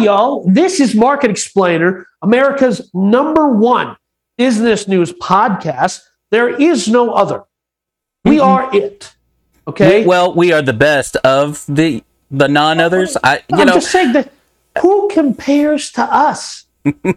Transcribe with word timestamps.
y'all. 0.00 0.44
This 0.48 0.80
is 0.80 0.94
Market 0.94 1.30
Explainer, 1.30 2.06
America's 2.22 2.90
number 2.94 3.48
one 3.48 3.96
business 4.38 4.88
news 4.88 5.12
podcast. 5.12 6.00
There 6.30 6.48
is 6.48 6.88
no 6.88 7.12
other. 7.12 7.44
We 8.24 8.36
Mhm. 8.38 8.44
are 8.44 8.76
it. 8.76 9.12
Okay. 9.68 10.00
We- 10.00 10.06
well, 10.06 10.34
we 10.34 10.52
are 10.52 10.62
the 10.62 10.72
best 10.72 11.16
of 11.16 11.64
the 11.68 12.02
the 12.30 12.48
non 12.48 12.80
others. 12.80 13.16
I 13.24 13.36
you 13.48 13.58
I'm 13.58 13.66
know 13.66 13.74
just 13.74 13.90
saying 13.90 14.12
that 14.12 14.32
who 14.80 15.08
compares 15.08 15.90
to 15.92 16.02
us? 16.02 16.64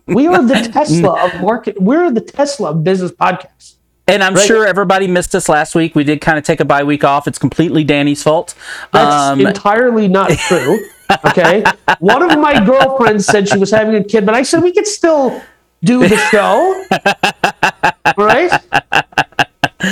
We 0.07 0.27
are 0.27 0.41
the 0.43 0.55
Tesla 0.73 1.25
of 1.25 1.41
market. 1.41 1.81
We're 1.81 2.09
the 2.11 2.21
Tesla 2.21 2.71
of 2.71 2.83
business 2.83 3.11
podcasts. 3.11 3.75
And 4.07 4.21
I'm 4.23 4.33
Right. 4.35 4.45
sure 4.45 4.65
everybody 4.67 5.07
missed 5.07 5.33
us 5.33 5.47
last 5.47 5.75
week. 5.75 5.95
We 5.95 6.03
did 6.03 6.19
kind 6.19 6.37
of 6.37 6.43
take 6.43 6.59
a 6.59 6.65
bye 6.65 6.83
week 6.83 7.03
off. 7.03 7.27
It's 7.27 7.39
completely 7.39 7.83
Danny's 7.85 8.21
fault. 8.21 8.53
That's 8.91 9.13
Um, 9.31 9.39
entirely 9.41 10.07
not 10.09 10.29
true. 10.47 10.79
Okay. 11.25 11.63
One 11.99 12.21
of 12.29 12.37
my 12.39 12.63
girlfriends 12.65 13.25
said 13.25 13.47
she 13.47 13.57
was 13.57 13.71
having 13.71 13.95
a 13.95 14.03
kid, 14.03 14.25
but 14.25 14.35
I 14.35 14.43
said 14.43 14.61
we 14.61 14.73
could 14.73 14.87
still 14.87 15.41
do 15.83 16.05
the 16.07 16.17
show. 16.17 16.83
right? 18.17 18.51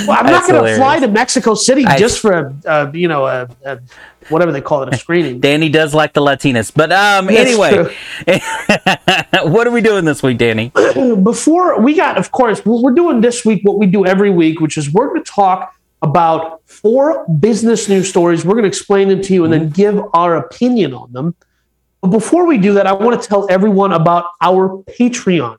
Well, 0.06 0.10
I'm 0.18 0.26
not 0.26 0.48
going 0.48 0.62
to 0.64 0.76
fly 0.76 1.00
to 1.00 1.08
Mexico 1.08 1.54
City 1.54 1.84
I- 1.86 1.98
just 1.98 2.18
for 2.20 2.32
a, 2.32 2.68
uh, 2.70 2.90
you 2.94 3.08
know, 3.08 3.26
a, 3.26 3.48
a, 3.64 3.78
whatever 4.28 4.52
they 4.52 4.60
call 4.60 4.82
it, 4.82 4.94
a 4.94 4.98
screening. 4.98 5.40
Danny 5.40 5.68
does 5.68 5.94
like 5.94 6.12
the 6.12 6.20
Latinas. 6.20 6.72
But 6.74 6.92
um 6.92 7.26
That's 7.26 7.50
anyway, 7.50 7.94
what 9.50 9.66
are 9.66 9.70
we 9.70 9.80
doing 9.80 10.04
this 10.04 10.22
week, 10.22 10.38
Danny? 10.38 10.72
before 11.22 11.80
we 11.80 11.94
got, 11.94 12.18
of 12.18 12.32
course, 12.32 12.64
we're 12.64 12.80
we're 12.80 12.94
doing 12.94 13.20
this 13.20 13.44
week 13.44 13.62
what 13.64 13.78
we 13.78 13.86
do 13.86 14.06
every 14.06 14.30
week, 14.30 14.60
which 14.60 14.76
is 14.76 14.92
we're 14.92 15.08
going 15.08 15.24
to 15.24 15.30
talk 15.30 15.74
about 16.02 16.62
four 16.66 17.26
business 17.28 17.88
news 17.88 18.08
stories. 18.08 18.44
We're 18.44 18.54
going 18.54 18.64
to 18.64 18.68
explain 18.68 19.08
them 19.08 19.22
to 19.22 19.34
you 19.34 19.44
and 19.44 19.52
then 19.52 19.70
give 19.70 20.00
our 20.12 20.36
opinion 20.36 20.92
on 20.94 21.12
them. 21.12 21.34
But 22.00 22.08
before 22.08 22.46
we 22.46 22.58
do 22.58 22.74
that, 22.74 22.86
I 22.86 22.92
want 22.92 23.22
to 23.22 23.28
tell 23.28 23.46
everyone 23.48 23.92
about 23.92 24.26
our 24.40 24.82
Patreon. 24.98 25.58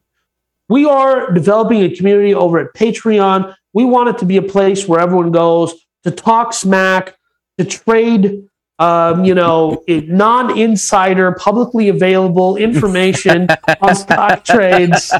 We 0.67 0.85
are 0.85 1.31
developing 1.31 1.83
a 1.83 1.95
community 1.95 2.33
over 2.33 2.59
at 2.59 2.73
Patreon. 2.73 3.55
We 3.71 3.85
want 3.85 4.09
it 4.09 4.17
to 4.19 4.25
be 4.25 4.37
a 4.37 4.41
place 4.41 4.87
where 4.87 4.99
everyone 4.99 5.31
goes 5.31 5.73
to 6.03 6.11
talk 6.11 6.53
smack, 6.53 7.15
to 7.57 7.65
trade, 7.65 8.47
um, 8.79 9.23
you 9.23 9.35
know, 9.35 9.83
non-insider, 9.87 11.33
publicly 11.33 11.89
available 11.89 12.57
information 12.57 13.47
on 13.81 13.95
stock 13.95 14.43
trades. 14.43 15.13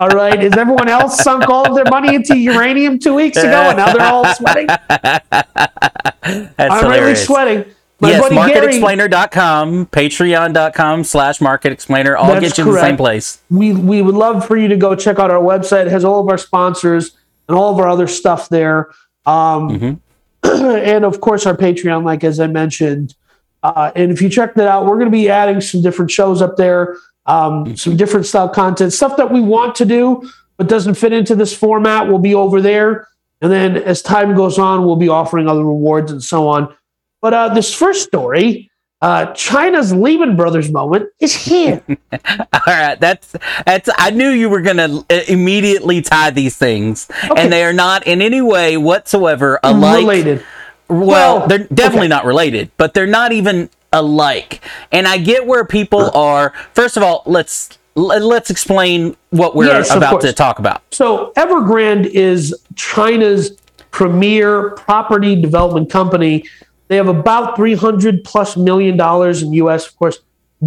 All 0.00 0.08
right, 0.08 0.42
is 0.42 0.52
everyone 0.56 0.88
else 0.88 1.18
sunk 1.18 1.48
all 1.48 1.66
of 1.68 1.74
their 1.74 1.90
money 1.90 2.14
into 2.14 2.36
uranium 2.36 2.98
two 2.98 3.14
weeks 3.14 3.38
ago, 3.38 3.70
and 3.70 3.76
now 3.76 3.92
they're 3.92 4.06
all 4.06 4.32
sweating? 4.34 4.66
That's 4.66 6.58
I'm 6.58 6.84
really 6.84 6.96
hilarious. 6.96 7.26
sweating. 7.26 7.64
My 8.00 8.10
yes, 8.10 8.32
marketexplainer.com, 8.32 9.86
patreon.com 9.86 11.04
slash 11.04 11.38
marketexplainer. 11.38 12.18
All 12.18 12.40
get 12.40 12.58
you 12.58 12.66
in 12.66 12.72
the 12.72 12.80
same 12.80 12.96
place. 12.96 13.40
we 13.48 13.72
we 13.72 14.02
would 14.02 14.16
love 14.16 14.44
for 14.44 14.56
you 14.56 14.66
to 14.68 14.76
go 14.76 14.96
check 14.96 15.20
out 15.20 15.30
our 15.30 15.40
website. 15.40 15.86
It 15.86 15.92
has 15.92 16.04
all 16.04 16.20
of 16.20 16.28
our 16.28 16.38
sponsors 16.38 17.16
and 17.48 17.56
all 17.56 17.72
of 17.72 17.78
our 17.78 17.88
other 17.88 18.08
stuff 18.08 18.48
there. 18.48 18.90
Um, 19.24 20.00
and 20.44 21.04
of 21.04 21.20
course, 21.20 21.46
our 21.46 21.56
Patreon, 21.56 22.04
like 22.04 22.24
as 22.24 22.40
I 22.40 22.46
mentioned. 22.46 23.14
Uh, 23.62 23.92
and 23.94 24.10
if 24.10 24.20
you 24.20 24.28
check 24.28 24.54
that 24.54 24.66
out, 24.66 24.86
we're 24.86 24.98
going 24.98 25.06
to 25.06 25.10
be 25.10 25.28
adding 25.28 25.60
some 25.60 25.82
different 25.82 26.10
shows 26.10 26.42
up 26.42 26.56
there, 26.56 26.96
um, 27.26 27.76
some 27.76 27.96
different 27.96 28.26
style 28.26 28.48
content, 28.48 28.92
stuff 28.92 29.16
that 29.16 29.30
we 29.32 29.40
want 29.40 29.76
to 29.76 29.84
do 29.84 30.28
but 30.56 30.68
doesn't 30.68 30.94
fit 30.94 31.12
into 31.12 31.34
this 31.34 31.54
format. 31.54 32.08
will 32.08 32.18
be 32.18 32.34
over 32.34 32.60
there. 32.60 33.08
And 33.40 33.50
then 33.50 33.76
as 33.76 34.02
time 34.02 34.36
goes 34.36 34.58
on, 34.58 34.84
we'll 34.84 34.96
be 34.96 35.08
offering 35.08 35.48
other 35.48 35.64
rewards 35.64 36.12
and 36.12 36.22
so 36.22 36.48
on. 36.48 36.72
But 37.20 37.34
uh, 37.34 37.54
this 37.54 37.74
first 37.74 38.06
story, 38.06 38.70
uh, 39.02 39.26
China's 39.34 39.92
Lehman 39.92 40.36
Brothers 40.36 40.70
moment, 40.70 41.10
is 41.20 41.34
here. 41.34 41.82
All 42.12 42.18
right, 42.66 42.98
that's 42.98 43.34
that's. 43.66 43.90
I 43.98 44.10
knew 44.10 44.30
you 44.30 44.48
were 44.48 44.62
gonna 44.62 45.00
uh, 45.10 45.20
immediately 45.28 46.00
tie 46.00 46.30
these 46.30 46.56
things, 46.56 47.08
Okay. 47.28 47.42
and 47.42 47.52
they 47.52 47.64
are 47.64 47.72
not 47.72 48.06
in 48.06 48.22
any 48.22 48.40
way 48.40 48.76
whatsoever 48.76 49.58
alike. 49.62 49.98
Related. 49.98 50.44
Well, 50.88 51.38
Well, 51.38 51.46
they're 51.48 51.66
definitely 51.66 52.06
okay. 52.06 52.08
not 52.08 52.24
related, 52.24 52.70
but 52.76 52.94
they're 52.94 53.06
not 53.06 53.32
even 53.32 53.70
alike. 53.92 54.60
And 54.92 55.06
I 55.08 55.18
get 55.18 55.46
where 55.46 55.64
people 55.64 56.10
are. 56.16 56.52
First 56.74 56.96
of 56.96 57.02
all, 57.02 57.22
let's 57.26 57.76
let's 57.94 58.50
explain 58.50 59.16
what 59.30 59.54
we're 59.56 59.66
Yes, 59.66 59.94
about 59.94 60.20
to 60.22 60.32
talk 60.32 60.58
about. 60.58 60.82
So 60.92 61.32
Evergrande 61.36 62.06
is 62.06 62.54
China's 62.76 63.58
premier 63.90 64.70
property 64.70 65.40
development 65.40 65.90
company. 65.90 66.44
They 66.92 66.96
have 66.96 67.08
about 67.08 67.56
300 67.56 68.22
plus 68.22 68.54
million 68.54 68.98
dollars 68.98 69.42
in 69.42 69.54
US, 69.54 69.86
of 69.86 69.96
course, 69.96 70.18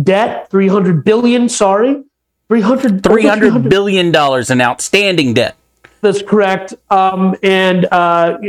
debt, 0.02 0.50
300 0.50 1.06
billion, 1.06 1.48
sorry. 1.48 2.04
300 2.48 3.06
over 3.06 3.14
Three 3.14 3.28
hundred 3.28 3.70
billion 3.70 4.12
dollars 4.12 4.50
in 4.50 4.60
outstanding 4.60 5.36
debt. 5.36 5.56
That's 6.02 6.24
correct. 6.24 6.74
Um, 6.90 7.36
and 7.44 7.86
uh, 7.92 8.40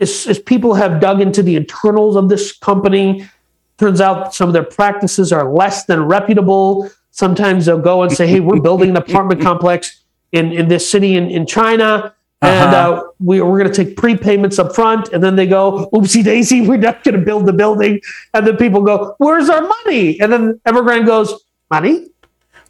as, 0.00 0.26
as 0.26 0.38
people 0.38 0.72
have 0.72 1.02
dug 1.02 1.20
into 1.20 1.42
the 1.42 1.54
internals 1.56 2.16
of 2.16 2.30
this 2.30 2.56
company, 2.56 3.28
turns 3.76 4.00
out 4.00 4.34
some 4.34 4.48
of 4.48 4.54
their 4.54 4.64
practices 4.64 5.30
are 5.30 5.52
less 5.52 5.84
than 5.84 6.04
reputable. 6.04 6.90
Sometimes 7.10 7.66
they'll 7.66 7.78
go 7.78 8.04
and 8.04 8.10
say, 8.10 8.26
"Hey, 8.26 8.40
we're 8.40 8.58
building 8.58 8.88
an 8.88 8.96
apartment 8.96 9.42
complex 9.42 10.02
in 10.32 10.50
in 10.50 10.68
this 10.68 10.88
city 10.88 11.14
in 11.14 11.30
in 11.30 11.44
China." 11.44 12.14
And 12.40 12.72
Uh-huh. 12.74 12.92
uh, 12.92 13.02
we, 13.18 13.40
we're 13.40 13.58
going 13.58 13.72
to 13.72 13.84
take 13.84 13.96
prepayments 13.96 14.58
up 14.60 14.72
front, 14.74 15.08
and 15.12 15.22
then 15.22 15.34
they 15.34 15.46
go, 15.46 15.88
"Oopsie 15.92 16.22
daisy, 16.22 16.60
we're 16.68 16.76
not 16.78 17.02
going 17.02 17.16
to 17.18 17.24
build 17.24 17.46
the 17.46 17.52
building." 17.52 18.00
And 18.32 18.46
then 18.46 18.56
people 18.56 18.80
go, 18.82 19.14
"Where's 19.18 19.48
our 19.50 19.62
money?" 19.62 20.20
And 20.20 20.32
then 20.32 20.60
Evergrande 20.66 21.06
goes, 21.06 21.34
"Money? 21.70 22.06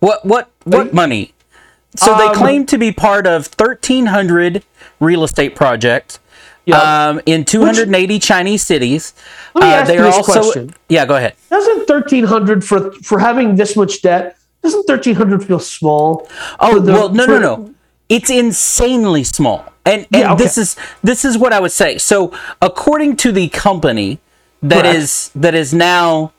What 0.00 0.24
what 0.24 0.48
what 0.64 0.94
money? 0.94 1.34
So 1.96 2.16
they 2.16 2.28
Um, 2.28 2.34
claim 2.34 2.66
to 2.66 2.78
be 2.78 2.92
part 2.92 3.26
of 3.26 3.46
thirteen 3.46 4.06
hundred 4.06 4.62
real 5.00 5.22
estate 5.24 5.54
projects 5.54 6.18
Yeah. 6.64 6.78
um, 7.10 7.20
in 7.26 7.44
two 7.44 7.64
hundred 7.64 7.88
and 7.88 7.96
eighty 7.96 8.18
Chinese 8.18 8.62
cities. 8.64 9.12
Uh, 9.54 9.60
Let 9.60 9.66
me 9.66 9.72
ask 9.74 9.86
they 9.88 9.96
you 9.96 10.02
this 10.02 10.14
also 10.16 10.32
question. 10.42 10.74
yeah. 10.88 11.04
Go 11.04 11.16
ahead. 11.16 11.34
Doesn't 11.50 11.86
thirteen 11.86 12.24
hundred 12.24 12.64
for 12.64 12.92
for 13.02 13.18
having 13.18 13.56
this 13.56 13.76
much 13.76 14.00
debt? 14.00 14.36
Doesn't 14.62 14.84
thirteen 14.86 15.14
hundred 15.16 15.44
feel 15.44 15.58
small? 15.60 16.26
Oh 16.60 16.78
the- 16.78 16.92
well, 16.92 17.08
no, 17.10 17.26
no, 17.26 17.34
for- 17.34 17.40
no. 17.40 17.74
It's 18.08 18.30
insanely 18.30 19.22
small, 19.24 19.64
and, 19.84 20.06
and 20.12 20.22
Yeah, 20.22 20.32
okay. 20.32 20.42
this 20.44 20.56
is 20.58 20.76
this 21.02 21.24
is 21.24 21.36
what 21.36 21.52
I 21.52 21.60
would 21.60 21.72
say. 21.72 21.98
So, 21.98 22.32
according 22.62 23.16
to 23.18 23.32
the 23.32 23.48
company 23.48 24.18
that 24.62 24.82
Correct. 24.82 24.96
is 24.96 25.30
that 25.34 25.54
is 25.54 25.74
now 25.74 26.32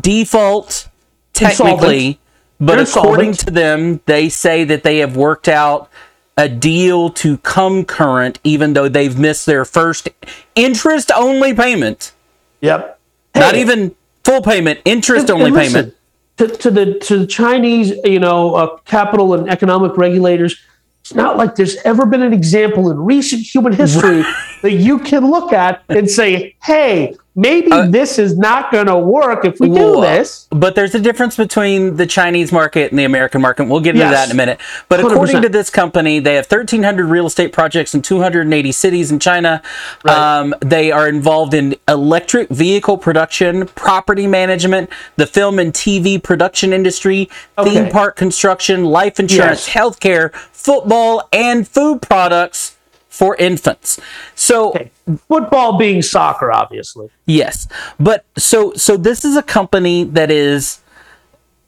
default 0.00 0.88
technically, 1.32 2.18
but 2.58 2.76
They're 2.76 2.82
according 2.84 3.28
insolvent. 3.30 3.38
to 3.40 3.50
them, 3.52 4.00
they 4.06 4.28
say 4.28 4.64
that 4.64 4.82
they 4.82 4.98
have 4.98 5.16
worked 5.16 5.48
out 5.48 5.88
a 6.36 6.48
deal 6.48 7.10
to 7.10 7.38
come 7.38 7.84
current, 7.84 8.38
even 8.44 8.72
though 8.72 8.88
they've 8.88 9.18
missed 9.18 9.46
their 9.46 9.64
first 9.64 10.08
interest 10.54 11.10
only 11.14 11.52
payment. 11.54 12.12
Yep. 12.60 12.98
Not 13.36 13.54
even 13.54 13.94
full 14.24 14.42
payment, 14.42 14.80
interest 14.84 15.22
and- 15.28 15.30
only 15.30 15.46
and 15.46 15.54
listen, 15.54 15.72
payment. 15.74 15.94
To, 16.38 16.48
to 16.48 16.70
the 16.70 16.98
to 17.00 17.18
the 17.20 17.26
Chinese, 17.26 17.92
you 18.04 18.20
know, 18.20 18.54
uh, 18.54 18.76
capital 18.78 19.34
and 19.34 19.50
economic 19.50 19.96
regulators. 19.96 20.56
It's 21.00 21.14
not 21.14 21.36
like 21.36 21.56
there's 21.56 21.76
ever 21.84 22.06
been 22.06 22.22
an 22.22 22.32
example 22.32 22.90
in 22.90 22.98
recent 22.98 23.42
human 23.42 23.72
history 23.72 24.24
that 24.62 24.72
you 24.72 24.98
can 24.98 25.30
look 25.30 25.52
at 25.52 25.82
and 25.88 26.08
say, 26.08 26.54
"Hey, 26.62 27.16
maybe 27.38 27.70
this 27.88 28.18
is 28.18 28.36
not 28.36 28.70
going 28.72 28.86
to 28.86 28.96
work 28.98 29.44
if 29.44 29.60
we 29.60 29.68
do 29.68 29.98
Uh, 29.98 30.00
this." 30.00 30.46
But 30.50 30.74
there's 30.74 30.94
a 30.94 30.98
difference 31.00 31.36
between 31.36 31.96
the 31.96 32.06
Chinese 32.06 32.50
market 32.52 32.90
and 32.90 32.98
the 32.98 33.04
American 33.04 33.40
market. 33.40 33.68
We'll 33.68 33.80
get 33.80 33.94
into 33.94 34.06
Yes. 34.06 34.14
that 34.14 34.24
in 34.26 34.32
a 34.32 34.34
minute. 34.36 34.58
But 34.88 35.00
according 35.00 35.36
100%. 35.36 35.42
to 35.42 35.48
this 35.48 35.70
company, 35.70 36.18
they 36.18 36.34
have 36.34 36.46
1,300 36.46 37.06
real 37.06 37.26
estate 37.26 37.52
projects 37.52 37.94
in 37.94 38.02
280 38.02 38.72
cities 38.72 39.10
in 39.12 39.18
China. 39.18 39.62
Right. 40.04 40.16
Um, 40.16 40.54
they 40.60 40.90
are 40.90 41.08
involved 41.08 41.54
in 41.54 41.76
electric 41.86 42.48
vehicle 42.48 42.98
production, 42.98 43.66
property 43.74 44.26
management, 44.26 44.90
the 45.16 45.26
film 45.26 45.58
and 45.58 45.72
TV 45.72 46.18
production 46.22 46.72
industry, 46.72 47.28
theme 47.62 47.88
park 47.90 48.16
construction, 48.16 48.84
life 48.84 49.20
insurance, 49.20 49.66
Yes. 49.68 49.74
healthcare, 49.76 50.32
football, 50.52 51.28
and 51.32 51.66
food 51.68 52.02
products 52.02 52.72
for 53.18 53.34
infants. 53.36 53.98
So 54.34 54.70
Okay. 54.70 54.90
Football 55.26 55.76
being 55.78 56.02
soccer, 56.02 56.52
obviously. 56.52 57.08
Yes, 57.26 57.66
but 57.98 58.24
so 58.36 58.72
so 58.74 58.96
this 58.96 59.24
is 59.24 59.36
a 59.36 59.42
company 59.42 60.04
that 60.04 60.30
is. 60.30 60.80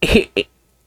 he- 0.02 0.30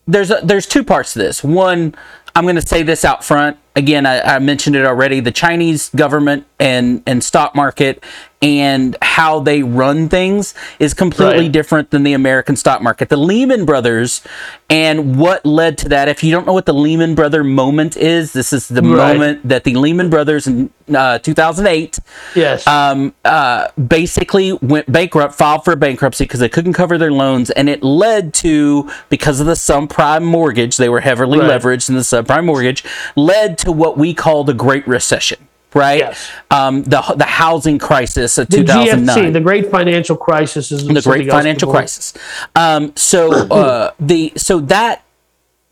There's 0.07 0.31
a, 0.31 0.39
there's 0.43 0.65
two 0.67 0.83
parts 0.83 1.13
to 1.13 1.19
this. 1.19 1.43
One, 1.43 1.95
I'm 2.35 2.43
going 2.43 2.55
to 2.57 2.67
say 2.67 2.83
this 2.83 3.05
out 3.05 3.23
front. 3.23 3.57
Again, 3.75 4.05
I, 4.05 4.19
I 4.35 4.39
mentioned 4.39 4.75
it 4.75 4.85
already. 4.85 5.19
The 5.21 5.31
Chinese 5.31 5.89
government 5.95 6.45
and 6.59 7.01
and 7.07 7.23
stock 7.23 7.55
market 7.55 8.03
and 8.43 8.97
how 9.01 9.39
they 9.39 9.63
run 9.63 10.09
things 10.09 10.53
is 10.77 10.93
completely 10.93 11.43
Right. 11.45 11.51
different 11.51 11.91
than 11.91 12.03
the 12.03 12.11
American 12.13 12.57
stock 12.57 12.81
market. 12.81 13.07
The 13.07 13.15
Lehman 13.17 13.63
Brothers 13.65 14.21
and 14.69 15.15
what 15.17 15.45
led 15.45 15.77
to 15.79 15.89
that. 15.89 16.09
If 16.09 16.23
you 16.23 16.31
don't 16.31 16.45
know 16.45 16.51
what 16.53 16.65
the 16.65 16.73
Lehman 16.73 17.15
Brother 17.15 17.43
moment 17.43 17.95
is, 17.95 18.33
this 18.33 18.51
is 18.51 18.67
the 18.67 18.81
Right. 18.81 19.13
moment 19.13 19.47
that 19.47 19.63
the 19.63 19.75
Lehman 19.75 20.09
Brothers 20.09 20.45
in 20.45 20.69
uh, 20.93 21.17
2008 21.19 21.99
Yes. 22.35 22.67
um, 22.67 23.13
uh, 23.23 23.67
basically 23.87 24.51
went 24.61 24.91
bankrupt, 24.91 25.33
filed 25.35 25.63
for 25.63 25.77
bankruptcy 25.77 26.25
because 26.25 26.41
they 26.41 26.49
couldn't 26.49 26.73
cover 26.73 26.97
their 26.97 27.11
loans, 27.11 27.49
and 27.51 27.69
it 27.69 27.81
led 27.81 28.33
to 28.33 28.89
because 29.07 29.39
of 29.39 29.45
the 29.45 29.53
subprime 29.53 30.23
mortgage, 30.25 30.75
they 30.75 30.89
were 30.89 30.99
heavily 30.99 31.39
Right. 31.39 31.49
leveraged 31.61 31.87
in 31.87 31.95
the 31.95 32.01
subprime 32.01 32.43
mortgage, 32.43 32.83
led 33.15 33.57
to 33.59 33.71
what 33.71 33.97
we 33.97 34.13
call 34.13 34.43
the 34.43 34.53
Great 34.53 34.85
Recession. 34.85 35.37
Right, 35.73 35.99
Yes. 35.99 36.29
um, 36.51 36.83
the 36.83 37.01
the 37.15 37.25
housing 37.25 37.79
crisis 37.79 38.37
of 38.37 38.47
the 38.47 38.57
2009 38.57 39.15
GFC, 39.15 39.33
the 39.33 39.41
Great 39.41 39.71
Financial 39.71 40.15
Crisis, 40.15 40.71
is 40.71 40.87
the 40.87 41.01
great 41.01 41.29
financial 41.29 41.71
crisis. 41.71 42.13
Um, 42.55 42.93
so 42.95 43.31
uh, 43.49 43.91
the 43.99 44.33
so 44.35 44.59
that 44.59 45.03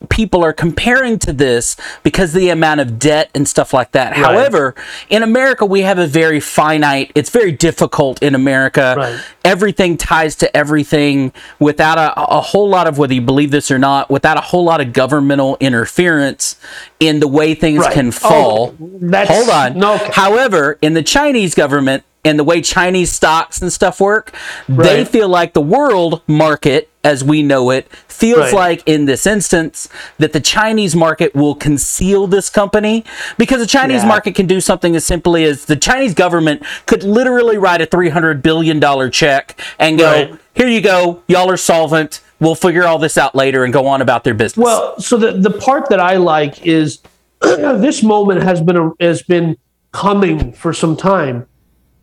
people 0.09 0.43
are 0.43 0.53
comparing 0.53 1.19
to 1.19 1.31
this 1.33 1.77
because 2.03 2.33
the 2.33 2.49
amount 2.49 2.79
of 2.81 2.97
debt 2.99 3.29
and 3.35 3.47
stuff 3.47 3.73
like 3.73 3.91
that. 3.91 4.13
However, 4.13 4.75
in 5.09 5.23
America 5.23 5.65
we 5.65 5.81
have 5.81 5.97
a 5.99 6.07
very 6.07 6.39
finite. 6.39 7.11
It's 7.15 7.29
very 7.29 7.51
difficult 7.51 8.21
in 8.23 8.35
America. 8.35 8.95
Right. 8.97 9.19
Everything 9.45 9.97
ties 9.97 10.35
to 10.37 10.55
everything 10.57 11.31
without 11.59 11.97
a, 11.97 12.19
a 12.19 12.41
whole 12.41 12.69
lot 12.69 12.87
of 12.87 12.97
whether 12.97 13.13
you 13.13 13.21
believe 13.21 13.51
this 13.51 13.71
or 13.71 13.79
not, 13.79 14.09
without 14.09 14.37
a 14.37 14.41
whole 14.41 14.63
lot 14.63 14.81
of 14.81 14.93
governmental 14.93 15.57
interference 15.59 16.55
in 16.99 17.19
the 17.19 17.27
way 17.27 17.53
things 17.53 17.79
Right. 17.79 17.93
can 17.93 18.07
Oh, 18.07 18.11
fall. 18.11 18.75
that's- 18.79 19.35
Hold 19.35 19.49
on. 19.49 19.77
no. 19.79 19.97
However, 20.13 20.77
in 20.81 20.93
the 20.93 21.03
Chinese 21.03 21.55
government 21.55 22.03
and 22.23 22.37
the 22.37 22.43
way 22.43 22.61
Chinese 22.61 23.11
stocks 23.11 23.61
and 23.61 23.73
stuff 23.73 23.99
work, 23.99 24.31
they 24.69 25.03
feel 25.05 25.27
like 25.29 25.53
the 25.53 25.61
world 25.61 26.21
market 26.27 26.87
as 27.03 27.23
we 27.23 27.41
know 27.41 27.69
it 27.71 27.87
feels 28.07 28.39
Right. 28.39 28.53
like 28.53 28.83
in 28.85 29.05
this 29.05 29.25
instance 29.25 29.89
that 30.19 30.33
the 30.33 30.39
Chinese 30.39 30.95
market 30.95 31.33
will 31.35 31.55
conceal 31.55 32.27
this 32.27 32.49
company 32.49 33.03
because 33.37 33.59
the 33.59 33.65
Chinese 33.67 34.03
Yeah. 34.03 34.09
market 34.09 34.35
can 34.35 34.45
do 34.45 34.61
something 34.61 34.95
as 34.95 35.05
simply 35.05 35.43
as 35.43 35.65
the 35.65 35.75
Chinese 35.75 36.13
government 36.13 36.61
could 36.85 37.03
literally 37.03 37.57
write 37.57 37.81
a 37.81 37.85
300 37.85 38.43
billion 38.43 38.79
dollar 38.79 39.09
check 39.09 39.59
and 39.79 39.97
go, 39.97 40.05
Right. 40.11 40.35
"Here 40.53 40.67
you 40.67 40.81
go. 40.81 41.19
Y'all 41.27 41.49
are 41.49 41.57
solvent. 41.57 42.19
We'll 42.39 42.55
figure 42.55 42.85
all 42.85 42.99
this 42.99 43.17
out 43.17 43.35
later 43.35 43.63
and 43.63 43.73
go 43.73 43.87
on 43.87 44.01
about 44.01 44.23
their 44.23 44.33
business." 44.35 44.63
Well, 44.63 44.99
so 44.99 45.17
the, 45.17 45.31
the 45.31 45.51
part 45.51 45.89
that 45.89 45.99
I 45.99 46.17
like 46.17 46.65
is 46.65 46.99
this 47.41 48.03
moment 48.03 48.43
has 48.43 48.61
been 48.61 48.77
a, 48.77 48.91
has 48.99 49.23
been 49.23 49.57
coming 49.91 50.53
for 50.53 50.71
some 50.71 50.95
time, 50.95 51.47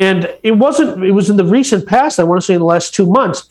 and 0.00 0.28
it 0.42 0.52
wasn't. 0.58 1.04
It 1.04 1.12
was 1.12 1.30
in 1.30 1.36
the 1.36 1.44
recent 1.44 1.86
past. 1.86 2.18
I 2.18 2.24
want 2.24 2.40
to 2.40 2.44
say 2.44 2.54
in 2.54 2.60
the 2.60 2.66
last 2.66 2.94
two 2.94 3.06
months, 3.06 3.48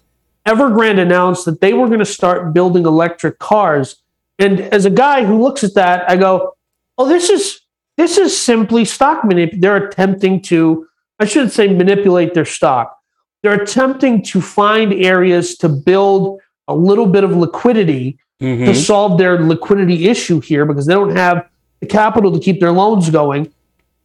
Evergrande 0.48 1.00
announced 1.00 1.46
that 1.46 1.60
they 1.62 1.74
were 1.74 1.88
going 1.88 2.00
to 2.00 2.06
start 2.06 2.54
building 2.54 2.86
electric 2.86 3.38
cars. 3.40 3.98
And 4.40 4.62
as 4.62 4.86
a 4.86 4.90
guy 4.90 5.26
who 5.26 5.42
looks 5.42 5.64
at 5.64 5.74
that, 5.76 6.10
I 6.10 6.16
go, 6.16 6.54
"Oh, 6.98 7.08
this 7.08 7.30
is 7.30 7.60
this 7.98 8.18
is 8.18 8.40
simply 8.40 8.86
stock 8.86 9.24
manip. 9.24 9.60
They're 9.60 9.88
attempting 9.88 10.42
to, 10.44 10.86
I 11.20 11.26
shouldn't 11.26 11.52
say 11.52 11.68
manipulate 11.68 12.36
their 12.36 12.46
stock. 12.46 12.96
They're 13.42 13.60
attempting 13.60 14.22
to 14.26 14.40
find 14.40 14.94
areas 14.94 15.58
to 15.58 15.68
build 15.70 16.40
a 16.68 16.76
little 16.76 17.08
bit 17.08 17.24
of 17.24 17.36
liquidity 17.36 18.20
Mhm. 18.42 18.66
to 18.68 18.76
solve 18.76 19.18
their 19.18 19.44
liquidity 19.44 20.08
issue 20.08 20.40
here 20.40 20.64
because 20.64 20.86
they 20.86 20.94
don't 20.94 21.16
have 21.16 21.44
the 21.80 21.88
capital 21.88 22.32
to 22.32 22.40
keep 22.40 22.60
their 22.60 22.72
loans 22.72 23.10
going. 23.10 23.52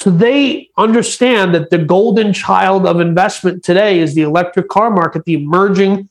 So 0.01 0.09
they 0.11 0.71
understand 0.79 1.55
that 1.55 1.69
the 1.69 1.79
golden 1.79 2.33
child 2.33 2.87
of 2.87 2.99
investment 2.99 3.63
today 3.63 3.99
is 4.01 4.15
the 4.15 4.23
electric 4.23 4.69
car 4.69 4.91
market, 4.91 5.27
the 5.27 5.35
emerging 5.35 6.09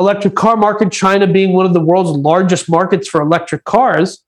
electric 0.00 0.34
car 0.34 0.56
market, 0.56 0.90
China 0.90 1.26
being 1.26 1.52
one 1.52 1.66
of 1.66 1.74
the 1.74 1.80
world's 1.80 2.10
largest 2.10 2.68
markets 2.68 3.06
for 3.06 3.20
electric 3.20 3.64
cars. 3.64 4.24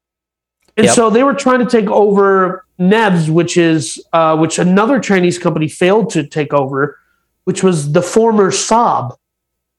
And 0.77 0.87
Yep. 0.87 0.95
so 0.95 1.11
they 1.11 1.25
were 1.25 1.35
trying 1.35 1.59
to 1.61 1.67
take 1.67 1.91
over 1.91 2.65
NEVs, 2.79 3.29
which 3.31 3.57
is 3.57 4.03
uh, 4.13 4.37
which 4.37 4.59
another 4.59 5.01
Chinese 5.01 5.39
company 5.39 5.69
failed 5.69 6.11
to 6.11 6.27
take 6.27 6.53
over, 6.55 6.99
which 7.45 7.63
was 7.63 7.93
the 7.93 8.03
former 8.03 8.51
Saab, 8.51 9.17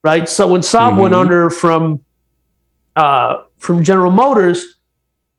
right? 0.04 0.28
So 0.28 0.48
when 0.48 0.62
Saab 0.62 0.98
went 0.98 1.14
Mhm. 1.14 1.20
under 1.20 1.50
from 1.50 2.00
uh, 2.96 3.38
from 3.58 3.84
General 3.84 4.12
Motors, 4.12 4.76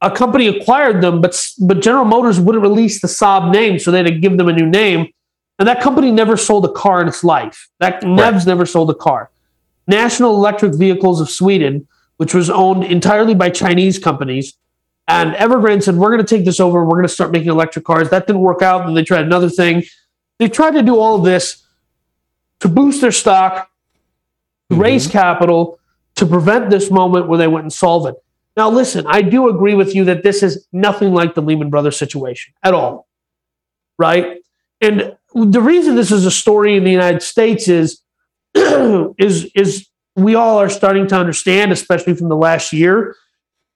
a 0.00 0.10
company 0.10 0.48
acquired 0.48 1.00
them, 1.02 1.20
but 1.20 1.40
but 1.60 1.80
General 1.80 2.04
Motors 2.04 2.40
wouldn't 2.40 2.62
release 2.62 3.00
the 3.00 3.06
Saab 3.08 3.52
name, 3.52 3.78
so 3.78 3.90
they 3.90 3.98
had 3.98 4.06
to 4.06 4.18
give 4.18 4.36
them 4.38 4.48
a 4.48 4.52
new 4.52 4.66
name. 4.66 5.08
And 5.60 5.68
that 5.68 5.80
company 5.80 6.10
never 6.10 6.36
sold 6.36 6.64
a 6.64 6.72
car 6.72 7.00
in 7.00 7.06
its 7.06 7.22
life. 7.22 7.68
That 7.78 8.02
NEVs 8.02 8.44
never 8.44 8.66
sold 8.66 8.90
a 8.90 8.94
car. 8.94 9.30
National 9.86 10.34
Electric 10.34 10.74
Vehicles 10.74 11.20
of 11.20 11.28
Sweden, 11.28 11.86
which 12.16 12.34
was 12.34 12.48
owned 12.48 12.84
entirely 12.84 13.34
by 13.34 13.50
Chinese 13.50 13.98
companies, 13.98 14.54
and 15.06 15.34
Evergrande 15.34 15.82
said, 15.82 15.96
"We're 15.96 16.10
going 16.10 16.24
to 16.24 16.36
take 16.36 16.44
this 16.44 16.60
over. 16.60 16.80
and 16.80 16.88
We're 16.88 16.96
going 16.96 17.08
to 17.08 17.12
start 17.12 17.32
making 17.32 17.50
electric 17.50 17.84
cars." 17.84 18.10
That 18.10 18.26
didn't 18.26 18.42
work 18.42 18.62
out, 18.62 18.86
and 18.86 18.96
they 18.96 19.04
tried 19.04 19.24
another 19.24 19.50
thing. 19.50 19.84
They 20.38 20.48
tried 20.48 20.72
to 20.72 20.82
do 20.82 20.98
all 20.98 21.16
of 21.16 21.24
this 21.24 21.64
to 22.60 22.68
boost 22.68 23.00
their 23.00 23.12
stock, 23.12 23.70
to 24.70 24.74
mm-hmm. 24.74 24.82
raise 24.82 25.06
capital, 25.06 25.78
to 26.16 26.26
prevent 26.26 26.70
this 26.70 26.90
moment 26.90 27.28
where 27.28 27.38
they 27.38 27.48
went 27.48 27.64
insolvent. 27.64 28.16
Now, 28.56 28.70
listen, 28.70 29.04
I 29.08 29.22
do 29.22 29.48
agree 29.48 29.74
with 29.74 29.94
you 29.94 30.04
that 30.04 30.22
this 30.22 30.42
is 30.42 30.66
nothing 30.72 31.12
like 31.12 31.34
the 31.34 31.42
Lehman 31.42 31.70
Brothers 31.70 31.96
situation 31.96 32.54
at 32.62 32.72
all, 32.72 33.08
right? 33.98 34.38
And 34.80 35.16
the 35.34 35.60
reason 35.60 35.96
this 35.96 36.12
is 36.12 36.24
a 36.24 36.30
story 36.30 36.76
in 36.76 36.84
the 36.84 36.90
United 36.90 37.22
States 37.22 37.66
is 37.68 38.00
is 39.18 39.50
is 39.54 39.88
we 40.16 40.34
all 40.34 40.58
are 40.58 40.68
starting 40.70 41.06
to 41.08 41.16
understand, 41.16 41.72
especially 41.72 42.14
from 42.14 42.28
the 42.28 42.36
last 42.36 42.72
year, 42.72 43.16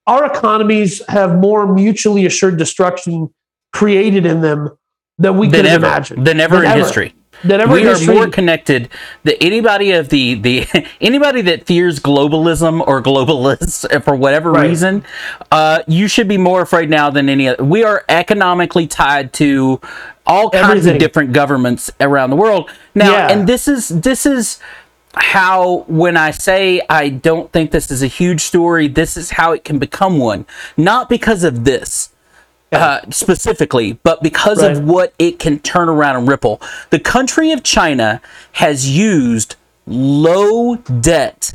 our 0.07 0.25
economies 0.27 1.03
have 1.09 1.37
more 1.37 1.73
mutually 1.73 2.27
assured 2.27 2.57
destruction 2.59 3.29
created 3.73 4.25
in 4.25 4.41
them 4.41 4.71
than 5.19 5.37
we 5.37 5.49
than 5.49 5.63
could 5.63 5.67
ever, 5.71 5.87
imagine. 5.87 6.25
than 6.25 6.41
ever 6.41 6.65
in 6.65 6.71
history. 6.71 7.15
Than 7.45 7.61
ever 7.61 7.73
we 7.73 7.87
are 7.87 7.91
history. 7.91 8.15
more 8.15 8.29
connected 8.29 8.89
than 9.23 9.35
anybody 9.41 9.93
of 9.93 10.09
the 10.09 10.35
the 10.35 10.67
anybody 11.01 11.41
that 11.43 11.67
fears 11.67 12.01
globalism 12.01 12.85
or 12.87 13.01
globalists 13.03 13.85
for 14.05 14.17
whatever 14.17 14.51
Right. 14.51 14.69
reason 14.71 15.05
uh, 15.53 15.83
you 15.87 16.09
should 16.09 16.27
be 16.27 16.37
more 16.39 16.63
afraid 16.63 16.91
now 16.91 17.11
than 17.11 17.29
any 17.29 17.47
other 17.49 17.63
we 17.63 17.85
are 17.85 18.05
economically 18.09 18.89
tied 18.89 19.33
to 19.35 19.81
all 20.29 20.51
kinds 20.51 20.65
Everything. 20.69 20.93
of 20.95 20.99
different 21.01 21.33
governments 21.33 21.91
around 22.01 22.31
the 22.31 22.37
world 22.37 22.71
now 22.95 23.11
Yeah. 23.13 23.31
and 23.33 23.49
this 23.49 23.67
is 23.67 23.89
this 23.89 24.27
is 24.27 24.61
how 25.15 25.85
when 25.89 26.17
i 26.17 26.31
say 26.31 26.81
i 26.91 27.09
don't 27.09 27.51
think 27.51 27.71
this 27.71 27.91
is 27.91 28.03
a 28.03 28.07
huge 28.07 28.43
story 28.43 28.87
this 28.89 29.17
is 29.17 29.31
how 29.33 29.53
it 29.53 29.65
can 29.65 29.79
become 29.79 30.19
one 30.19 30.45
not 30.77 31.09
because 31.09 31.43
of 31.45 31.65
this 31.65 32.11
uh, 32.71 33.01
specifically, 33.09 33.95
but 34.03 34.23
because 34.23 34.61
Right. 34.63 34.73
of 34.77 34.85
what 34.85 35.15
it 35.19 35.39
can 35.39 35.59
turn 35.61 35.89
around 35.89 36.17
and 36.17 36.29
ripple. 36.29 36.61
The 36.91 36.99
country 36.99 37.51
of 37.51 37.63
China 37.63 38.21
has 38.53 38.87
used 38.91 39.57
low 39.87 40.77
debt, 40.77 41.55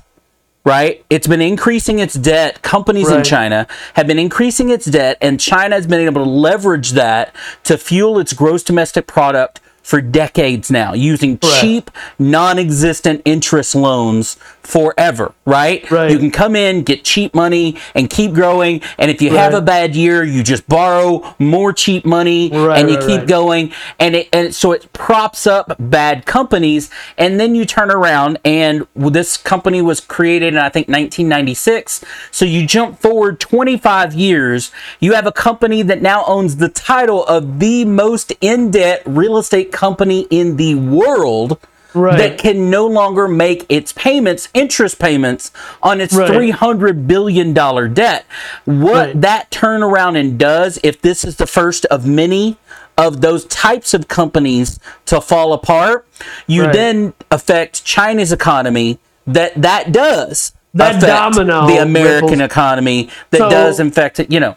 right? 0.65 1.03
It's 1.09 1.27
been 1.27 1.41
increasing 1.41 1.99
its 1.99 2.13
debt. 2.13 2.61
Companies 2.61 3.09
in 3.11 3.23
China 3.23 3.67
have 3.95 4.07
been 4.07 4.19
increasing 4.19 4.69
its 4.69 4.85
debt, 4.85 5.17
and 5.21 5.39
China 5.39 5.75
has 5.75 5.87
been 5.87 5.99
able 6.01 6.23
to 6.23 6.29
leverage 6.29 6.91
that 6.91 7.35
to 7.63 7.77
fuel 7.77 8.19
its 8.19 8.33
gross 8.33 8.63
domestic 8.63 9.07
product 9.07 9.59
for 9.81 9.99
decades 9.99 10.71
now, 10.71 10.93
using 10.93 11.37
Right. 11.43 11.59
cheap, 11.59 11.91
non 12.17 12.57
existent 12.57 13.21
interest 13.25 13.75
loans 13.75 14.37
forever, 14.63 15.33
right? 15.45 15.89
Right. 15.91 16.11
You 16.11 16.17
can 16.17 16.31
come 16.31 16.55
in, 16.55 16.83
get 16.83 17.03
cheap 17.03 17.33
money, 17.35 17.77
and 17.95 18.09
keep 18.09 18.33
growing. 18.33 18.81
And 18.97 19.11
if 19.11 19.21
you 19.21 19.31
have 19.31 19.53
a 19.53 19.61
bad 19.61 19.95
year, 19.95 20.23
you 20.23 20.43
just 20.43 20.67
borrow 20.67 21.35
more 21.39 21.73
cheap 21.73 22.05
money 22.05 22.49
Right, 22.49 22.79
and 22.79 22.89
you 22.89 22.95
right, 22.95 23.07
keep 23.07 23.19
right. 23.19 23.27
going. 23.27 23.73
And 23.99 24.15
it 24.15 24.29
and 24.33 24.55
so 24.55 24.71
it 24.71 24.91
props 24.93 25.45
up 25.45 25.75
bad 25.79 26.25
companies. 26.25 26.89
And 27.17 27.39
then 27.39 27.55
you 27.55 27.65
turn 27.65 27.91
around 27.91 28.39
and 28.45 28.87
this 28.95 29.37
company 29.37 29.81
was 29.81 29.99
created 29.99 30.53
in 30.53 30.59
I 30.59 30.69
think 30.69 30.87
1996. 30.87 32.03
So 32.31 32.45
you 32.45 32.65
jump 32.65 32.99
forward 32.99 33.39
25 33.39 34.13
years, 34.13 34.71
you 34.99 35.13
have 35.13 35.27
a 35.27 35.31
company 35.31 35.81
that 35.83 36.01
now 36.01 36.23
owns 36.25 36.57
the 36.57 36.69
title 36.69 37.25
of 37.25 37.59
the 37.59 37.85
most 37.85 38.33
in 38.41 38.71
debt 38.71 39.03
real 39.05 39.37
estate 39.37 39.71
company 39.71 40.21
in 40.29 40.57
the 40.57 40.75
world 40.75 41.59
Right. 41.93 42.17
that 42.17 42.37
can 42.37 42.69
no 42.69 42.87
longer 42.87 43.27
make 43.27 43.65
its 43.69 43.91
payments, 43.93 44.49
interest 44.53 44.99
payments 44.99 45.51
on 45.81 46.01
its 46.01 46.13
Right. 46.13 46.27
three 46.27 46.49
hundred 46.51 47.07
billion 47.07 47.53
dollar 47.53 47.87
debt. 47.87 48.25
What 48.65 48.93
Right. 49.07 49.21
that 49.21 49.51
turnaround 49.51 50.17
and 50.19 50.37
does, 50.37 50.79
if 50.83 51.01
this 51.01 51.23
is 51.23 51.35
the 51.37 51.47
first 51.47 51.85
of 51.85 52.05
many 52.05 52.57
of 52.97 53.21
those 53.21 53.45
types 53.45 53.93
of 53.93 54.07
companies 54.07 54.79
to 55.07 55.19
fall 55.21 55.53
apart, 55.53 56.05
you 56.47 56.71
then 56.71 57.13
affect 57.31 57.83
China's 57.85 58.31
economy. 58.31 58.99
That 59.25 59.61
that 59.61 59.91
does 59.91 60.51
That 60.73 60.95
affect 60.97 61.35
domino 61.35 61.67
the 61.67 61.77
American 61.77 62.29
ripples. 62.39 62.41
economy. 62.41 63.09
That 63.31 63.37
So- 63.37 63.49
does 63.49 63.79
affect 63.79 64.19
it. 64.19 64.31
You 64.31 64.39
know, 64.39 64.55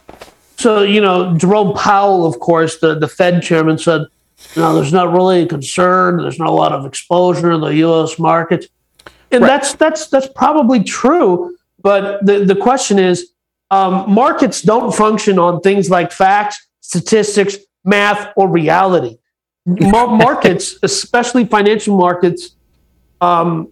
So, 0.59 0.81
you 0.83 1.03
know, 1.03 1.35
Jerome 1.37 1.75
Powell, 1.75 2.25
of 2.25 2.41
course, 2.41 2.79
the, 2.79 2.95
the 2.99 3.09
Fed 3.09 3.43
chairman 3.43 3.77
said, 3.79 4.07
you 4.55 4.63
know, 4.63 4.75
there's 4.75 4.93
not 4.93 5.13
really 5.13 5.43
a 5.43 5.47
concern. 5.47 6.19
There's 6.19 6.39
not 6.39 6.49
a 6.49 6.53
lot 6.53 6.73
of 6.73 6.85
exposure 6.87 7.51
in 7.53 7.61
the 7.61 7.75
U.S. 7.77 8.19
market, 8.19 8.67
and 9.31 9.43
Right. 9.43 9.49
that's 9.49 9.75
that's 9.75 10.09
that's 10.09 10.29
probably 10.35 10.83
true. 10.83 11.57
But 11.83 12.25
the 12.25 12.45
the 12.45 12.57
question 12.57 12.99
is, 12.99 13.31
um, 13.71 14.11
markets 14.13 14.63
don't 14.63 14.95
function 14.95 15.39
on 15.39 15.61
things 15.61 15.89
like 15.91 16.13
facts, 16.13 16.67
statistics, 16.81 17.57
math, 17.85 18.33
or 18.37 18.49
reality. 18.49 19.19
Markets, 19.67 20.79
especially 20.85 21.45
financial 21.45 21.97
markets, 21.97 22.55
um, 23.21 23.69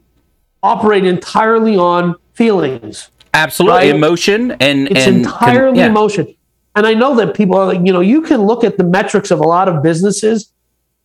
operate 0.62 1.04
entirely 1.04 1.76
on 1.76 2.16
feelings. 2.32 3.10
Absolutely, 3.32 3.78
Right. 3.78 3.94
emotion 3.94 4.56
and 4.58 4.88
It's 4.90 5.06
and 5.06 5.18
entirely 5.18 5.78
yeah. 5.78 5.86
emotion. 5.86 6.34
And 6.74 6.84
I 6.84 6.94
know 6.94 7.14
that 7.16 7.34
people 7.34 7.56
are 7.56 7.66
like, 7.66 7.80
you 7.86 7.92
know, 7.92 8.00
you 8.00 8.22
can 8.22 8.42
look 8.42 8.64
at 8.64 8.76
the 8.76 8.82
metrics 8.82 9.30
of 9.30 9.38
a 9.38 9.44
lot 9.46 9.68
of 9.68 9.82
businesses 9.84 10.50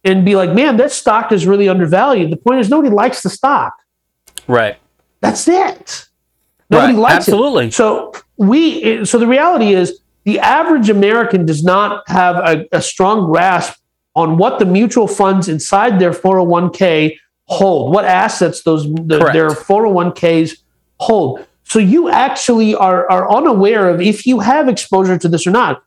and 0.03 0.23
be 0.25 0.35
like, 0.35 0.51
man, 0.53 0.77
that 0.77 0.91
stock 0.91 1.31
is 1.31 1.45
really 1.45 1.67
undervalued. 1.69 2.31
The 2.31 2.37
point 2.37 2.59
is, 2.59 2.69
nobody 2.69 2.93
likes 2.93 3.21
the 3.21 3.29
stock. 3.29 3.73
right. 4.47 4.77
That's 5.21 5.47
it. 5.49 6.07
Nobody 6.69 6.93
Right, 6.93 6.99
likes 6.99 7.15
absolutely. 7.27 7.67
it. 7.67 7.73
So 7.73 8.13
we, 8.37 9.03
so 9.03 9.17
the 9.17 9.27
reality 9.27 9.73
is, 9.73 9.99
the 10.23 10.39
average 10.39 10.89
American 10.89 11.45
does 11.45 11.63
not 11.63 12.07
have 12.07 12.35
a, 12.37 12.65
a 12.71 12.81
strong 12.81 13.25
grasp 13.29 13.77
on 14.15 14.37
what 14.37 14.59
the 14.59 14.65
mutual 14.65 15.07
funds 15.07 15.49
inside 15.49 15.99
their 15.99 16.11
401k 16.11 17.17
hold, 17.45 17.93
what 17.93 18.05
assets 18.05 18.63
those 18.63 18.83
the, 18.85 19.29
their 19.33 19.49
401ks 19.49 20.57
hold. 20.99 21.45
So 21.63 21.79
you 21.79 22.09
actually 22.09 22.75
are 22.75 23.09
are 23.11 23.29
unaware 23.31 23.89
of 23.89 23.99
if 24.01 24.25
you 24.25 24.39
have 24.39 24.67
exposure 24.69 25.17
to 25.17 25.27
this 25.27 25.45
or 25.47 25.51
not. 25.51 25.83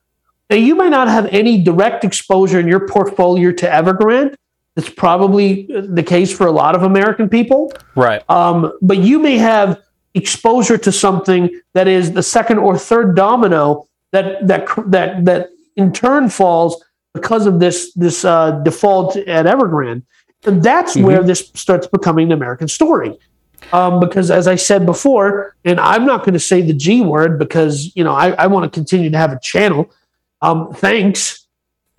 Now 0.52 0.59
you 0.59 0.75
might 0.75 0.90
not 0.90 1.09
have 1.09 1.25
any 1.32 1.62
direct 1.62 2.04
exposure 2.04 2.61
in 2.61 2.68
your 2.68 2.87
portfolio 2.87 3.52
to 3.52 3.66
Evergrande. 3.66 4.35
That's 4.75 4.90
probably 4.90 5.62
the 5.66 6.02
case 6.02 6.30
for 6.30 6.47
a 6.47 6.50
lot 6.50 6.75
of 6.75 6.82
American 6.82 7.30
people. 7.30 7.73
Right. 7.94 8.23
Um, 8.28 8.71
but 8.82 8.99
you 8.99 9.18
may 9.18 9.38
have 9.38 9.80
exposure 10.12 10.76
to 10.76 10.92
something 10.92 11.59
that 11.73 11.88
is 11.88 12.12
the 12.12 12.23
second 12.23 12.59
or 12.59 12.76
third 12.76 13.16
domino 13.16 13.88
that 14.11 14.47
that 14.47 14.68
that 14.88 15.25
that 15.25 15.49
in 15.76 15.90
turn 15.90 16.28
falls 16.28 16.85
because 17.14 17.47
of 17.47 17.59
this 17.59 17.90
this 17.94 18.23
uh, 18.23 18.50
default 18.62 19.16
at 19.16 19.47
Evergrande, 19.47 20.02
and 20.44 20.62
that's 20.62 20.94
where 20.99 21.23
this 21.23 21.50
starts 21.54 21.87
becoming 21.87 22.26
an 22.26 22.32
American 22.32 22.68
story. 22.68 23.18
Um, 23.73 24.00
because 24.00 24.30
as 24.30 24.47
I 24.47 24.56
said 24.56 24.85
before, 24.85 25.56
and 25.64 25.80
I'm 25.80 26.04
not 26.04 26.25
going 26.25 26.35
to 26.35 26.40
say 26.40 26.61
the 26.61 26.75
G 26.75 27.00
word 27.00 27.38
because 27.38 27.90
you 27.97 28.04
know 28.04 28.12
I, 28.12 28.32
I 28.32 28.49
want 28.49 28.64
to 28.64 28.71
continue 28.71 29.09
to 29.09 29.16
have 29.16 29.32
a 29.32 29.40
channel. 29.40 29.90
Um, 30.42 30.72
thanks. 30.75 31.46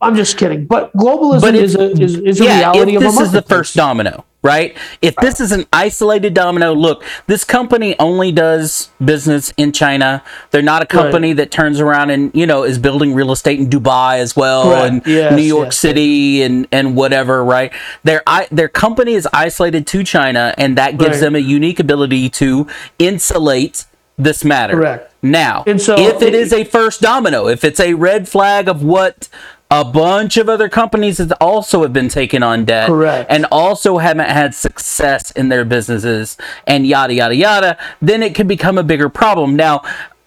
I'm 0.00 0.16
just 0.16 0.36
kidding. 0.36 0.66
But 0.66 0.92
globalism 0.94 1.40
But 1.40 1.54
if- 1.54 1.62
is 1.62 1.74
a 1.76 1.90
is, 1.92 2.16
is 2.16 2.40
a 2.40 2.44
yeah, 2.44 2.58
reality 2.58 2.92
if 2.92 2.96
of 2.98 3.02
a 3.02 3.06
this 3.06 3.20
is 3.20 3.32
the 3.32 3.40
first 3.42 3.74
domino, 3.74 4.24
right? 4.42 4.76
If 5.00 5.16
this 5.16 5.40
is 5.40 5.50
an 5.50 5.64
isolated 5.72 6.34
domino, 6.34 6.74
look, 6.74 7.02
this 7.26 7.42
company 7.42 7.98
only 7.98 8.30
does 8.30 8.90
business 9.02 9.54
in 9.56 9.72
China. 9.72 10.22
They're 10.50 10.60
not 10.60 10.82
a 10.82 10.86
company 10.86 11.32
that 11.34 11.50
turns 11.50 11.80
around 11.80 12.10
and 12.10 12.30
you 12.34 12.44
know 12.44 12.64
is 12.64 12.78
building 12.78 13.14
real 13.14 13.32
estate 13.32 13.58
in 13.58 13.70
Dubai 13.70 14.18
as 14.18 14.36
well 14.36 14.64
Correct. 14.64 14.92
and 14.92 15.06
Yes, 15.06 15.34
New 15.34 15.42
York 15.42 15.66
yes. 15.68 15.78
City 15.78 16.42
and 16.42 16.68
and 16.70 16.94
whatever, 16.96 17.42
right? 17.42 17.72
Their 18.02 18.22
I, 18.26 18.46
their 18.50 18.68
company 18.68 19.14
is 19.14 19.26
isolated 19.32 19.86
to 19.86 20.04
China, 20.04 20.54
and 20.58 20.76
that 20.76 20.98
gives 20.98 21.12
Right. 21.12 21.20
them 21.20 21.34
a 21.36 21.38
unique 21.40 21.80
ability 21.80 22.28
to 22.30 22.66
insulate 22.98 23.86
this 24.18 24.44
matter. 24.44 24.74
Correct. 24.74 25.13
Now, 25.24 25.64
And 25.66 25.80
so 25.80 25.98
if 25.98 26.20
it 26.20 26.34
is 26.34 26.52
a 26.52 26.64
first 26.64 27.00
domino, 27.00 27.48
if 27.48 27.64
it's 27.64 27.80
a 27.80 27.94
red 27.94 28.28
flag 28.28 28.68
of 28.68 28.82
what 28.82 29.30
a 29.70 29.82
bunch 29.82 30.36
of 30.36 30.50
other 30.50 30.68
companies 30.68 31.16
that 31.16 31.32
also 31.40 31.80
have 31.80 31.94
been 31.94 32.10
taking 32.10 32.42
on 32.42 32.66
debt 32.66 32.88
Correct. 32.88 33.30
and 33.30 33.46
also 33.50 33.96
haven't 33.96 34.28
had 34.28 34.54
success 34.54 35.30
in 35.30 35.48
their 35.48 35.64
businesses 35.64 36.36
and 36.66 36.86
yada 36.86 37.14
yada 37.14 37.34
yada, 37.34 37.78
then 38.02 38.22
it 38.22 38.34
could 38.34 38.46
become 38.46 38.76
a 38.76 38.82
bigger 38.82 39.08
problem. 39.08 39.56
Now, 39.56 39.82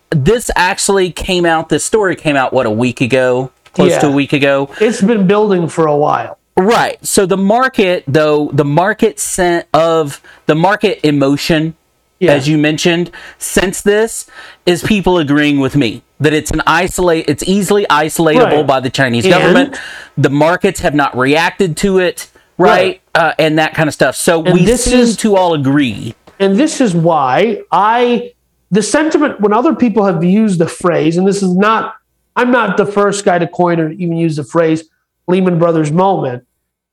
this 0.09 0.49
actually 0.55 1.11
came 1.11 1.45
out. 1.45 1.69
This 1.69 1.85
story 1.85 2.15
came 2.15 2.35
out 2.35 2.51
what 2.51 2.65
a 2.65 2.71
week 2.71 2.99
ago, 2.99 3.51
close 3.73 3.95
to 3.99 4.07
a 4.07 4.11
week 4.11 4.33
ago. 4.33 4.71
it's 4.81 5.01
been 5.01 5.27
building 5.27 5.67
for 5.67 5.85
a 5.85 5.95
while. 5.95 6.39
Right. 6.57 7.05
So 7.05 7.27
the 7.27 7.37
market, 7.37 8.03
though, 8.07 8.49
the 8.51 8.65
market 8.65 9.19
sent 9.19 9.67
of 9.75 10.21
the 10.47 10.55
market 10.55 11.05
emotion, 11.05 11.75
Yeah. 12.19 12.33
as 12.33 12.47
you 12.47 12.57
mentioned, 12.57 13.11
since 13.37 13.81
this 13.81 14.25
is 14.65 14.81
people 14.83 15.17
agreeing 15.19 15.59
with 15.59 15.75
me 15.75 16.01
that 16.19 16.33
it's 16.33 16.49
an 16.51 16.61
isolate, 16.65 17.25
it's 17.29 17.43
easily 17.43 17.85
isolatable 17.91 18.57
Right. 18.57 18.67
by 18.67 18.79
the 18.79 18.89
Chinese 18.89 19.25
And- 19.25 19.33
government. 19.33 19.77
The 20.17 20.29
markets 20.31 20.79
have 20.79 20.95
not 20.95 21.15
reacted 21.17 21.77
to 21.77 21.99
it, 21.99 22.29
right, 22.57 22.69
Right. 22.69 23.01
Uh, 23.13 23.33
and 23.37 23.59
that 23.59 23.73
kind 23.75 23.87
of 23.87 23.93
stuff. 23.93 24.15
So 24.15 24.43
And 24.43 24.53
we 24.53 24.65
this 24.65 24.85
seem 24.85 24.99
is- 24.99 25.17
to 25.17 25.35
all 25.35 25.53
agree. 25.53 26.15
And 26.39 26.55
this 26.57 26.81
is 26.81 26.93
why 26.95 27.61
I, 27.71 28.31
the 28.71 28.81
sentiment, 28.83 29.39
when 29.41 29.53
other 29.53 29.73
people 29.75 30.05
have 30.05 30.23
used 30.23 30.59
the 30.59 30.67
phrase, 30.67 31.17
and 31.17 31.27
this 31.27 31.41
is 31.43 31.55
not, 31.55 31.95
I'm 32.35 32.51
not 32.51 32.77
the 32.77 32.85
first 32.85 33.25
guy 33.25 33.39
to 33.39 33.47
coin 33.47 33.79
or 33.79 33.91
even 33.91 34.17
use 34.17 34.35
the 34.37 34.43
phrase 34.43 34.83
Lehman 35.27 35.57
Brothers 35.59 35.91
moment. 35.91 36.43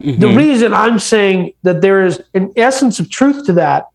The 0.00 0.28
reason 0.28 0.74
I'm 0.74 0.98
saying 0.98 1.52
that 1.62 1.80
there 1.80 2.04
is 2.04 2.20
an 2.34 2.52
essence 2.56 3.00
of 3.00 3.08
truth 3.10 3.46
to 3.46 3.52
that 3.54 3.86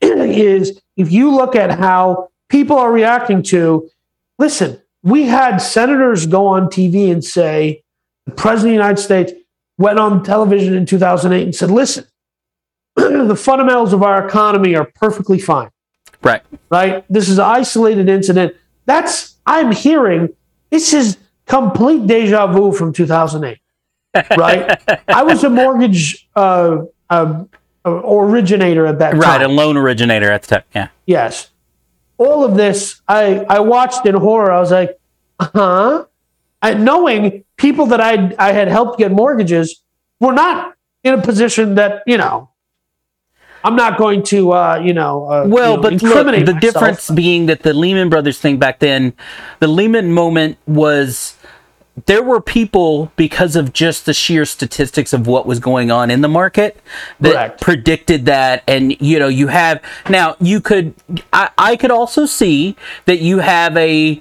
is 0.02 0.80
if 0.96 1.10
you 1.12 1.30
look 1.34 1.54
at 1.56 1.78
how 1.78 2.28
people 2.48 2.76
are 2.76 2.92
reacting 2.92 3.42
to, 3.44 3.88
listen, 4.38 4.80
we 5.02 5.24
had 5.24 5.58
senators 5.58 6.26
go 6.26 6.46
on 6.46 6.66
TV 6.66 7.10
and 7.10 7.24
say, 7.24 7.82
the 8.26 8.32
president 8.32 8.70
of 8.74 8.78
the 8.78 8.84
United 8.84 9.02
States 9.02 9.32
went 9.78 9.98
on 9.98 10.22
television 10.22 10.74
in 10.74 10.84
2008 10.84 11.42
and 11.42 11.54
said, 11.54 11.70
listen, 11.70 12.04
the 12.96 13.36
fundamentals 13.36 13.92
of 13.92 14.02
our 14.02 14.26
economy 14.26 14.74
are 14.74 14.84
perfectly 14.94 15.38
fine, 15.38 15.70
Right. 16.22 16.42
right? 16.68 17.04
This 17.08 17.28
is 17.28 17.38
an 17.38 17.44
isolated 17.44 18.08
incident. 18.08 18.54
That's, 18.84 19.36
I'm 19.46 19.72
hearing, 19.72 20.28
this 20.70 20.92
is 20.92 21.16
complete 21.46 22.06
deja 22.06 22.46
vu 22.46 22.72
from 22.72 22.92
2008, 22.92 23.58
right? 24.36 24.82
I 25.08 25.22
was 25.22 25.44
a 25.44 25.50
mortgage 25.50 26.28
uh, 26.36 26.82
uh, 27.08 27.44
originator 27.84 28.86
at 28.86 28.98
that 28.98 29.14
Right. 29.14 29.38
time. 29.38 29.42
A 29.42 29.48
loan 29.48 29.76
originator 29.76 30.30
at 30.30 30.42
the 30.42 30.48
time. 30.56 30.64
Yeah. 30.74 30.88
Yes. 31.06 31.50
All 32.18 32.44
of 32.44 32.54
this, 32.56 33.00
I, 33.08 33.46
I 33.48 33.60
watched 33.60 34.04
in 34.04 34.14
horror. 34.14 34.52
I 34.52 34.60
was 34.60 34.70
like, 34.70 34.98
huh? 35.40 36.04
I, 36.62 36.74
knowing 36.74 37.44
people 37.56 37.86
that 37.86 38.00
I 38.00 38.34
I 38.38 38.52
had 38.52 38.68
helped 38.68 38.98
get 38.98 39.10
mortgages 39.10 39.80
were 40.20 40.32
not 40.34 40.74
in 41.02 41.14
a 41.14 41.22
position 41.22 41.76
that 41.76 42.02
you 42.06 42.18
know. 42.18 42.48
I'm 43.64 43.76
not 43.76 43.98
going 43.98 44.22
to 44.24 44.52
uh, 44.52 44.80
you 44.82 44.92
know. 44.92 45.24
Uh, 45.24 45.44
Well, 45.46 45.70
you 45.72 45.76
know, 45.76 45.82
but 45.82 45.92
look, 46.02 46.26
the 46.26 46.32
myself. 46.54 46.60
difference 46.60 47.10
being 47.10 47.46
that 47.46 47.62
the 47.62 47.72
Lehman 47.72 48.08
Brothers 48.10 48.38
thing 48.38 48.58
back 48.58 48.78
then, 48.80 49.14
the 49.60 49.68
Lehman 49.68 50.12
moment 50.12 50.58
was 50.66 51.36
there 52.06 52.22
were 52.22 52.40
people 52.40 53.10
because 53.16 53.56
of 53.56 53.72
just 53.72 54.06
the 54.06 54.14
sheer 54.14 54.44
statistics 54.44 55.12
of 55.12 55.26
what 55.26 55.46
was 55.46 55.58
going 55.60 55.90
on 55.90 56.10
in 56.10 56.20
the 56.20 56.28
market 56.28 56.80
that 57.20 57.32
Correct. 57.32 57.60
predicted 57.60 58.26
that 58.26 58.62
and 58.68 59.00
you 59.00 59.18
know 59.18 59.28
you 59.28 59.48
have 59.48 59.82
now 60.08 60.36
you 60.40 60.60
could 60.60 60.94
I, 61.32 61.50
I 61.58 61.76
could 61.76 61.90
also 61.90 62.26
see 62.26 62.76
that 63.06 63.20
you 63.20 63.38
have 63.38 63.76
a 63.76 64.20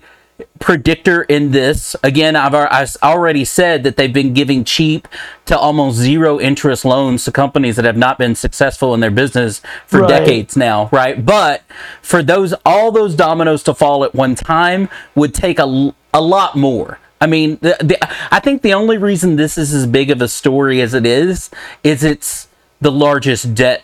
predictor 0.59 1.24
in 1.24 1.51
this 1.51 1.95
again 2.03 2.36
I've, 2.36 2.55
I've 2.55 2.95
already 3.03 3.43
said 3.45 3.83
that 3.83 3.98
they've 3.98 4.13
been 4.13 4.33
giving 4.33 4.63
cheap 4.63 5.07
to 5.45 5.57
almost 5.57 5.98
zero 5.98 6.39
interest 6.39 6.86
loans 6.86 7.25
to 7.25 7.31
companies 7.31 7.75
that 7.75 7.83
have 7.86 7.98
not 7.98 8.17
been 8.17 8.36
successful 8.36 8.93
in 8.93 9.00
their 9.01 9.12
business 9.12 9.62
for 9.86 10.01
Right. 10.01 10.09
decades 10.09 10.55
now 10.55 10.89
right 10.93 11.24
but 11.25 11.63
for 12.01 12.24
those 12.24 12.53
all 12.65 12.91
those 12.91 13.15
dominoes 13.15 13.63
to 13.63 13.74
fall 13.74 14.03
at 14.05 14.15
one 14.15 14.36
time 14.36 14.88
would 15.13 15.33
take 15.33 15.59
a, 15.59 15.93
a 16.13 16.21
lot 16.21 16.55
more 16.55 17.00
i 17.22 17.28
mean 17.28 17.58
the, 17.62 17.76
the, 17.82 17.98
i 18.34 18.40
think 18.40 18.62
the 18.62 18.74
only 18.74 18.98
reason 18.98 19.36
this 19.36 19.58
is 19.58 19.74
as 19.74 19.86
big 19.88 20.10
of 20.12 20.22
a 20.22 20.28
story 20.28 20.82
as 20.82 20.94
it 20.94 21.06
is 21.06 21.50
is 21.84 22.04
it's 22.04 22.48
the 22.82 22.92
largest 22.92 23.54
debt 23.56 23.84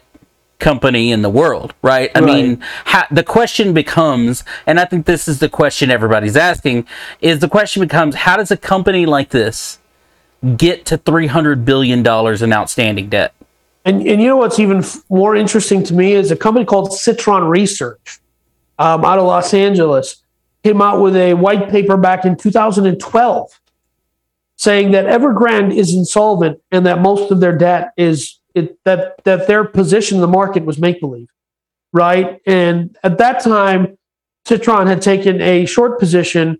company 0.57 1.11
in 1.11 1.21
the 1.21 1.29
world, 1.29 1.73
right? 1.81 2.09
I 2.15 2.19
Right. 2.21 2.25
mean, 2.33 2.63
the 3.11 3.23
question 3.23 3.73
becomes, 3.73 4.45
and 4.65 4.79
I 4.79 4.85
think 4.85 5.05
this 5.05 5.27
is 5.27 5.39
the 5.39 5.49
question 5.49 5.91
everybody's 5.91 6.37
asking, 6.37 6.87
is 7.19 7.39
the 7.39 7.49
question 7.49 7.81
becomes, 7.81 8.15
how 8.15 8.37
does 8.37 8.51
a 8.51 8.57
company 8.57 9.05
like 9.05 9.31
this 9.31 9.79
get 10.55 10.85
to 10.85 10.97
three 10.97 11.27
hundred 11.27 11.65
billion 11.65 12.03
dollars 12.03 12.41
in 12.41 12.53
outstanding 12.53 13.09
debt? 13.09 13.33
And, 13.83 14.07
and 14.07 14.21
you 14.21 14.27
know 14.29 14.37
what's 14.37 14.57
even 14.57 14.77
f- 14.77 15.03
more 15.09 15.35
interesting 15.35 15.83
to 15.83 15.93
me 15.93 16.13
is 16.13 16.31
a 16.31 16.37
company 16.37 16.63
called 16.65 16.93
Citron 16.93 17.43
Research 17.49 18.19
um, 18.79 19.03
out 19.03 19.19
of 19.19 19.25
Los 19.25 19.53
Angeles 19.53 20.23
came 20.65 20.81
out 20.81 20.99
with 20.99 21.15
a 21.15 21.35
white 21.35 21.69
paper 21.69 21.95
back 21.95 22.25
in 22.25 22.35
2012 22.35 23.61
saying 24.57 24.91
that 24.93 25.05
Evergrande 25.05 25.71
is 25.71 25.93
insolvent 25.93 26.59
and 26.71 26.87
that 26.87 27.01
most 27.01 27.29
of 27.29 27.39
their 27.39 27.55
debt 27.55 27.91
is 27.97 28.39
it, 28.55 28.79
that 28.83 29.23
that 29.25 29.45
their 29.45 29.63
position 29.63 30.17
in 30.17 30.21
the 30.21 30.27
market 30.27 30.65
was 30.65 30.79
make 30.79 30.99
believe, 30.99 31.29
right? 31.93 32.41
And 32.47 32.97
at 33.03 33.19
that 33.19 33.43
time, 33.43 33.95
Citron 34.47 34.87
had 34.87 35.03
taken 35.03 35.39
a 35.39 35.67
short 35.67 35.99
position, 35.99 36.57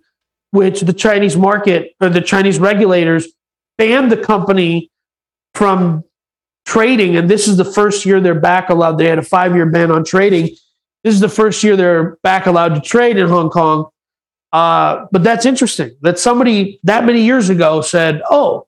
which 0.52 0.82
the 0.82 0.92
Chinese 0.92 1.36
market 1.36 1.96
or 2.00 2.08
the 2.08 2.20
Chinese 2.20 2.60
regulators 2.60 3.26
banned 3.76 4.12
the 4.12 4.16
company 4.16 4.88
from 5.52 6.04
trading, 6.64 7.16
and 7.16 7.28
this 7.28 7.48
is 7.48 7.56
the 7.56 7.64
first 7.64 8.06
year 8.06 8.20
they're 8.20 8.38
back 8.38 8.70
allowed. 8.70 8.98
They 8.98 9.08
had 9.08 9.18
a 9.18 9.22
five 9.22 9.56
year 9.56 9.66
ban 9.66 9.90
on 9.90 10.04
trading. 10.04 10.54
This 11.02 11.14
is 11.14 11.20
the 11.20 11.28
first 11.28 11.64
year 11.64 11.74
they're 11.74 12.18
back 12.22 12.46
allowed 12.46 12.76
to 12.76 12.80
trade 12.80 13.16
in 13.16 13.26
Hong 13.26 13.50
Kong. 13.50 13.90
Uh, 14.56 15.06
but 15.12 15.22
that's 15.22 15.44
interesting 15.44 15.94
that 16.00 16.18
somebody 16.18 16.80
that 16.82 17.04
many 17.04 17.20
years 17.20 17.50
ago 17.50 17.82
said, 17.82 18.22
"Oh, 18.30 18.66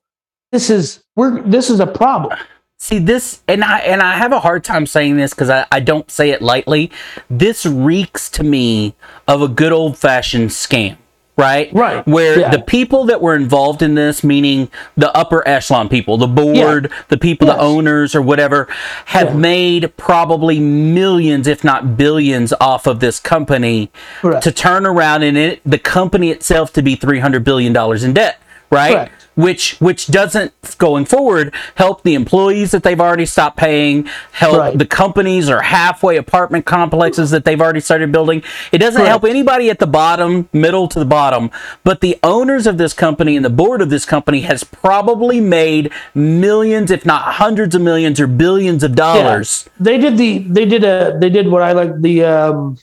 this 0.53 0.69
is 0.69 1.03
we're 1.17 1.41
this 1.41 1.71
is 1.71 1.81
a 1.81 1.87
problem." 1.87 2.39
See 2.79 2.99
this, 2.99 3.43
and 3.49 3.65
I 3.65 3.79
and 3.79 4.03
I 4.03 4.19
have 4.19 4.33
a 4.33 4.39
hard 4.39 4.65
time 4.65 4.85
saying 4.85 5.17
this 5.17 5.33
because 5.33 5.49
I, 5.49 5.65
I 5.73 5.81
don't 5.81 6.11
say 6.11 6.29
it 6.29 6.43
lightly. 6.43 6.91
This 7.31 7.65
reeks 7.65 8.29
to 8.33 8.45
me 8.45 8.97
of 9.27 9.41
a 9.41 9.49
good 9.49 9.73
old 9.73 9.97
fashioned 9.97 10.51
scam, 10.51 10.99
right? 11.39 11.73
Right. 11.73 12.07
Where 12.07 12.41
Yeah. 12.41 12.51
the 12.51 12.59
people 12.59 13.05
that 13.05 13.23
were 13.23 13.35
involved 13.35 13.81
in 13.81 13.95
this, 13.95 14.23
meaning 14.25 14.69
the 14.97 15.17
upper 15.17 15.47
echelon 15.49 15.89
people, 15.89 16.19
the 16.19 16.27
board, 16.27 16.91
the 17.09 17.17
people, 17.17 17.47
Yes. 17.49 17.57
the 17.57 17.63
owners, 17.63 18.15
or 18.15 18.21
whatever, 18.21 18.69
have 19.07 19.29
Yeah. 19.29 19.35
made 19.37 19.97
probably 19.97 20.59
millions, 20.59 21.47
if 21.47 21.63
not 21.65 21.97
billions, 21.97 22.53
off 22.61 22.87
of 22.87 23.01
this 23.01 23.21
company 23.21 23.91
Correct. 24.21 24.43
to 24.43 24.51
turn 24.53 24.85
around 24.85 25.23
and 25.23 25.39
it 25.39 25.61
the 25.65 25.79
company 25.79 26.31
itself 26.31 26.73
to 26.75 26.83
be 26.83 26.97
three 26.97 27.21
hundred 27.21 27.45
billion 27.45 27.73
dollars 27.73 28.03
in 28.03 28.13
debt, 28.13 28.39
right? 28.71 28.93
Correct. 28.93 29.18
Which 29.39 29.77
which 29.79 30.09
doesn't 30.09 30.53
going 30.79 31.05
forward 31.05 31.55
help 31.77 32.03
the 32.03 32.15
employees 32.15 32.73
that 32.73 32.83
they've 32.83 33.01
already 33.01 33.25
stopped 33.25 33.57
paying 33.57 34.05
help 34.33 34.59
Right. 34.59 34.77
the 34.77 34.85
companies 34.85 35.49
or 35.49 35.61
halfway 35.63 36.17
apartment 36.17 36.67
complexes 36.67 37.31
that 37.31 37.45
they've 37.45 37.61
already 37.61 37.79
started 37.79 38.11
building 38.11 38.43
it 38.73 38.79
doesn't 38.79 39.07
help 39.07 39.25
anybody 39.25 39.71
at 39.71 39.79
the 39.79 39.87
bottom 39.87 40.49
middle 40.53 40.89
to 40.89 40.99
the 40.99 41.05
bottom 41.05 41.51
but 41.85 42.01
the 42.01 42.19
owners 42.25 42.67
of 42.67 42.79
this 42.79 42.93
company 42.93 43.37
and 43.37 43.45
the 43.45 43.51
board 43.51 43.81
of 43.81 43.91
this 43.91 44.05
company 44.05 44.41
has 44.41 44.65
probably 44.65 45.41
made 45.41 45.93
millions 46.15 46.91
if 46.91 47.07
not 47.07 47.23
hundreds 47.35 47.77
of 47.77 47.81
millions 47.83 48.19
or 48.19 48.27
billions 48.27 48.83
of 48.83 48.95
dollars 48.97 49.65
Yeah. 49.67 49.73
They 49.81 49.99
did 49.99 50.19
the 50.19 50.39
they 50.39 50.65
did 50.67 50.83
a 50.83 51.17
they 51.21 51.31
did 51.31 51.47
what 51.49 51.63
I 51.63 51.73
like 51.73 52.01
the 52.03 52.25
um 52.25 52.79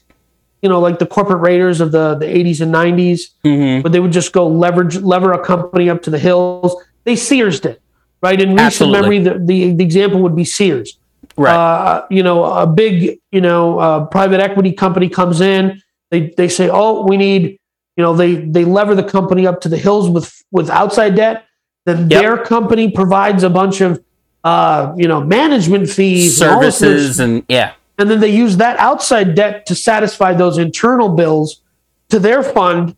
you 0.65 0.69
know 0.72 0.79
like 0.88 0.98
the 1.03 1.10
corporate 1.15 1.41
raiders 1.50 1.77
of 1.84 1.89
the 1.98 2.05
the 2.22 2.25
80s 2.39 2.60
and 2.63 2.72
90s 2.74 3.19
Mm-hmm. 3.50 3.81
but 3.84 3.89
they 3.93 4.01
would 4.03 4.15
just 4.19 4.31
go 4.39 4.43
leverage 4.65 4.95
lever 5.13 5.31
a 5.39 5.41
company 5.51 5.86
up 5.93 6.00
to 6.05 6.10
the 6.15 6.22
hills. 6.27 6.72
They 7.07 7.15
Sears 7.27 7.57
did. 7.65 7.77
Right? 8.25 8.39
In 8.45 8.50
recent 8.55 8.91
memory 8.98 9.19
the, 9.27 9.34
the 9.50 9.57
the 9.79 9.84
example 9.89 10.19
would 10.25 10.36
be 10.43 10.48
Sears. 10.57 10.89
right 11.45 11.60
Uh, 11.65 11.95
you 12.17 12.24
know, 12.27 12.38
a 12.63 12.65
big, 12.84 12.95
you 13.36 13.41
know, 13.48 13.63
uh, 13.86 14.00
private 14.17 14.39
equity 14.48 14.72
company 14.84 15.07
comes 15.19 15.38
in. 15.55 15.63
They 16.12 16.22
they 16.39 16.50
say, 16.57 16.65
"Oh, 16.81 16.91
we 17.10 17.15
need," 17.25 17.43
you 17.98 18.03
know, 18.05 18.13
they 18.22 18.31
they 18.55 18.65
lever 18.77 18.93
the 19.01 19.07
company 19.17 19.43
up 19.50 19.57
to 19.65 19.69
the 19.74 19.77
hills 19.86 20.05
with 20.15 20.27
with 20.57 20.67
outside 20.81 21.13
debt. 21.24 21.38
Then 21.88 21.98
Yep. 22.10 22.22
their 22.22 22.36
company 22.55 22.86
provides 23.01 23.41
a 23.50 23.51
bunch 23.60 23.77
of, 23.88 23.91
uh, 24.51 24.81
you 25.01 25.07
know, 25.12 25.19
management 25.39 25.86
fees, 25.95 26.41
and 26.41 26.50
services 26.50 27.19
and 27.25 27.34
yeah 27.57 27.69
and 27.97 28.09
then 28.09 28.19
they 28.19 28.29
use 28.29 28.57
that 28.57 28.77
outside 28.79 29.35
debt 29.35 29.65
to 29.67 29.75
satisfy 29.75 30.33
those 30.33 30.57
internal 30.57 31.09
bills 31.09 31.61
to 32.09 32.19
their 32.19 32.43
fund. 32.43 32.95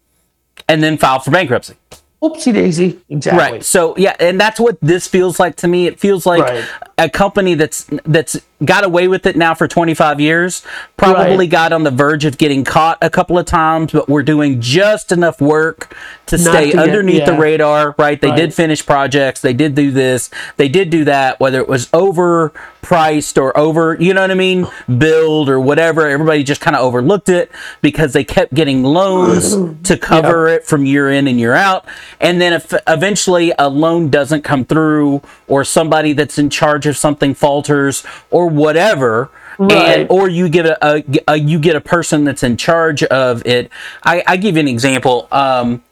and 0.68 0.82
then 0.84 0.98
file 0.98 1.20
for 1.20 1.32
bankruptcy 1.32 1.76
Oopsie 2.22 2.52
daisy, 2.52 3.00
exactly. 3.10 3.40
Right. 3.40 3.64
So 3.64 3.96
yeah, 3.96 4.16
and 4.20 4.40
that's 4.42 4.60
what 4.60 4.80
this 4.82 5.08
feels 5.08 5.40
like 5.40 5.56
to 5.58 5.68
me. 5.68 5.86
It 5.86 6.00
feels 6.00 6.26
like 6.26 6.42
Right. 6.42 6.66
a 6.98 7.10
company 7.12 7.54
that's 7.54 7.86
that's 8.06 8.42
got 8.66 8.84
away 8.84 9.08
with 9.08 9.26
it 9.28 9.36
now 9.36 9.54
for 9.54 9.68
25 9.68 10.20
years, 10.20 10.64
probably 10.98 11.38
Right. 11.46 11.50
got 11.50 11.72
on 11.74 11.84
the 11.84 11.92
verge 11.92 12.26
of 12.26 12.38
getting 12.40 12.64
caught 12.64 12.98
a 13.02 13.10
couple 13.10 13.38
of 13.38 13.46
times, 13.46 13.92
but 13.92 14.10
we're 14.10 14.24
doing 14.24 14.60
just 14.62 15.12
enough 15.12 15.40
work 15.40 15.96
to 16.26 16.38
Not 16.38 16.54
stay 16.54 16.72
to 16.72 16.78
get- 16.78 16.80
underneath 16.88 17.26
the 17.26 17.34
radar, 17.34 17.94
right? 18.00 18.20
They 18.20 18.30
Right. 18.30 18.36
did 18.38 18.54
finish 18.56 18.84
projects, 18.86 19.42
they 19.42 19.54
did 19.54 19.76
do 19.76 19.92
this, 19.92 20.30
they 20.58 20.68
did 20.70 20.90
do 20.90 21.04
that, 21.06 21.40
whether 21.40 21.60
it 21.60 21.70
was 21.70 21.86
overpriced 21.88 23.40
or 23.42 23.58
over, 23.58 23.96
you 24.00 24.14
know 24.14 24.22
what 24.22 24.32
I 24.32 24.36
mean, 24.36 24.68
build 24.98 25.50
or 25.50 25.60
whatever. 25.60 26.08
Everybody 26.08 26.44
just 26.44 26.62
kind 26.62 26.76
of 26.76 26.84
overlooked 26.84 27.30
it 27.30 27.52
because 27.82 28.14
they 28.14 28.24
kept 28.24 28.54
getting 28.54 28.84
loans 28.84 29.56
to 29.84 29.98
cover 30.02 30.48
it 30.48 30.66
from 30.66 30.86
year 30.86 31.10
in 31.12 31.28
and 31.28 31.40
year 31.40 31.54
out. 31.54 31.86
And 32.20 32.42
then 32.42 32.54
if 32.54 32.74
eventually 32.88 33.54
a 33.60 33.70
loan 33.70 34.10
doesn't 34.10 34.44
come 34.44 34.66
through 34.66 35.22
or 35.48 35.64
somebody 35.64 36.14
that's 36.14 36.38
in 36.38 36.50
charge 36.50 36.86
of 36.88 36.98
something 36.98 37.34
falters 37.34 38.04
or 38.32 38.47
whatever, 38.48 39.30
Right. 39.60 39.72
and 40.00 40.10
or 40.12 40.30
you 40.30 40.50
get 40.50 40.66
a, 40.68 40.78
a, 40.98 41.04
a 41.28 41.36
you 41.38 41.60
get 41.60 41.76
a 41.76 41.82
person 41.82 42.24
that's 42.26 42.44
in 42.44 42.58
charge 42.58 43.04
of 43.04 43.46
it. 43.46 43.72
I, 44.04 44.24
I 44.28 44.38
give 44.38 44.56
you 44.56 44.60
an 44.62 44.68
example. 44.68 45.28
Um, 45.32 45.84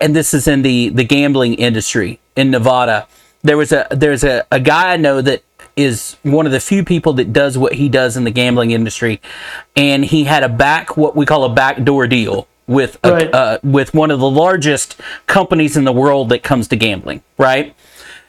and 0.00 0.14
this 0.16 0.32
is 0.34 0.46
in 0.48 0.62
the 0.62 0.88
the 0.90 1.04
gambling 1.04 1.54
industry 1.54 2.18
in 2.36 2.50
Nevada. 2.50 3.06
There 3.42 3.56
was 3.56 3.72
a 3.72 3.86
there's 3.90 4.24
a, 4.24 4.46
a 4.50 4.60
guy 4.60 4.92
I 4.92 4.96
know 4.96 5.20
that 5.20 5.42
is 5.76 6.16
one 6.22 6.46
of 6.46 6.52
the 6.52 6.60
few 6.60 6.84
people 6.84 7.14
that 7.14 7.32
does 7.32 7.56
what 7.58 7.74
he 7.74 7.88
does 7.88 8.16
in 8.16 8.24
the 8.24 8.30
gambling 8.30 8.70
industry, 8.70 9.20
and 9.76 10.04
he 10.04 10.24
had 10.24 10.42
a 10.42 10.48
back 10.48 10.96
what 10.96 11.16
we 11.16 11.26
call 11.26 11.44
a 11.44 11.48
backdoor 11.52 12.06
deal 12.06 12.46
with 12.66 12.98
a, 13.02 13.12
Right. 13.12 13.34
uh, 13.34 13.58
with 13.62 13.92
one 13.92 14.10
of 14.10 14.20
the 14.20 14.30
largest 14.30 14.98
companies 15.26 15.76
in 15.76 15.84
the 15.84 15.92
world 15.92 16.28
that 16.28 16.42
comes 16.42 16.68
to 16.68 16.76
gambling. 16.76 17.22
Right 17.36 17.74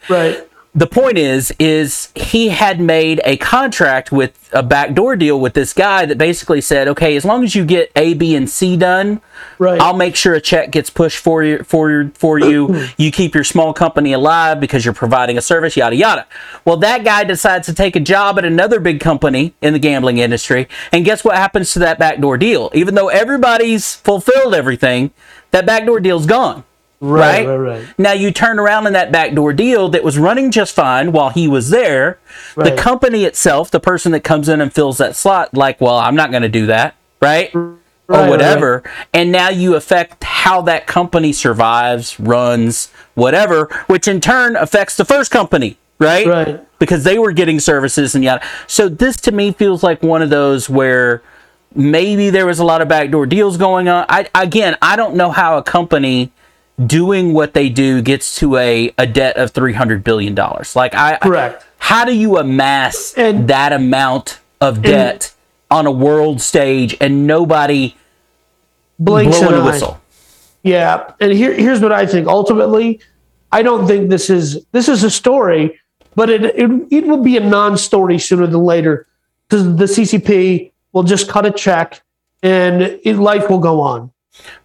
Right. 0.10 0.50
The 0.75 0.88
point 0.88 1.17
is 1.19 1.53
is 1.59 2.09
he 2.15 2.49
had 2.49 2.79
made 2.79 3.21
a 3.25 3.38
contract 3.38 4.12
with 4.12 4.49
a 4.53 4.63
backdoor 4.63 5.15
deal 5.15 5.39
with 5.39 5.53
this 5.53 5.71
guy 5.73 6.05
that 6.05 6.17
basically 6.17 6.62
said 6.62 6.88
okay 6.88 7.15
as 7.15 7.23
long 7.23 7.43
as 7.43 7.53
you 7.55 7.63
get 7.63 7.91
a 7.95 8.13
b 8.15 8.36
and 8.36 8.49
c 8.49 8.75
done 8.75 9.21
Right. 9.59 9.79
i'll 9.79 9.95
make 9.95 10.15
sure 10.15 10.33
a 10.33 10.41
check 10.41 10.71
gets 10.71 10.89
pushed 10.89 11.17
for 11.19 11.43
you 11.43 11.63
for 11.63 11.91
your 11.91 12.09
for 12.15 12.39
you. 12.39 12.88
You 12.97 13.12
keep 13.12 13.36
your 13.36 13.43
small 13.43 13.73
company 13.73 14.13
alive 14.13 14.59
because 14.59 14.86
you're 14.86 14.93
providing 14.93 15.38
a 15.38 15.41
service 15.41 15.75
yada 15.75 15.95
yada. 15.95 16.27
Well 16.65 16.77
that 16.77 17.03
guy 17.03 17.23
decides 17.23 17.65
to 17.67 17.73
take 17.73 17.95
a 17.95 17.99
job 17.99 18.38
at 18.38 18.45
another 18.45 18.79
big 18.79 18.99
company 18.99 19.53
in 19.62 19.73
the 19.73 19.79
gambling 19.79 20.17
industry 20.17 20.67
and 20.91 21.05
guess 21.05 21.23
what 21.23 21.36
happens 21.36 21.73
to 21.73 21.79
that 21.79 21.99
backdoor 21.99 22.38
deal? 22.38 22.71
Even 22.73 22.95
though 22.95 23.09
everybody's 23.09 23.95
fulfilled 23.95 24.53
everything 24.55 25.12
that 25.51 25.65
backdoor 25.65 25.99
deal's 25.99 26.25
gone 26.25 26.63
Right, 27.03 27.45
right? 27.45 27.55
right, 27.57 27.79
right. 27.79 27.99
Now 27.99 28.13
you 28.13 28.31
turn 28.31 28.59
around 28.59 28.87
in 28.87 28.93
that 28.93 29.11
backdoor 29.11 29.51
deal 29.51 29.89
that 29.89 30.05
was 30.05 30.17
running 30.17 30.51
just 30.51 30.73
fine 30.73 31.11
while 31.11 31.31
he 31.31 31.49
was 31.49 31.69
there. 31.69 32.17
The 32.55 32.75
company 32.77 33.25
itself, 33.25 33.69
the 33.69 33.81
person 33.81 34.13
that 34.13 34.23
comes 34.23 34.47
in 34.47 34.61
and 34.61 34.71
fills 34.71 34.99
that 34.99 35.17
slot, 35.17 35.53
like, 35.53 35.81
well, 35.81 35.97
I'm 35.97 36.15
not 36.15 36.31
going 36.31 36.43
to 36.43 36.49
do 36.49 36.67
that, 36.67 36.95
right? 37.21 37.53
Right, 37.53 37.77
or 38.07 38.21
right, 38.21 38.29
whatever. 38.29 38.83
And 39.13 39.33
now 39.33 39.49
you 39.49 39.75
affect 39.75 40.23
how 40.23 40.61
that 40.61 40.87
company 40.87 41.33
survives, 41.33 42.17
runs, 42.19 42.89
whatever, 43.15 43.65
which 43.87 44.07
in 44.07 44.21
turn 44.21 44.55
affects 44.55 44.95
the 44.95 45.03
first 45.03 45.29
company, 45.29 45.77
right? 45.99 46.25
Right. 46.25 46.79
Because 46.79 47.03
they 47.03 47.19
were 47.19 47.33
getting 47.33 47.59
services 47.59 48.15
and 48.15 48.23
yada. 48.23 48.45
So 48.67 48.87
this 48.87 49.17
to 49.21 49.33
me 49.33 49.51
feels 49.51 49.83
like 49.83 50.01
one 50.01 50.21
of 50.21 50.29
those 50.29 50.69
where 50.69 51.21
maybe 51.75 52.29
there 52.29 52.45
was 52.45 52.59
a 52.59 52.63
lot 52.63 52.81
of 52.81 52.87
backdoor 52.87 53.25
deals 53.25 53.57
going 53.57 53.89
on. 53.89 54.05
I 54.07 54.29
again, 54.35 54.77
I 54.81 54.95
don't 54.95 55.15
know 55.15 55.31
how 55.31 55.57
a 55.57 55.63
company 55.63 56.31
doing 56.83 57.33
what 57.33 57.53
they 57.53 57.69
do 57.69 58.01
gets 58.01 58.36
to 58.38 58.57
a, 58.57 58.91
a 58.97 59.05
debt 59.05 59.38
of 59.38 59.51
300 59.51 60.03
billion 60.03 60.33
dollars. 60.36 60.75
Like 60.75 60.95
I 60.95 61.17
Correct. 61.17 61.65
How 61.77 62.05
do 62.05 62.15
you 62.15 62.38
amass 62.38 63.13
And- 63.15 63.47
that 63.49 63.73
amount 63.73 64.39
of 64.62 64.81
debt 64.81 65.33
on 65.69 65.86
a 65.86 65.91
world 65.91 66.41
stage 66.41 66.95
and 67.01 67.27
nobody 67.27 67.95
Blinks 68.99 69.39
blowing 69.39 69.55
a 69.62 69.65
whistle? 69.65 69.99
Yeah, 70.63 71.12
and 71.19 71.33
here, 71.33 71.53
here's 71.53 71.81
what 71.81 71.91
I 71.91 72.05
think. 72.05 72.27
Ultimately, 72.27 73.01
I 73.51 73.62
don't 73.63 73.86
think 73.86 74.09
this 74.09 74.29
is 74.29 74.65
this 74.71 74.88
is 74.88 75.03
a 75.03 75.12
story, 75.12 75.79
but 76.15 76.29
it 76.29 76.45
it, 76.45 76.71
it 76.89 77.05
will 77.05 77.21
be 77.21 77.36
a 77.36 77.41
non-story 77.41 78.17
sooner 78.17 78.47
than 78.47 78.62
later 78.63 79.05
because 79.47 79.75
the 79.75 79.86
CCP 79.86 80.71
will 80.93 81.03
just 81.03 81.27
cut 81.27 81.45
a 81.45 81.51
check 81.51 82.01
and 82.41 82.81
it, 82.81 83.17
life 83.17 83.49
will 83.49 83.59
go 83.59 83.81
on. 83.81 84.12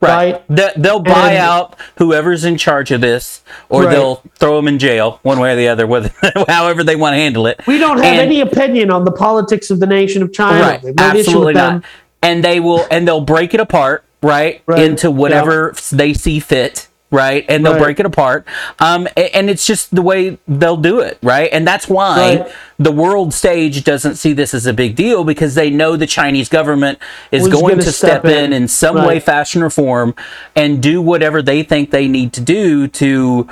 Right. 0.00 0.42
They- 0.48 0.72
They'll 0.76 1.00
buy 1.00 1.30
And- 1.32 1.38
out 1.38 1.76
whoever's 1.96 2.44
in 2.44 2.56
charge 2.56 2.90
of 2.90 3.00
this, 3.00 3.42
or 3.68 3.82
Right. 3.84 3.90
they'll 3.90 4.22
throw 4.38 4.56
them 4.56 4.68
in 4.68 4.78
jail, 4.78 5.18
one 5.22 5.38
way 5.40 5.52
or 5.52 5.56
the 5.56 5.68
other, 5.68 5.86
whether 5.86 6.10
however 6.48 6.82
they 6.84 6.96
want 6.96 7.14
to 7.14 7.18
handle 7.18 7.46
it. 7.46 7.60
We 7.66 7.78
don't 7.78 7.98
have 7.98 8.06
And- 8.06 8.20
any 8.20 8.40
opinion 8.40 8.90
on 8.90 9.04
the 9.04 9.12
politics 9.12 9.70
of 9.70 9.80
the 9.80 9.86
nation 9.86 10.22
of 10.22 10.32
China. 10.32 10.60
right 10.60 10.82
no 10.84 10.92
absolutely 10.98 11.54
them. 11.54 11.74
not 11.76 11.84
and 12.22 12.42
they 12.44 12.60
will 12.60 12.84
and 12.90 13.06
they'll 13.06 13.20
break 13.20 13.54
it 13.54 13.60
apart 13.60 14.04
right, 14.22 14.60
Right. 14.66 14.80
into 14.82 15.10
whatever 15.10 15.74
they 15.92 16.12
see 16.14 16.40
fit 16.40 16.88
right 17.10 17.46
and 17.48 17.64
they'll 17.64 17.72
Right. 17.74 17.82
break 17.82 18.00
it 18.00 18.04
apart 18.06 18.46
um 18.80 19.08
and 19.16 19.48
it's 19.48 19.66
just 19.66 19.94
the 19.94 20.02
way 20.02 20.36
they'll 20.46 20.76
do 20.76 21.00
it 21.00 21.16
right 21.22 21.48
and 21.52 21.66
that's 21.66 21.88
why 21.88 22.36
Right. 22.40 22.52
the 22.78 22.92
world 22.92 23.32
stage 23.32 23.82
doesn't 23.82 24.16
see 24.16 24.34
this 24.34 24.52
as 24.52 24.66
a 24.66 24.74
big 24.74 24.94
deal 24.94 25.24
because 25.24 25.54
they 25.54 25.70
know 25.70 25.96
the 25.96 26.06
chinese 26.06 26.48
government 26.50 26.98
is 27.32 27.44
Was 27.44 27.52
going 27.54 27.78
gonna 27.78 27.82
step, 27.92 28.20
step 28.20 28.24
in 28.26 28.52
in. 28.52 28.52
in 28.52 28.68
some 28.68 28.96
way 29.06 29.20
fashion 29.20 29.62
or 29.62 29.70
form 29.70 30.14
and 30.54 30.82
do 30.82 31.00
whatever 31.00 31.40
they 31.40 31.62
think 31.62 31.90
they 31.92 32.08
need 32.08 32.32
to 32.34 32.42
do 32.42 32.86
to 32.88 33.48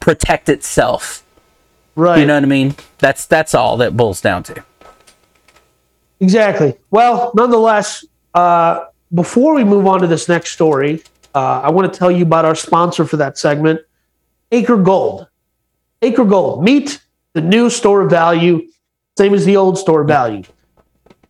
protect 0.00 0.48
itself 0.48 1.22
Right. 1.94 2.18
you 2.18 2.26
know 2.26 2.34
what 2.34 2.42
i 2.42 2.46
mean 2.46 2.74
that's 2.98 3.24
that's 3.24 3.54
all 3.54 3.76
that 3.76 3.96
boils 3.96 4.20
down 4.20 4.42
to 4.44 4.64
Exactly. 6.20 6.74
Well, 6.90 7.30
nonetheless, 7.34 8.04
uh, 8.34 8.86
before 9.14 9.54
we 9.54 9.64
move 9.64 9.86
on 9.86 10.00
to 10.00 10.06
this 10.06 10.28
next 10.30 10.52
story, 10.52 11.02
uh, 11.36 11.60
I 11.64 11.70
want 11.70 11.92
to 11.92 11.98
tell 11.98 12.10
you 12.10 12.22
about 12.22 12.46
our 12.46 12.54
sponsor 12.54 13.04
for 13.04 13.18
that 13.18 13.36
segment, 13.36 13.80
Acre 14.52 14.78
Gold. 14.78 15.28
Acre 16.00 16.24
Gold, 16.24 16.64
meet 16.64 17.02
the 17.34 17.42
new 17.42 17.68
store 17.68 18.00
of 18.00 18.10
value, 18.10 18.66
same 19.18 19.34
as 19.34 19.44
the 19.44 19.58
old 19.58 19.76
store 19.76 20.00
of 20.00 20.08
value. 20.08 20.44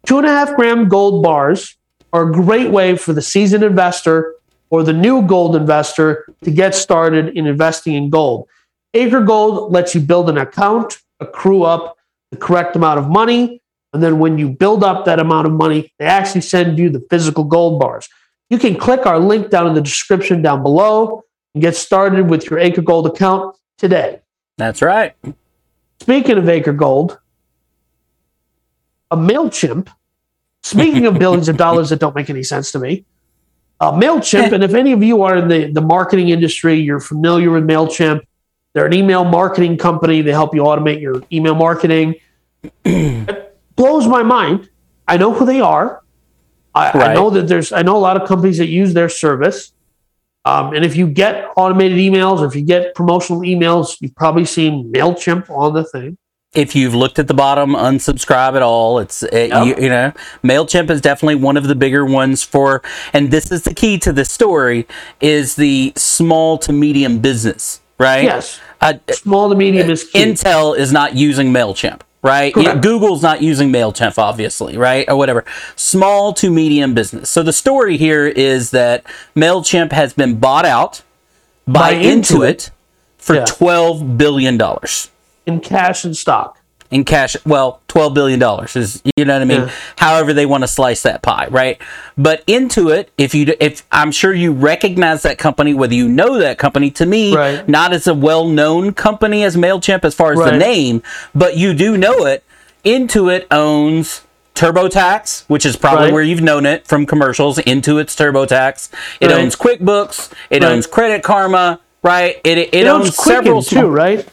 Two 0.07 0.19
and 0.19 0.27
a 0.27 0.31
half 0.31 0.55
gram 0.55 0.89
gold 0.89 1.25
bars 1.25 1.77
are 2.13 2.31
a 2.31 2.33
great 2.33 2.71
way 2.71 2.97
for 2.97 3.13
the 3.13 3.21
seasoned 3.21 3.65
investor 3.65 4.37
or 4.71 4.85
the 4.85 4.93
new 4.93 5.23
gold 5.23 5.57
investor 5.57 6.33
to 6.45 6.53
get 6.53 6.77
started 6.77 7.37
in 7.37 7.49
investing 7.49 7.95
in 7.95 8.09
gold. 8.09 8.49
Acre 8.95 9.23
Gold 9.23 9.73
lets 9.73 9.93
you 9.95 10.01
build 10.01 10.31
an 10.31 10.39
account, 10.39 10.99
accrue 11.19 11.65
up 11.65 11.97
the 12.31 12.37
correct 12.37 12.77
amount 12.77 13.01
of 13.01 13.09
money, 13.09 13.61
and 13.93 14.01
then 14.01 14.21
when 14.21 14.39
you 14.39 14.51
build 14.51 14.85
up 14.85 15.05
that 15.05 15.19
amount 15.19 15.49
of 15.49 15.53
money, 15.53 15.93
they 15.99 16.05
actually 16.07 16.43
send 16.43 16.79
you 16.79 16.91
the 16.91 17.05
physical 17.11 17.43
gold 17.43 17.81
bars. 17.81 18.09
You 18.49 18.59
can 18.59 18.77
click 18.77 19.07
our 19.07 19.19
link 19.19 19.51
down 19.51 19.67
in 19.67 19.75
the 19.75 19.81
description 19.81 20.43
down 20.43 20.63
below 20.63 21.25
and 21.55 21.63
get 21.63 21.75
started 21.75 22.29
with 22.29 22.49
your 22.49 22.59
Acre 22.59 22.83
Gold 22.83 23.07
account 23.07 23.57
today. 23.77 24.21
That's 24.57 24.83
right. 24.83 25.15
Speaking 26.01 26.39
of 26.39 26.49
Acre 26.49 26.73
Gold, 26.73 27.19
a 29.11 29.17
MailChimp, 29.17 29.89
speaking 30.63 31.07
of 31.07 31.19
billions 31.19 31.49
of 31.49 31.57
dollars 31.57 31.91
that 31.91 31.99
don't 31.99 32.15
make 32.15 32.31
any 32.31 32.43
sense 32.43 32.73
to 32.73 32.79
me, 32.79 33.05
uh, 33.81 33.93
MailChimp, 33.93 34.53
and 34.53 34.65
if 34.65 34.75
any 34.75 34.93
of 34.93 35.03
you 35.03 35.23
are 35.23 35.37
in 35.37 35.49
the, 35.49 35.71
the 35.71 35.81
marketing 35.81 36.31
industry, 36.31 36.75
you're 36.77 37.01
familiar 37.01 37.51
with 37.51 37.65
MailChimp. 37.65 38.21
They're 38.73 38.87
an 38.87 38.95
email 38.95 39.25
marketing 39.25 39.77
company. 39.79 40.23
They 40.23 40.31
help 40.33 40.55
you 40.55 40.63
automate 40.63 41.01
your 41.01 41.23
email 41.33 41.55
marketing. 41.55 42.17
it 42.85 43.57
blows 43.75 44.07
my 44.07 44.23
mind. 44.23 44.69
I 45.09 45.17
know 45.17 45.33
who 45.33 45.45
they 45.47 45.61
are. 45.61 46.03
I, 46.77 46.91
I 47.11 47.15
know 47.15 47.31
that 47.31 47.49
there's, 47.49 47.73
I 47.73 47.83
know 47.83 47.97
a 47.97 48.05
lot 48.09 48.21
of 48.21 48.29
companies 48.29 48.59
that 48.59 48.69
use 48.69 48.93
their 48.95 49.09
service. 49.09 49.73
Um, 50.45 50.75
and 50.75 50.85
if 50.85 50.95
you 50.95 51.09
get 51.09 51.47
automated 51.57 51.99
emails, 51.99 52.39
or 52.41 52.47
if 52.47 52.55
you 52.55 52.63
get 52.63 52.95
promotional 52.95 53.41
emails, 53.43 53.97
you've 54.01 54.15
probably 54.15 54.45
seen 54.45 54.93
MailChimp 54.93 55.51
on 55.51 55.75
the 55.75 55.83
thing. 55.85 56.19
if 56.55 56.75
you've 56.77 56.95
looked 56.95 57.19
at 57.19 57.27
the 57.29 57.35
bottom, 57.35 57.75
unsubscribe 57.75 58.55
at 58.55 58.63
all. 58.63 58.99
It's 59.01 59.23
it, 59.25 59.49
Yep. 59.51 59.67
you, 59.67 59.85
you 59.85 59.89
know 59.91 60.13
Mailchimp 60.45 60.89
is 60.91 61.01
definitely 61.01 61.35
one 61.35 61.57
of 61.57 61.67
the 61.67 61.75
bigger 61.75 62.05
ones 62.07 62.43
for, 62.45 62.81
and 63.13 63.31
this 63.31 63.51
is 63.51 63.65
the 63.65 63.75
key 63.75 63.99
to 63.99 64.13
this 64.13 64.31
story 64.33 64.87
is 65.21 65.57
the 65.57 65.93
small 65.97 66.57
to 66.59 66.73
medium 66.73 67.19
business, 67.19 67.81
right? 67.99 68.25
Yes. 68.25 68.61
Uh, 68.81 68.95
Small 69.11 69.49
to 69.51 69.57
medium 69.57 69.91
is 69.91 70.05
key. 70.05 70.23
Intel 70.25 70.77
is 70.79 70.93
not 70.93 71.15
using 71.17 71.53
Mailchimp, 71.53 72.01
right? 72.27 72.53
Yeah, 72.57 72.75
Google's 72.77 73.23
not 73.23 73.41
using 73.43 73.71
Mailchimp, 73.73 74.19
obviously, 74.19 74.77
right, 74.77 75.09
or 75.09 75.17
whatever. 75.17 75.45
Small 75.77 76.33
to 76.35 76.51
medium 76.51 76.93
business. 76.95 77.31
So 77.31 77.43
the 77.43 77.53
story 77.53 77.97
here 77.97 78.27
is 78.27 78.71
that 78.73 79.05
Mailchimp 79.35 79.93
has 79.93 80.13
been 80.13 80.39
bought 80.39 80.65
out 80.67 81.03
by, 81.67 81.93
By 81.93 81.95
Intuit. 81.95 82.23
Intuit 82.23 82.71
for 83.19 83.37
Yeah. 83.37 83.45
twelve 83.47 84.19
billion 84.19 84.57
dollars 84.59 85.11
in 85.47 85.61
cash 85.61 86.05
and 86.05 86.17
stock. 86.17 86.59
In 86.91 87.05
cash 87.05 87.37
well 87.45 87.81
12 87.89 88.15
billion 88.15 88.39
dollars 88.39 88.77
is 88.77 89.03
you 89.17 89.25
know 89.25 89.35
what 89.35 89.43
i 89.43 89.45
mean 89.45 89.63
Yeah. 89.63 89.71
however 89.97 90.33
they 90.33 90.47
want 90.47 90.63
to 90.65 90.69
slice 90.69 91.03
that 91.03 91.23
pie 91.23 91.49
right 91.51 91.81
but 92.17 92.47
Intuit, 92.47 93.07
if 93.19 93.35
you 93.35 93.55
if 93.61 93.83
i'm 93.93 94.13
sure 94.13 94.33
you 94.33 94.53
recognize 94.53 95.23
that 95.23 95.39
company 95.39 95.75
whether 95.75 95.95
you 95.95 96.09
know 96.09 96.39
that 96.39 96.59
company 96.59 96.91
to 96.93 97.07
me 97.07 97.35
Right. 97.35 97.69
not 97.69 97.93
as 97.93 98.07
a 98.07 98.15
well-known 98.15 98.93
company 98.95 99.43
as 99.45 99.57
mailchimp 99.57 100.05
as 100.05 100.15
far 100.15 100.33
as 100.33 100.39
the 100.39 100.57
name 100.57 101.03
but 101.35 101.57
you 101.57 101.75
do 101.75 101.97
know 101.97 102.27
it 102.27 102.45
Intuit 102.85 103.47
owns 103.51 104.23
TurboTax, 104.55 105.45
which 105.49 105.67
is 105.67 105.77
probably 105.77 106.05
Right. 106.07 106.13
where 106.15 106.23
you've 106.23 106.41
known 106.41 106.65
it 106.67 106.87
from 106.87 107.05
commercials. 107.05 107.59
Intuit's 107.59 108.17
TurboTax. 108.17 108.89
It 109.21 109.27
Right. 109.31 109.39
owns 109.41 109.55
QuickBooks. 109.55 110.31
It 110.51 110.63
Right. 110.63 110.73
owns 110.73 110.87
Credit 110.87 111.23
Karma. 111.23 111.79
Right. 112.03 112.41
It, 112.45 112.59
it, 112.59 112.75
It 112.75 112.87
owns, 112.87 113.07
owns 113.07 113.17
several 113.17 113.63
too, 113.63 113.87
right? 113.89 114.27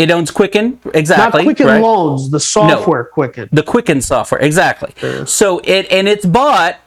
It 0.00 0.10
owns 0.10 0.30
Quicken. 0.30 0.80
exactly. 0.94 1.44
Not. 1.44 1.46
Quicken 1.46 1.66
right? 1.66 1.82
Loans, 1.82 2.30
the 2.30 2.40
software 2.40 3.04
Quicken. 3.04 3.48
the 3.52 3.62
quicken 3.62 4.00
software 4.00 4.40
exactly 4.40 4.92
so 5.26 5.60
it 5.64 5.86
and 5.90 6.08
it's 6.08 6.24
bought 6.24 6.80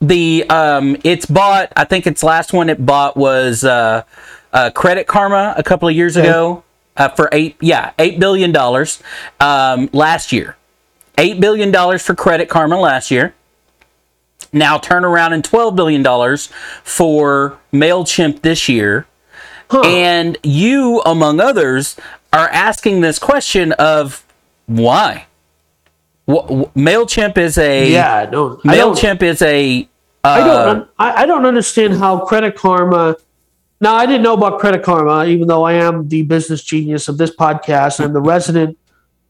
the 0.00 0.44
um 0.48 0.96
it's 1.04 1.26
bought 1.26 1.72
i 1.76 1.84
think 1.84 2.06
its 2.06 2.22
last 2.22 2.52
one 2.52 2.68
it 2.70 2.84
bought 2.84 3.16
was 3.16 3.64
uh, 3.64 4.02
uh 4.52 4.70
credit 4.70 5.06
karma 5.06 5.54
a 5.56 5.62
couple 5.62 5.88
of 5.88 5.94
years 5.94 6.16
ago 6.16 6.62
uh, 6.96 7.08
for 7.08 7.28
eight 7.32 7.56
yeah 7.60 7.92
eight 7.98 8.18
billion 8.18 8.52
dollars 8.52 9.02
um 9.40 9.90
last 9.92 10.32
year 10.32 10.56
eight 11.18 11.40
billion 11.40 11.70
dollars 11.70 12.02
for 12.02 12.14
credit 12.14 12.48
karma 12.48 12.78
last 12.78 13.10
year 13.10 13.34
now 14.52 14.78
turn 14.78 15.04
around 15.04 15.32
and 15.32 15.44
12 15.44 15.76
billion 15.76 16.02
dollars 16.02 16.46
for 16.82 17.58
mailchimp 17.72 18.40
this 18.42 18.68
year 18.68 19.06
and 19.84 20.36
you 20.42 21.00
among 21.04 21.40
others 21.40 21.96
are 22.32 22.48
asking 22.50 23.00
this 23.00 23.18
question 23.18 23.72
of 23.72 24.24
why 24.66 25.26
Wh- 26.28 26.46
wh- 26.46 26.76
Mailchimp 26.76 27.36
is 27.38 27.58
a 27.58 27.90
Yeah, 27.90 28.28
no, 28.30 28.56
Mailchimp 28.64 29.22
is 29.22 29.42
a 29.42 29.88
uh, 30.22 30.28
I 30.28 30.38
don't, 30.44 30.88
I, 30.98 31.22
I 31.22 31.26
don't 31.26 31.46
understand 31.46 31.94
how 31.94 32.20
Credit 32.26 32.54
Karma. 32.54 33.16
Now, 33.80 33.94
I 33.94 34.04
didn't 34.04 34.22
know 34.22 34.34
about 34.34 34.60
Credit 34.60 34.82
Karma, 34.82 35.24
even 35.24 35.48
though 35.48 35.64
I 35.64 35.72
am 35.72 36.08
the 36.08 36.20
business 36.22 36.62
genius 36.62 37.08
of 37.08 37.16
this 37.16 37.34
podcast. 37.34 38.04
I'm 38.04 38.12
the 38.12 38.20
resident 38.20 38.76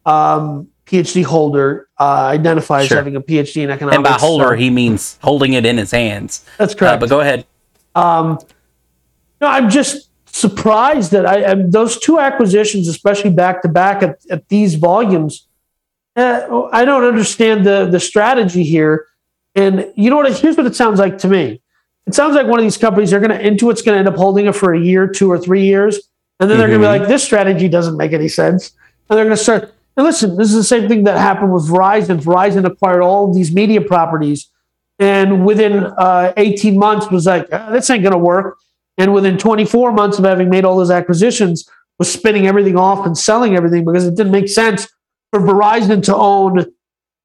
um, 0.04 0.66
PhD 0.86 1.22
holder. 1.24 1.86
Uh, 1.96 2.24
identifies 2.32 2.88
Sure. 2.88 2.96
having 2.96 3.14
a 3.14 3.20
PhD 3.20 3.62
in 3.62 3.70
economics. 3.70 3.94
and 3.98 4.02
by 4.04 4.14
holder 4.18 4.48
so- 4.48 4.56
he 4.56 4.68
means 4.68 5.16
holding 5.22 5.52
it 5.52 5.64
in 5.64 5.78
his 5.78 5.92
hands. 5.92 6.44
that's 6.58 6.74
Uh, 6.74 6.78
correct. 6.78 7.00
but 7.00 7.08
go 7.08 7.20
ahead. 7.20 7.46
No, 7.94 9.46
I'm 9.46 9.70
just 9.70 10.09
surprised 10.40 11.10
that 11.12 11.26
I, 11.26 11.52
I 11.52 11.54
those 11.54 11.98
two 11.98 12.18
acquisitions, 12.18 12.88
especially 12.88 13.30
back 13.30 13.62
to 13.62 13.68
back 13.68 14.02
at 14.02 14.18
at 14.30 14.48
these 14.48 14.74
volumes. 14.74 15.46
Uh, 16.16 16.68
I 16.72 16.84
don't 16.84 17.04
understand 17.04 17.64
the 17.64 17.86
the 17.86 18.00
strategy 18.00 18.64
here. 18.64 19.06
And 19.54 19.92
you 19.96 20.10
know 20.10 20.16
what? 20.16 20.38
Here's 20.38 20.56
what 20.56 20.66
it 20.66 20.76
sounds 20.76 20.98
like 20.98 21.18
to 21.18 21.28
me. 21.28 21.60
It 22.06 22.14
sounds 22.14 22.34
like 22.34 22.46
one 22.46 22.58
of 22.58 22.64
these 22.64 22.76
companies 22.76 23.10
they're 23.10 23.20
going 23.20 23.36
to 23.36 23.42
Intuit's 23.42 23.82
going 23.82 23.94
to 23.94 23.98
end 23.98 24.08
up 24.08 24.16
holding 24.16 24.46
it 24.46 24.54
for 24.54 24.74
a 24.74 24.80
year, 24.80 25.06
two 25.06 25.30
or 25.30 25.38
three 25.38 25.64
years, 25.64 26.00
and 26.38 26.50
then 26.50 26.58
they're 26.58 26.68
going 26.68 26.80
to 26.80 26.86
be 26.86 26.98
like, 26.98 27.08
"This 27.08 27.22
strategy 27.22 27.68
doesn't 27.68 27.96
make 27.96 28.12
any 28.12 28.28
sense," 28.28 28.72
and 29.08 29.16
they're 29.16 29.24
going 29.24 29.36
to 29.36 29.42
start. 29.42 29.74
And 29.96 30.06
listen, 30.06 30.36
this 30.36 30.48
is 30.48 30.54
the 30.54 30.64
same 30.64 30.88
thing 30.88 31.04
that 31.04 31.18
happened 31.18 31.52
with 31.52 31.68
Verizon. 31.68 32.20
Verizon 32.20 32.64
acquired 32.64 33.02
all 33.02 33.28
of 33.28 33.34
these 33.34 33.52
media 33.52 33.80
properties, 33.80 34.48
and 34.98 35.44
within 35.44 35.84
uh, 35.84 36.32
18 36.36 36.78
months 36.78 37.10
was 37.10 37.26
like, 37.26 37.48
"Ah, 37.52 37.70
"This 37.70 37.90
ain't 37.90 38.02
going 38.02 38.12
to 38.12 38.18
work." 38.18 38.56
And 39.00 39.14
within 39.14 39.38
24 39.38 39.92
months 39.92 40.18
of 40.18 40.26
having 40.26 40.50
made 40.50 40.66
all 40.66 40.76
those 40.76 40.90
acquisitions, 40.90 41.66
was 41.98 42.12
spinning 42.12 42.46
everything 42.46 42.76
off 42.76 43.06
and 43.06 43.16
selling 43.16 43.56
everything 43.56 43.84
because 43.84 44.06
it 44.06 44.14
didn't 44.14 44.32
make 44.32 44.48
sense 44.48 44.86
for 45.32 45.40
Verizon 45.40 46.02
to 46.04 46.14
own 46.14 46.66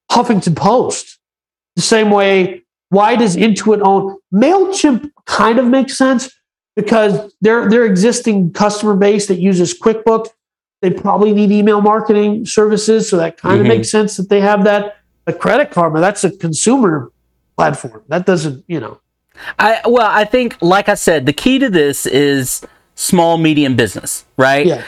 Huffington 0.09 0.55
Post. 0.55 1.19
The 1.75 1.81
same 1.81 2.11
way, 2.11 2.63
why 2.89 3.17
does 3.17 3.35
Intuit 3.35 3.81
own 3.83 4.17
Mailchimp? 4.33 5.11
Kind 5.25 5.59
of 5.59 5.65
makes 5.65 5.97
sense 5.97 6.29
because 6.77 7.33
their 7.41 7.69
their 7.69 7.85
existing 7.85 8.53
customer 8.53 8.95
base 8.95 9.27
that 9.27 9.39
uses 9.39 9.77
QuickBooks, 9.77 10.29
they 10.81 10.91
probably 10.91 11.33
need 11.33 11.51
email 11.51 11.81
marketing 11.81 12.45
services, 12.45 13.09
so 13.09 13.17
that 13.17 13.35
kind 13.37 13.59
of 13.59 13.65
Mhm. 13.65 13.69
makes 13.69 13.89
sense 13.89 14.15
that 14.15 14.29
they 14.29 14.39
have 14.39 14.63
that. 14.63 14.95
But 15.25 15.39
Credit 15.39 15.71
Karma, 15.71 15.99
that's 15.99 16.23
a 16.23 16.31
consumer 16.31 17.11
platform. 17.57 18.03
That 18.07 18.25
doesn't, 18.25 18.63
you 18.67 18.79
know. 18.79 18.99
I 19.59 19.81
well, 19.85 20.07
I 20.09 20.25
think 20.25 20.57
like 20.61 20.89
I 20.89 20.95
said, 20.95 21.25
the 21.25 21.33
key 21.33 21.59
to 21.59 21.69
this 21.69 22.05
is 22.05 22.61
small 22.95 23.37
medium 23.37 23.75
business, 23.75 24.25
right? 24.37 24.65
Yeah. 24.65 24.83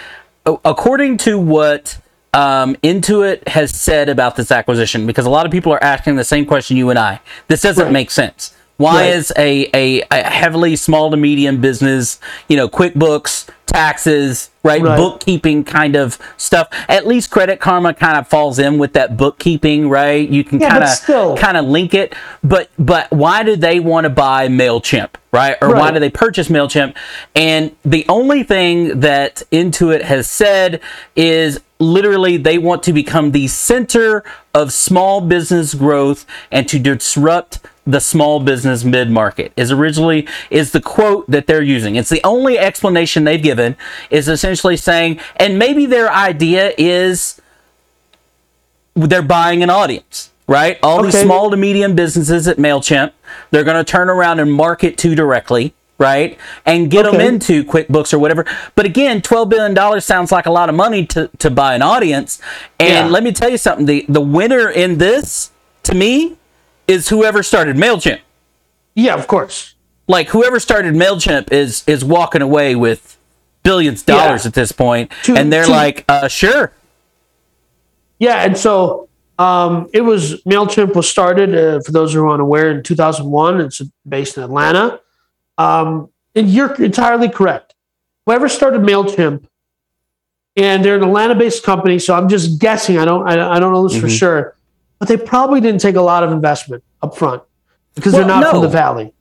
According 0.46 1.18
to 1.18 1.38
what 1.38 2.00
um, 2.34 2.76
Intuit 2.78 3.48
has 3.50 3.72
said 3.72 4.08
about 4.10 4.36
this 4.36 4.52
acquisition, 4.52 5.06
because 5.06 5.26
a 5.26 5.30
lot 5.30 5.46
of 5.46 5.52
people 5.52 5.72
are 5.74 5.84
asking 5.84 6.16
the 6.16 6.24
same 6.24 6.46
question 6.46 6.78
you 6.78 6.90
and 6.90 6.98
I. 7.00 7.20
This 7.48 7.62
doesn't 7.62 7.86
Right. 7.86 7.92
make 7.94 8.12
sense. 8.12 8.54
Why 8.78 9.02
Right. 9.02 9.16
is 9.16 9.34
a, 9.38 9.70
a, 9.74 10.04
a 10.12 10.24
heavily 10.24 10.76
small 10.76 11.10
to 11.12 11.18
medium 11.18 11.60
business, 11.62 12.20
you 12.48 12.56
know, 12.56 12.70
QuickBooks, 12.70 13.48
taxes, 13.66 14.50
right, 14.64 14.82
Right. 14.82 14.96
bookkeeping 14.98 15.64
kind 15.64 15.96
of 15.96 16.18
stuff? 16.38 16.68
At 16.88 17.08
least 17.08 17.32
Credit 17.32 17.60
Karma 17.60 17.94
kind 17.96 18.18
of 18.18 18.28
falls 18.28 18.60
in 18.60 18.78
with 18.78 18.94
that 18.94 19.18
bookkeeping, 19.18 19.90
right? 19.90 20.28
You 20.30 20.44
can 20.44 20.60
Yeah, 20.60 20.70
kind 20.70 20.84
of 20.84 21.40
kind 21.40 21.58
of 21.58 21.66
link 21.66 21.94
it. 21.96 22.14
But 22.44 22.70
but 22.78 23.10
why 23.12 23.42
do 23.44 23.56
they 23.56 23.80
want 23.80 24.06
to 24.06 24.10
buy 24.12 24.48
Mailchimp, 24.48 25.10
right? 25.32 25.58
Or 25.62 25.74
why 25.74 25.92
do 25.92 26.00
they 26.00 26.10
purchase 26.12 26.48
Mailchimp? 26.48 26.96
And 27.36 27.72
the 27.84 28.06
only 28.08 28.44
thing 28.44 29.00
that 29.00 29.42
Intuit 29.52 30.04
has 30.04 30.30
said 30.30 30.82
is 31.16 31.60
literally 31.80 32.38
they 32.38 32.58
want 32.58 32.82
to 32.84 32.94
become 32.94 33.32
the 33.32 33.48
center 33.48 34.24
of 34.54 34.74
small 34.74 35.22
business 35.22 35.74
growth 35.76 36.26
and 36.52 36.68
to 36.70 36.80
disrupt 36.80 37.60
the 37.88 38.00
small 38.00 38.40
business 38.40 38.84
mid 38.84 39.10
market 39.10 39.52
is 39.56 39.72
originally 39.72 40.28
is 40.52 40.72
the 40.74 40.82
quote 40.82 41.26
that 41.32 41.48
they're 41.48 41.64
using 41.64 41.96
it's 41.96 42.10
the 42.10 42.22
only 42.24 42.60
explanation 42.60 43.24
they've 43.24 43.42
given 43.42 43.76
is 44.10 44.28
essentially 44.28 44.78
saying 44.78 45.20
and 45.38 45.58
maybe 45.58 45.86
their 45.86 46.12
idea 46.12 46.74
is 46.78 47.42
they're 48.96 49.22
buying 49.22 49.62
an 49.64 49.70
audience, 49.70 50.32
right? 50.48 50.80
All 50.82 51.04
these 51.04 51.14
small 51.22 51.52
to 51.52 51.58
medium 51.58 51.96
businesses 51.96 52.48
at 52.48 52.58
MailChimp, 52.58 53.12
they're 53.52 53.64
going 53.64 53.78
to 53.78 53.90
turn 53.90 54.10
around 54.10 54.40
and 54.40 54.52
market 54.52 54.98
to 55.00 55.14
directly, 55.14 55.74
right? 56.00 56.38
And 56.66 56.90
get 56.90 57.04
them 57.04 57.22
into 57.22 57.64
QuickBooks 57.64 58.14
or 58.14 58.20
whatever. 58.20 58.46
But 58.76 58.86
again, 58.86 59.22
$12 59.22 59.50
billion 59.50 60.02
sounds 60.02 60.32
like 60.32 60.48
a 60.48 60.52
lot 60.52 60.70
of 60.70 60.76
money 60.76 61.06
to, 61.08 61.30
to 61.38 61.52
buy 61.52 61.76
an 61.76 61.82
audience. 61.84 62.42
And 62.80 62.90
Yeah. 63.08 63.08
let 63.08 63.24
me 63.24 63.32
tell 63.32 63.50
you 63.52 63.58
something 63.58 63.86
the, 63.86 64.06
the 64.10 64.22
winner 64.22 64.68
in 64.70 64.98
this, 64.98 65.52
to 65.84 65.94
me, 65.96 66.37
is 66.88 67.10
whoever 67.10 67.44
started 67.44 67.76
MailChimp. 67.76 68.20
Yeah, 68.96 69.14
of 69.16 69.28
course. 69.28 69.76
Like 70.08 70.30
whoever 70.30 70.60
started 70.60 70.94
MailChimp 70.96 71.52
is 71.52 71.84
is 71.88 72.04
walking 72.06 72.42
away 72.42 72.76
with 72.76 73.18
billions 73.64 74.02
of 74.04 74.10
Yeah. 74.10 74.26
dollars 74.26 74.46
at 74.46 74.54
this 74.54 74.72
point, 74.72 75.12
To- 75.24 75.36
and 75.36 75.52
they're 75.52 75.66
to- 75.66 75.72
like, 75.72 76.06
uh, 76.08 76.28
sure. 76.28 76.72
Yeah, 78.20 78.44
and 78.44 78.58
so 78.58 79.10
um, 79.38 79.90
it 79.94 80.02
was 80.02 80.42
Mailchimp 80.44 80.96
was 80.96 81.08
started 81.08 81.54
uh, 81.54 81.82
for 81.82 81.92
those 81.92 82.14
who 82.14 82.24
are 82.24 82.30
unaware 82.34 82.72
in 82.72 82.82
2001. 82.84 83.62
It's 83.62 83.82
based 84.08 84.38
in 84.38 84.44
Atlanta. 84.44 85.00
Um, 85.60 86.10
and 86.36 86.50
you're 86.50 86.74
entirely 86.84 87.30
correct. 87.30 87.74
Whoever 88.26 88.48
started 88.50 88.82
Mailchimp, 88.82 89.44
and 90.56 90.84
they're 90.84 90.96
an 90.96 91.04
Atlanta-based 91.04 91.64
company, 91.64 92.00
so 92.00 92.14
I'm 92.16 92.30
just 92.30 92.60
guessing. 92.60 92.98
I 92.98 93.06
don't. 93.06 93.28
I, 93.28 93.56
I 93.56 93.60
don't 93.60 93.74
know 93.74 93.88
this 93.88 94.00
for 94.00 94.08
Mhm. 94.08 94.18
sure, 94.20 94.56
but 95.00 95.08
they 95.08 95.18
probably 95.18 95.62
didn't 95.62 95.82
take 95.82 95.96
a 95.96 96.02
lot 96.02 96.24
of 96.24 96.32
investment 96.32 96.84
up 97.02 97.18
front 97.18 97.44
because 97.96 98.14
they're 98.14 98.26
Well, 98.26 98.42
not 98.42 98.52
from 98.52 98.62
the 98.62 98.68
valley. 98.70 99.14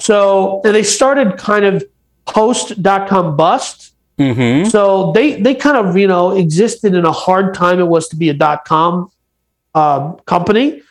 So 0.00 0.60
and 0.64 0.74
they 0.74 0.82
started 0.82 1.36
kind 1.36 1.64
of 1.64 1.84
post 2.26 2.82
dot 2.82 3.08
com 3.08 3.36
bust. 3.36 3.94
Mm-hmm. 4.18 4.68
So 4.68 5.12
they 5.12 5.40
they 5.40 5.54
kind 5.54 5.76
of 5.76 5.96
you 5.96 6.08
know 6.08 6.36
existed 6.36 6.94
in 6.94 7.04
a 7.04 7.12
hard 7.12 7.54
time 7.54 7.78
it 7.78 7.86
was 7.86 8.08
to 8.08 8.16
be 8.16 8.28
a 8.28 8.34
dot 8.34 8.64
com 8.64 9.10
um, 9.74 10.18
company, 10.26 10.72
and 10.72 10.82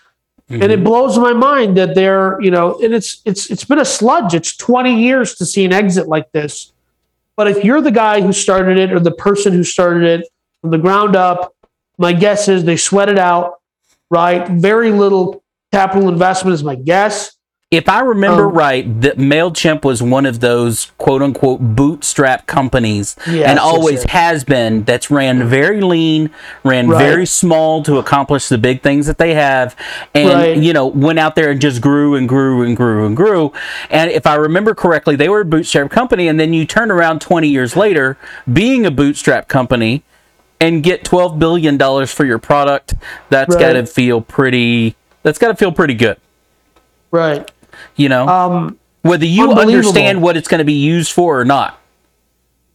Mm-hmm. 0.61 0.71
it 0.71 0.83
blows 0.85 1.17
my 1.17 1.33
mind 1.33 1.75
that 1.75 1.93
they're 1.93 2.41
you 2.41 2.51
know 2.51 2.79
and 2.81 2.93
it's 2.93 3.21
it's 3.25 3.51
it's 3.51 3.65
been 3.65 3.79
a 3.79 3.85
sludge. 3.85 4.33
It's 4.33 4.55
twenty 4.55 5.03
years 5.03 5.35
to 5.35 5.45
see 5.45 5.65
an 5.65 5.73
exit 5.73 6.07
like 6.07 6.31
this. 6.31 6.71
But 7.35 7.49
if 7.49 7.65
you're 7.65 7.81
the 7.81 7.91
guy 7.91 8.21
who 8.21 8.31
started 8.31 8.77
it 8.77 8.93
or 8.93 9.01
the 9.01 9.11
person 9.11 9.51
who 9.51 9.65
started 9.65 10.21
it 10.21 10.27
from 10.61 10.71
the 10.71 10.77
ground 10.77 11.17
up, 11.17 11.53
my 11.97 12.13
guess 12.13 12.47
is 12.47 12.63
they 12.63 12.77
sweat 12.77 13.09
it 13.09 13.19
out, 13.19 13.56
right? 14.09 14.47
Very 14.47 14.91
little 14.91 15.43
capital 15.71 16.09
investment 16.09 16.53
is 16.53 16.63
my 16.63 16.75
guess. 16.75 17.33
If 17.69 17.89
I 17.89 17.99
remember 17.99 18.45
Um, 18.47 18.53
right, 18.53 19.01
that 19.01 19.17
Mailchimp 19.17 19.83
was 19.83 20.01
one 20.01 20.25
of 20.25 20.39
those 20.39 20.89
quote 20.97 21.21
unquote 21.21 21.59
bootstrap 21.59 22.47
companies, 22.47 23.17
Yes, 23.27 23.27
and 23.27 23.57
yes, 23.57 23.59
always 23.59 23.93
yes. 24.03 24.09
has 24.11 24.43
been. 24.45 24.85
That's 24.85 25.11
ran 25.11 25.43
very 25.49 25.81
lean, 25.81 26.29
ran 26.63 26.87
Right. 26.87 26.97
very 26.97 27.25
small 27.25 27.83
to 27.83 27.97
accomplish 27.97 28.47
the 28.47 28.57
big 28.57 28.81
things 28.83 29.05
that 29.07 29.17
they 29.17 29.33
have, 29.33 29.75
and 30.15 30.29
Right. 30.29 30.55
you 30.57 30.71
know 30.71 30.87
went 30.87 31.19
out 31.19 31.35
there 31.35 31.49
and 31.51 31.59
just 31.59 31.81
grew 31.81 32.15
and 32.15 32.29
grew 32.29 32.61
and 32.61 32.77
grew 32.77 33.05
and 33.05 33.17
grew. 33.17 33.51
And 33.89 34.11
if 34.11 34.25
I 34.25 34.35
remember 34.35 34.73
correctly, 34.73 35.17
they 35.17 35.27
were 35.27 35.41
a 35.41 35.45
bootstrap 35.45 35.89
company, 35.91 36.29
and 36.29 36.39
then 36.39 36.53
you 36.53 36.65
turn 36.65 36.89
around 36.89 37.19
twenty 37.19 37.49
years 37.49 37.75
later, 37.75 38.15
being 38.53 38.85
a 38.85 38.91
bootstrap 38.91 39.49
company, 39.49 40.03
and 40.59 40.81
get 40.83 41.03
twelve 41.03 41.37
billion 41.39 41.77
dollars 41.77 42.11
for 42.11 42.25
your 42.25 42.39
product. 42.39 42.93
That's 43.29 43.55
Right. 43.55 43.61
got 43.61 43.73
to 43.73 43.85
feel 43.85 44.21
pretty. 44.21 44.95
That's 45.23 45.37
got 45.39 45.49
to 45.49 45.55
feel 45.55 45.71
pretty 45.71 45.93
good. 45.93 46.17
Right. 47.11 47.49
You 47.95 48.09
know 48.09 48.27
Um, 48.27 48.77
whether 49.01 49.25
you 49.25 49.51
understand 49.53 50.21
what 50.21 50.35
it's 50.37 50.47
going 50.47 50.59
to 50.59 50.65
be 50.65 50.73
used 50.73 51.11
for 51.11 51.39
or 51.39 51.45
not. 51.45 51.79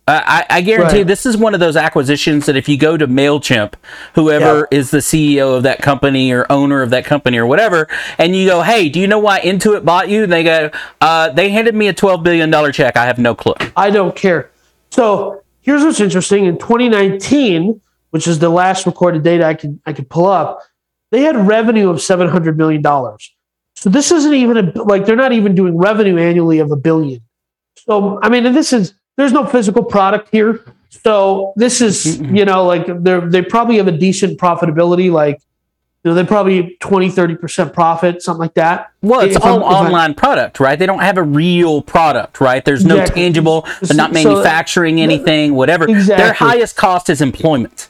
I, 0.08 0.44
I 0.50 0.60
guarantee 0.62 0.98
Right. 0.98 1.06
this 1.06 1.24
is 1.26 1.36
one 1.36 1.54
of 1.54 1.60
those 1.60 1.76
acquisitions 1.76 2.46
that 2.46 2.56
if 2.56 2.68
you 2.68 2.76
go 2.76 2.96
to 2.96 3.06
MailChimp, 3.06 3.74
whoever 4.16 4.66
is 4.72 4.90
the 4.90 4.98
CEO 4.98 5.56
of 5.56 5.62
that 5.62 5.78
company 5.80 6.32
or 6.32 6.44
owner 6.50 6.82
of 6.82 6.90
that 6.90 7.04
company 7.04 7.38
or 7.38 7.46
whatever, 7.46 7.86
and 8.18 8.34
you 8.34 8.46
go, 8.48 8.62
hey, 8.62 8.88
do 8.88 8.98
you 8.98 9.06
know 9.06 9.20
why 9.20 9.40
Intuit 9.40 9.84
bought 9.84 10.08
you? 10.08 10.24
And 10.24 10.32
they 10.32 10.42
go, 10.42 10.70
uh, 11.00 11.30
they 11.30 11.50
handed 11.50 11.76
me 11.76 11.86
a 11.86 11.94
$12 11.94 12.24
billion 12.24 12.72
check. 12.72 12.96
I 12.96 13.04
have 13.06 13.18
no 13.18 13.34
clue. 13.36 13.54
I 13.76 13.90
don't 13.90 14.14
care. 14.14 14.50
So 14.90 15.41
here's 15.62 15.82
what's 15.82 16.00
interesting. 16.00 16.44
In 16.44 16.58
2019, 16.58 17.80
which 18.10 18.26
is 18.26 18.38
the 18.38 18.50
last 18.50 18.84
recorded 18.84 19.22
data 19.22 19.44
I 19.44 19.54
can 19.54 19.80
I 19.86 19.92
could 19.92 20.10
pull 20.10 20.26
up, 20.26 20.60
they 21.10 21.22
had 21.22 21.36
revenue 21.36 21.88
of 21.88 22.00
700 22.02 22.56
million 22.56 22.82
dollars. 22.82 23.34
So 23.74 23.90
this 23.90 24.12
isn't 24.12 24.34
even 24.34 24.56
a 24.58 24.82
like 24.82 25.06
they're 25.06 25.16
not 25.16 25.32
even 25.32 25.54
doing 25.54 25.76
revenue 25.76 26.18
annually 26.18 26.58
of 26.58 26.70
a 26.70 26.76
billion. 26.76 27.22
So 27.76 28.20
I 28.22 28.28
mean, 28.28 28.44
this 28.52 28.72
is 28.72 28.94
there's 29.16 29.32
no 29.32 29.46
physical 29.46 29.84
product 29.84 30.28
here. 30.30 30.60
So 30.90 31.52
this 31.56 31.80
is 31.80 32.20
you 32.20 32.44
know 32.44 32.64
like 32.64 32.86
they 33.02 33.12
are 33.12 33.28
they 33.28 33.42
probably 33.42 33.78
have 33.78 33.88
a 33.88 33.92
decent 33.92 34.38
profitability. 34.38 35.10
Like 35.10 35.40
you 36.04 36.10
know 36.10 36.14
they're 36.14 36.24
probably 36.24 36.76
20 36.80 37.10
30 37.10 37.36
percent 37.36 37.72
profit 37.72 38.22
something 38.22 38.40
like 38.40 38.54
that. 38.54 38.90
Well, 39.02 39.20
it's 39.20 39.36
If 39.36 39.44
all 39.44 39.64
I'm- 39.64 39.86
online 39.86 40.14
product, 40.14 40.58
right? 40.60 40.78
They 40.78 40.86
don't 40.86 40.98
have 41.00 41.16
a 41.18 41.22
real 41.22 41.80
product, 41.82 42.40
right? 42.40 42.64
There's 42.64 42.84
no 42.84 42.96
Exactly. 42.96 43.22
tangible, 43.22 43.66
they're 43.80 43.96
not 43.96 44.10
So- 44.14 44.24
manufacturing 44.30 45.00
anything, 45.00 45.54
whatever. 45.54 45.86
Their 45.86 46.32
highest 46.32 46.76
cost 46.76 47.08
is 47.10 47.20
employment. 47.20 47.88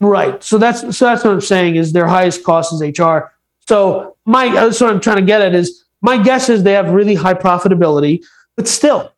Right. 0.00 0.42
So 0.42 0.58
that's 0.58 0.80
so 0.96 1.04
that's 1.06 1.24
what 1.24 1.32
I'm 1.32 1.40
saying 1.40 1.76
is 1.76 1.92
their 1.92 2.06
highest 2.06 2.42
cost 2.44 2.72
is 2.72 2.80
HR. 2.82 3.32
So 3.68 4.16
my 4.26 4.48
uh, 4.48 4.66
that's 4.66 4.80
what 4.80 4.90
I'm 4.90 5.00
trying 5.00 5.16
to 5.16 5.22
get 5.22 5.40
at 5.42 5.54
is 5.54 5.84
my 6.02 6.16
guess 6.22 6.48
is 6.48 6.62
they 6.62 6.72
have 6.72 6.90
really 6.90 7.14
high 7.14 7.34
profitability, 7.34 8.22
but 8.56 8.66
still, 8.66 9.12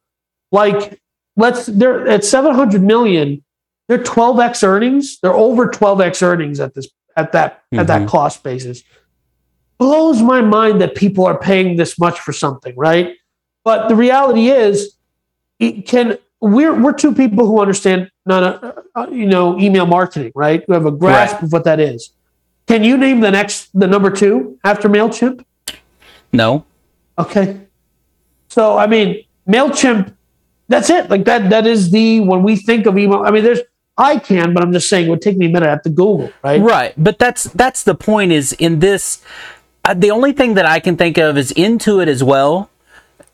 like 0.51 1.01
let's 1.37 1.67
they're 1.67 2.09
at 2.09 2.25
700 2.25 2.83
million, 2.83 3.43
they're 3.89 3.99
12x 4.03 4.65
earnings. 4.67 5.19
They're 5.23 5.33
over 5.35 5.69
12x 5.69 6.23
earnings 6.23 6.59
at 6.61 6.75
this 6.75 6.89
at 7.17 7.33
that 7.33 7.63
at 7.73 7.87
that 7.87 8.09
cost 8.09 8.43
basis. 8.43 8.83
Blows 9.79 10.23
my 10.23 10.41
mind 10.41 10.81
that 10.81 10.95
people 10.95 11.27
are 11.27 11.39
paying 11.39 11.77
this 11.77 11.99
much 11.99 12.21
for 12.21 12.33
something, 12.33 12.75
right? 12.77 13.15
But 13.65 13.89
the 13.89 13.97
reality 13.97 14.49
is, 14.49 14.97
it 15.59 15.87
can 15.87 16.19
we're 16.41 16.75
we're 16.81 16.93
two 16.93 17.15
people 17.15 17.47
who 17.47 17.61
understand 17.61 18.11
not 18.27 18.43
a, 18.43 18.75
uh, 18.95 19.07
you 19.11 19.27
know 19.27 19.59
email 19.59 19.87
marketing, 19.87 20.33
right? 20.35 20.63
Who 20.67 20.73
have 20.73 20.87
a 20.87 20.91
grasp 20.91 21.35
Right. 21.35 21.43
of 21.45 21.53
what 21.53 21.65
that 21.65 21.81
is. 21.81 22.11
Can 22.67 22.85
you 22.85 22.97
name 22.97 23.21
the 23.21 23.31
next 23.31 23.71
the 23.75 23.87
number 23.87 24.11
two 24.11 24.59
after 24.65 24.89
Mailchimp? 24.89 25.45
No. 26.33 26.65
Okay, 27.19 27.61
so 28.49 28.79
I 28.79 28.87
mean 28.87 29.25
Mailchimp, 29.49 30.15
that's 30.69 30.91
it. 30.91 31.11
Like 31.11 31.25
that 31.25 31.51
that 31.51 31.67
is 31.67 31.91
the 31.91 32.21
when 32.21 32.43
we 32.43 32.57
think 32.57 32.87
of 32.87 32.97
email. 32.97 33.23
I 33.25 33.31
mean, 33.31 33.45
there's 33.45 33.61
I 34.03 34.19
can, 34.19 34.53
but 34.53 34.63
I'm 34.63 34.73
just 34.73 34.89
saying 34.89 35.07
it 35.07 35.11
would 35.11 35.23
take 35.23 35.37
me 35.37 35.47
a 35.47 35.49
minute. 35.49 35.67
I 35.67 35.71
have 35.71 35.83
to 35.83 35.91
Google, 35.91 36.33
right? 36.43 36.61
Right, 36.61 36.95
but 36.97 37.19
that's 37.19 37.45
that's 37.45 37.85
the 37.85 37.95
point. 37.95 38.33
Is 38.33 38.53
in 38.55 38.81
this, 38.81 39.23
uh, 39.85 39.95
the 39.95 40.11
only 40.11 40.33
thing 40.33 40.55
that 40.55 40.67
I 40.67 40.81
can 40.81 40.97
think 40.97 41.19
of 41.19 41.39
is 41.39 41.53
Intuit 41.53 42.09
as 42.09 42.23
well. 42.25 42.69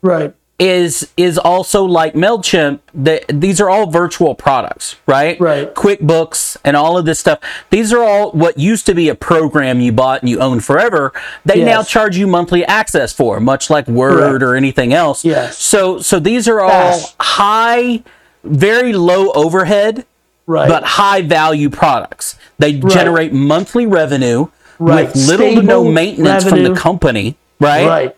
Right. 0.01 0.33
Is 0.59 1.09
is 1.15 1.37
also 1.37 1.85
like 1.85 2.15
Mailchimp. 2.15 2.81
That 2.93 3.23
these 3.29 3.61
are 3.61 3.69
all 3.69 3.89
virtual 3.89 4.35
products, 4.35 4.97
right? 5.07 5.39
Right. 5.39 5.73
QuickBooks 5.73 6.57
and 6.65 6.75
all 6.75 6.97
of 6.97 7.05
this 7.05 7.17
stuff. 7.17 7.39
These 7.69 7.93
are 7.93 8.03
all 8.03 8.31
what 8.33 8.59
used 8.59 8.85
to 8.87 8.93
be 8.93 9.07
a 9.07 9.15
program 9.15 9.79
you 9.79 9.93
bought 9.93 10.21
and 10.21 10.29
you 10.29 10.39
owned 10.39 10.65
forever. 10.65 11.13
They 11.45 11.63
now 11.63 11.81
charge 11.83 12.17
you 12.17 12.27
monthly 12.27 12.65
access 12.65 13.13
for, 13.13 13.39
much 13.39 13.69
like 13.69 13.87
Word 13.87 14.19
Correct. 14.19 14.43
or 14.43 14.55
anything 14.55 14.93
else. 14.93 15.23
Yes. 15.23 15.57
So 15.57 15.99
so 15.99 16.19
these 16.19 16.47
are 16.49 16.59
all 16.59 16.69
Fast. 16.69 17.15
high, 17.21 18.03
very 18.43 18.91
low 18.91 19.31
overhead 19.31 20.05
Right. 20.49 20.67
but 20.67 20.83
high 20.83 21.21
value 21.21 21.69
products. 21.69 22.35
They 22.57 22.73
generate 22.73 23.31
monthly 23.31 23.85
revenue 23.85 24.47
Right. 24.79 25.05
with 25.05 25.15
little 25.27 25.55
to 25.55 25.61
no 25.61 25.81
Stable 25.81 25.91
maintenance 25.91 26.43
from 26.49 26.63
the 26.63 26.73
company, 26.73 27.37
right? 27.59 27.85
right. 27.85 28.15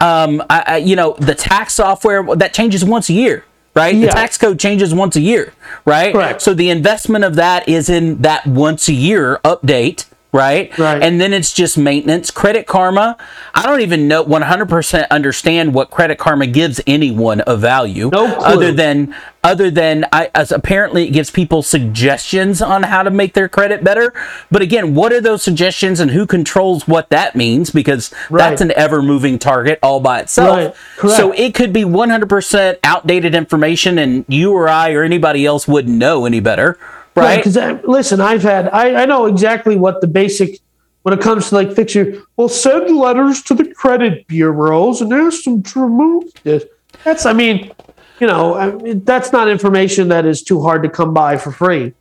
Um, 0.00 0.42
I, 0.50 0.64
I, 0.66 0.76
you 0.78 0.94
know, 0.94 1.14
the 1.18 1.34
tax 1.34 1.72
software 1.74 2.22
that 2.36 2.52
changes 2.52 2.84
once 2.84 3.08
a 3.08 3.14
year, 3.14 3.44
right? 3.74 3.94
Yeah. 3.94 4.08
The 4.08 4.12
tax 4.12 4.36
code 4.36 4.58
changes 4.58 4.92
once 4.92 5.16
a 5.16 5.20
year, 5.20 5.54
right? 5.86 6.12
Correct. 6.12 6.42
So 6.42 6.52
the 6.52 6.68
investment 6.68 7.24
of 7.24 7.36
that 7.36 7.66
is 7.66 7.88
in 7.88 8.20
that 8.22 8.46
once 8.46 8.88
a 8.88 8.92
year 8.92 9.40
update. 9.44 10.04
Right? 10.34 10.76
Right. 10.76 11.00
And 11.00 11.20
then 11.20 11.32
it's 11.32 11.52
just 11.52 11.78
maintenance. 11.78 12.32
Credit 12.32 12.66
Karma, 12.66 13.16
I 13.54 13.62
don't 13.62 13.82
even 13.82 14.08
know 14.08 14.24
100% 14.24 15.08
understand 15.08 15.72
what 15.72 15.92
Credit 15.92 16.18
Karma 16.18 16.48
gives 16.48 16.80
anyone 16.88 17.40
of 17.42 17.60
value. 17.60 18.10
No 18.12 18.34
clue. 18.34 18.44
Other 18.44 18.72
than 18.72 19.14
other 19.44 19.70
than 19.70 20.06
I, 20.10 20.30
as 20.34 20.50
apparently 20.50 21.06
it 21.06 21.10
gives 21.10 21.30
people 21.30 21.62
suggestions 21.62 22.60
on 22.60 22.82
how 22.82 23.04
to 23.04 23.10
make 23.10 23.34
their 23.34 23.48
credit 23.48 23.84
better. 23.84 24.12
But 24.50 24.62
again, 24.62 24.94
what 24.94 25.12
are 25.12 25.20
those 25.20 25.42
suggestions 25.42 26.00
and 26.00 26.10
who 26.10 26.26
controls 26.26 26.88
what 26.88 27.10
that 27.10 27.36
means? 27.36 27.70
Because 27.70 28.12
that's 28.30 28.60
an 28.60 28.72
ever 28.72 29.02
moving 29.02 29.38
target 29.38 29.78
all 29.82 30.00
by 30.00 30.20
itself. 30.20 30.76
Right. 31.00 31.12
So 31.12 31.30
it 31.32 31.54
could 31.54 31.72
be 31.72 31.84
100% 31.84 32.78
outdated 32.82 33.34
information 33.34 33.98
and 33.98 34.24
you 34.26 34.52
or 34.52 34.68
I 34.68 34.92
or 34.92 35.04
anybody 35.04 35.46
else 35.46 35.68
wouldn't 35.68 35.96
know 35.96 36.24
any 36.24 36.40
better. 36.40 36.78
Right. 37.16 37.36
Because 37.36 37.56
uh, 37.56 37.80
listen, 37.84 38.20
I've 38.20 38.42
had 38.42 38.68
I, 38.68 39.02
I 39.02 39.06
know 39.06 39.26
exactly 39.26 39.76
what 39.76 40.00
the 40.00 40.06
basic 40.06 40.58
when 41.02 41.16
it 41.16 41.20
comes 41.20 41.50
to 41.50 41.54
like 41.54 41.72
fix 41.72 41.94
your 41.94 42.22
well 42.36 42.48
send 42.48 42.96
letters 42.96 43.42
to 43.42 43.54
the 43.54 43.72
credit 43.72 44.26
bureaus 44.26 45.00
and 45.00 45.12
ask 45.12 45.44
them 45.44 45.62
to 45.62 45.80
remove 45.80 46.24
this. 46.42 46.64
That's 47.04 47.26
I 47.26 47.32
mean, 47.32 47.72
you 48.20 48.26
know, 48.26 48.54
I 48.54 48.72
mean, 48.72 49.04
that's 49.04 49.32
not 49.32 49.48
information 49.48 50.08
that 50.08 50.26
is 50.26 50.42
too 50.42 50.62
hard 50.62 50.82
to 50.82 50.88
come 50.88 51.14
by 51.14 51.36
for 51.36 51.52
free. 51.52 51.92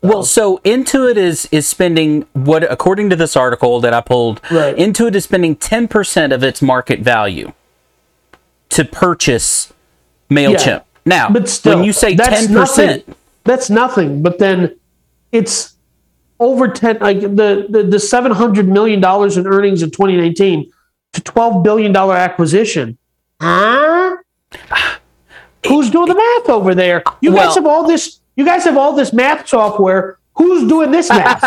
Well, 0.00 0.24
so 0.24 0.58
Intuit 0.58 1.16
is 1.16 1.48
is 1.52 1.68
spending 1.68 2.26
what 2.32 2.70
according 2.70 3.10
to 3.10 3.16
this 3.16 3.36
article 3.36 3.80
that 3.80 3.92
I 3.92 4.00
pulled, 4.00 4.40
Right. 4.50 4.76
Intuit 4.76 5.14
is 5.14 5.24
spending 5.24 5.54
10% 5.56 6.34
of 6.34 6.42
its 6.42 6.60
market 6.60 7.00
value 7.00 7.52
to 8.70 8.84
purchase 8.84 9.72
Mailchimp. 10.30 10.66
Yeah. 10.66 10.80
Now, 11.04 11.30
But 11.30 11.48
still, 11.48 11.76
when 11.76 11.84
you 11.84 11.92
say 11.92 12.16
ten 12.16 12.52
percent, 12.52 13.04
That's 13.44 13.70
nothing. 13.70 14.22
But 14.22 14.38
then 14.38 14.78
it's 15.32 15.76
over 16.40 16.68
ten. 16.68 16.98
Like 16.98 17.20
the 17.20 17.66
the, 17.68 17.82
the 17.82 17.98
seven 18.00 18.32
hundred 18.32 18.68
million 18.68 19.00
dollars 19.00 19.36
in 19.36 19.46
earnings 19.46 19.82
in 19.82 19.90
2019 19.90 20.70
to 21.14 21.20
12 21.20 21.62
billion 21.62 21.92
dollar 21.92 22.16
acquisition. 22.16 22.96
Huh? 23.40 24.16
Who's 25.66 25.90
doing 25.90 26.08
the 26.08 26.14
math 26.14 26.48
over 26.50 26.74
there? 26.74 27.02
You 27.20 27.32
Well- 27.32 27.46
guys 27.46 27.54
have 27.56 27.66
all 27.66 27.86
this. 27.86 28.20
You 28.34 28.44
guys 28.44 28.64
have 28.64 28.76
all 28.78 28.94
this 28.94 29.12
math 29.12 29.46
software. 29.48 30.18
Who's 30.34 30.66
doing 30.68 30.90
this 30.90 31.08
math? 31.10 31.44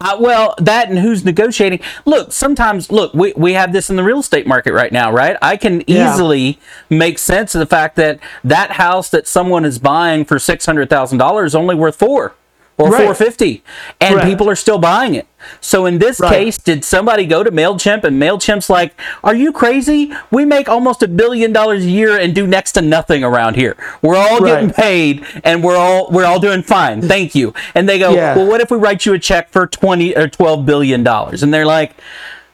Uh, 0.00 0.16
well, 0.18 0.54
that 0.58 0.88
and 0.88 0.98
who's 0.98 1.24
negotiating. 1.24 1.80
Look, 2.06 2.32
sometimes, 2.32 2.90
look, 2.90 3.12
we, 3.14 3.34
we 3.36 3.52
have 3.52 3.72
this 3.72 3.90
in 3.90 3.96
the 3.96 4.02
real 4.02 4.20
estate 4.20 4.46
market 4.46 4.72
right 4.72 4.90
now, 4.90 5.12
right? 5.12 5.36
I 5.42 5.56
can 5.56 5.82
Yeah. 5.86 6.12
easily 6.12 6.58
make 6.88 7.18
sense 7.18 7.54
of 7.54 7.58
the 7.58 7.66
fact 7.66 7.96
that 7.96 8.18
that 8.42 8.72
house 8.72 9.10
that 9.10 9.26
someone 9.28 9.64
is 9.66 9.78
buying 9.78 10.24
for 10.24 10.36
$600,000 10.36 11.44
is 11.44 11.54
only 11.54 11.74
worth 11.74 11.96
four 11.96 12.34
or 12.78 12.90
Right. 12.90 13.02
450 13.02 13.62
and 14.00 14.14
Correct. 14.14 14.26
people 14.28 14.48
are 14.48 14.54
still 14.54 14.78
buying 14.78 15.14
it. 15.14 15.26
So 15.60 15.86
in 15.86 15.98
this 15.98 16.20
Right. 16.20 16.32
case, 16.32 16.58
did 16.58 16.84
somebody 16.84 17.24
go 17.26 17.42
to 17.42 17.50
MailChimp 17.50 18.04
and 18.04 18.20
MailChimp's 18.20 18.70
like, 18.70 18.92
are 19.24 19.34
you 19.34 19.52
crazy? 19.52 20.12
We 20.30 20.44
make 20.44 20.68
almost 20.68 21.02
a 21.02 21.08
billion 21.08 21.52
dollars 21.52 21.84
a 21.84 21.88
year 21.88 22.16
and 22.16 22.34
do 22.34 22.46
next 22.46 22.72
to 22.72 22.82
nothing 22.82 23.22
around 23.24 23.56
here. 23.56 23.76
We're 24.02 24.16
all 24.16 24.40
getting 24.40 24.70
paid 24.70 25.24
and 25.44 25.62
we're 25.62 25.76
all 25.76 26.08
we're 26.10 26.24
all 26.24 26.38
doing 26.40 26.62
fine. 26.62 27.02
Thank 27.02 27.34
you. 27.34 27.52
And 27.74 27.88
they 27.88 27.98
go, 27.98 28.10
Yeah. 28.12 28.36
well, 28.36 28.46
what 28.46 28.60
if 28.60 28.70
we 28.70 28.78
write 28.78 29.04
you 29.06 29.12
a 29.14 29.18
check 29.18 29.50
for 29.50 29.66
20 29.66 30.16
or 30.16 30.28
12 30.28 30.64
billion 30.64 31.02
dollars? 31.02 31.42
And 31.42 31.52
they're 31.52 31.66
like, 31.66 31.92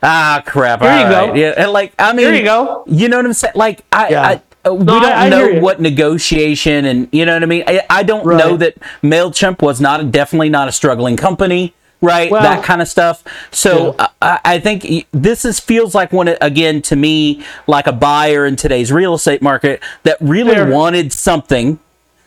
ah, 0.03 0.43
crap. 0.45 0.81
There 0.81 1.01
you 1.05 1.09
go. 1.09 1.35
Yeah, 1.35 1.55
and 1.57 1.71
like, 1.73 1.93
I 1.99 2.13
mean, 2.13 2.27
There 2.27 2.35
you 2.35 2.45
go. 2.45 2.85
You 2.87 3.09
know 3.09 3.17
what 3.17 3.27
I'm 3.27 3.33
saying? 3.33 3.53
Like, 3.57 3.83
I, 3.93 4.09
Yeah. 4.09 4.23
I 4.23 4.41
Uh, 4.67 4.75
we 4.75 4.85
No, 4.85 5.01
don't 5.01 5.05
I- 5.05 5.27
I 5.27 5.29
know 5.29 5.61
what 5.61 5.81
negotiation 5.81 6.85
and 6.85 7.09
you 7.13 7.25
know 7.27 7.35
what 7.35 7.43
I 7.43 7.47
mean. 7.47 7.65
I, 7.67 7.83
I 7.91 8.03
don't 8.03 8.25
Right. 8.25 8.39
know 8.39 8.57
that 8.57 8.75
Mailchimp 9.03 9.61
was 9.63 9.81
not 9.81 10.11
definitely 10.11 10.49
not 10.49 10.69
a 10.69 10.73
struggling 10.73 11.17
company, 11.17 11.75
right? 12.01 12.31
Well- 12.31 12.43
that 12.43 12.63
kind 12.65 12.81
of 12.83 12.89
stuff. 12.89 13.23
So 13.51 13.95
I, 14.23 14.39
I 14.45 14.59
think 14.59 15.07
this 15.13 15.45
is 15.45 15.61
feels 15.61 15.95
like 15.95 16.13
one 16.13 16.29
again 16.41 16.81
to 16.83 16.97
me 16.97 17.45
like 17.67 17.87
a 17.87 17.93
buyer 17.93 18.47
in 18.47 18.57
today's 18.57 18.91
real 18.93 19.15
estate 19.15 19.43
market 19.43 19.83
that 20.05 20.17
really 20.21 20.55
Fair. 20.55 20.67
wanted 20.71 21.13
something 21.13 21.79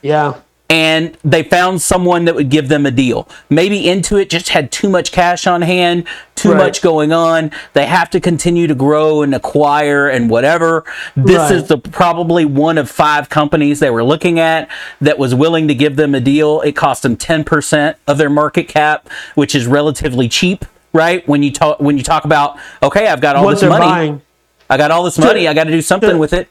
yeah. 0.03 0.35
And 0.69 1.17
they 1.23 1.43
found 1.43 1.81
someone 1.81 2.25
that 2.25 2.35
would 2.35 2.49
give 2.49 2.67
them 2.67 2.85
a 2.85 2.91
deal. 2.91 3.27
Maybe 3.49 3.83
Intuit 3.83 4.27
just 4.29 4.49
had 4.49 4.71
too 4.71 4.89
much 4.89 5.11
cash 5.13 5.47
on 5.47 5.61
hand, 5.61 6.03
too 6.35 6.49
Right. 6.51 6.57
much 6.57 6.81
going 6.81 7.13
on. 7.13 7.51
They 7.73 7.85
have 7.85 8.09
to 8.09 8.19
continue 8.19 8.67
to 8.67 8.75
grow 8.75 9.21
and 9.21 9.33
acquire 9.33 10.07
and 10.09 10.29
whatever. 10.29 10.83
This 11.15 11.37
Right. 11.37 11.51
is 11.53 11.63
the 11.69 11.77
probably 11.77 12.43
one 12.43 12.77
of 12.77 12.89
five 12.91 13.29
companies 13.29 13.79
they 13.79 13.89
were 13.89 14.03
looking 14.03 14.39
at 14.39 14.67
that 14.99 15.17
was 15.17 15.33
willing 15.33 15.69
to 15.69 15.73
give 15.73 15.95
them 15.95 16.13
a 16.13 16.19
deal. 16.19 16.59
It 16.61 16.73
cost 16.75 17.01
them 17.03 17.15
10% 17.15 17.95
of 18.05 18.17
their 18.17 18.29
market 18.29 18.67
cap, 18.67 19.07
which 19.35 19.55
is 19.55 19.67
relatively 19.67 20.27
cheap, 20.27 20.65
right? 20.91 21.25
When 21.29 21.43
you 21.43 21.51
talk 21.51 21.79
when 21.79 21.97
you 21.97 22.03
talk 22.03 22.25
about, 22.25 22.57
okay, 22.83 23.07
I've 23.07 23.21
got 23.21 23.37
all 23.37 23.45
What 23.45 23.59
this 23.59 23.69
money. 23.69 23.85
buying. 23.85 24.21
I 24.69 24.75
got 24.75 24.91
all 24.91 25.03
this 25.03 25.17
money. 25.17 25.47
I 25.47 25.53
got 25.53 25.63
to 25.63 25.71
do 25.71 25.81
something 25.81 26.17
with 26.17 26.33
it. 26.33 26.49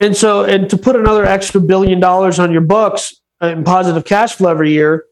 And 0.00 0.16
so, 0.16 0.44
and 0.44 0.70
to 0.70 0.76
put 0.76 0.94
another 0.94 1.26
extra 1.26 1.60
billion 1.60 1.98
dollars 1.98 2.38
on 2.38 2.52
your 2.52 2.60
books 2.60 3.14
in 3.40 3.64
positive 3.64 4.04
cash 4.04 4.34
flow 4.34 4.50
every 4.50 4.72
year, 4.72 5.04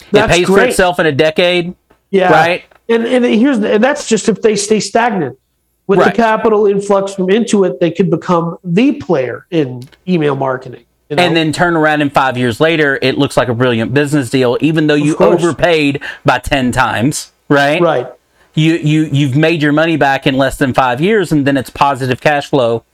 It 0.00 0.06
that's 0.12 0.36
pays 0.36 0.46
for 0.46 0.60
itself 0.60 0.98
in 0.98 1.06
a 1.06 1.12
decade. 1.12 1.74
Yeah. 2.10 2.30
Right. 2.32 2.64
And 2.88 3.04
and 3.04 3.24
here's 3.24 3.58
and 3.58 3.82
that's 3.82 4.08
just 4.08 4.28
if 4.28 4.42
they 4.42 4.56
stay 4.56 4.80
stagnant. 4.80 5.38
With 5.86 6.00
Right. 6.00 6.14
the 6.14 6.22
capital 6.22 6.66
influx 6.66 7.14
from 7.14 7.28
Intuit, 7.28 7.78
they 7.80 7.90
could 7.90 8.10
become 8.10 8.58
the 8.62 8.92
player 8.92 9.46
in 9.50 9.82
email 10.06 10.36
marketing. 10.36 10.84
you 11.08 11.16
know? 11.16 11.22
and 11.22 11.34
then 11.34 11.50
turn 11.50 11.76
around 11.76 12.02
and 12.02 12.12
five 12.12 12.36
years 12.36 12.60
later, 12.60 12.98
it 13.00 13.16
looks 13.16 13.38
like 13.38 13.48
a 13.48 13.54
brilliant 13.54 13.94
business 13.94 14.28
deal, 14.28 14.58
even 14.60 14.86
though 14.86 14.94
you 14.94 15.16
overpaid 15.16 16.02
by 16.26 16.38
ten 16.40 16.72
times, 16.72 17.32
right? 17.48 17.80
right. 17.80 18.06
You 18.54 18.74
you 18.74 19.04
you've 19.10 19.34
made 19.36 19.62
your 19.62 19.72
money 19.72 19.96
back 19.96 20.26
in 20.26 20.36
less 20.36 20.58
than 20.58 20.74
five 20.74 21.00
years, 21.00 21.32
and 21.32 21.46
then 21.46 21.56
it's 21.56 21.70
positive 21.70 22.20
cash 22.20 22.48
flow, 22.50 22.84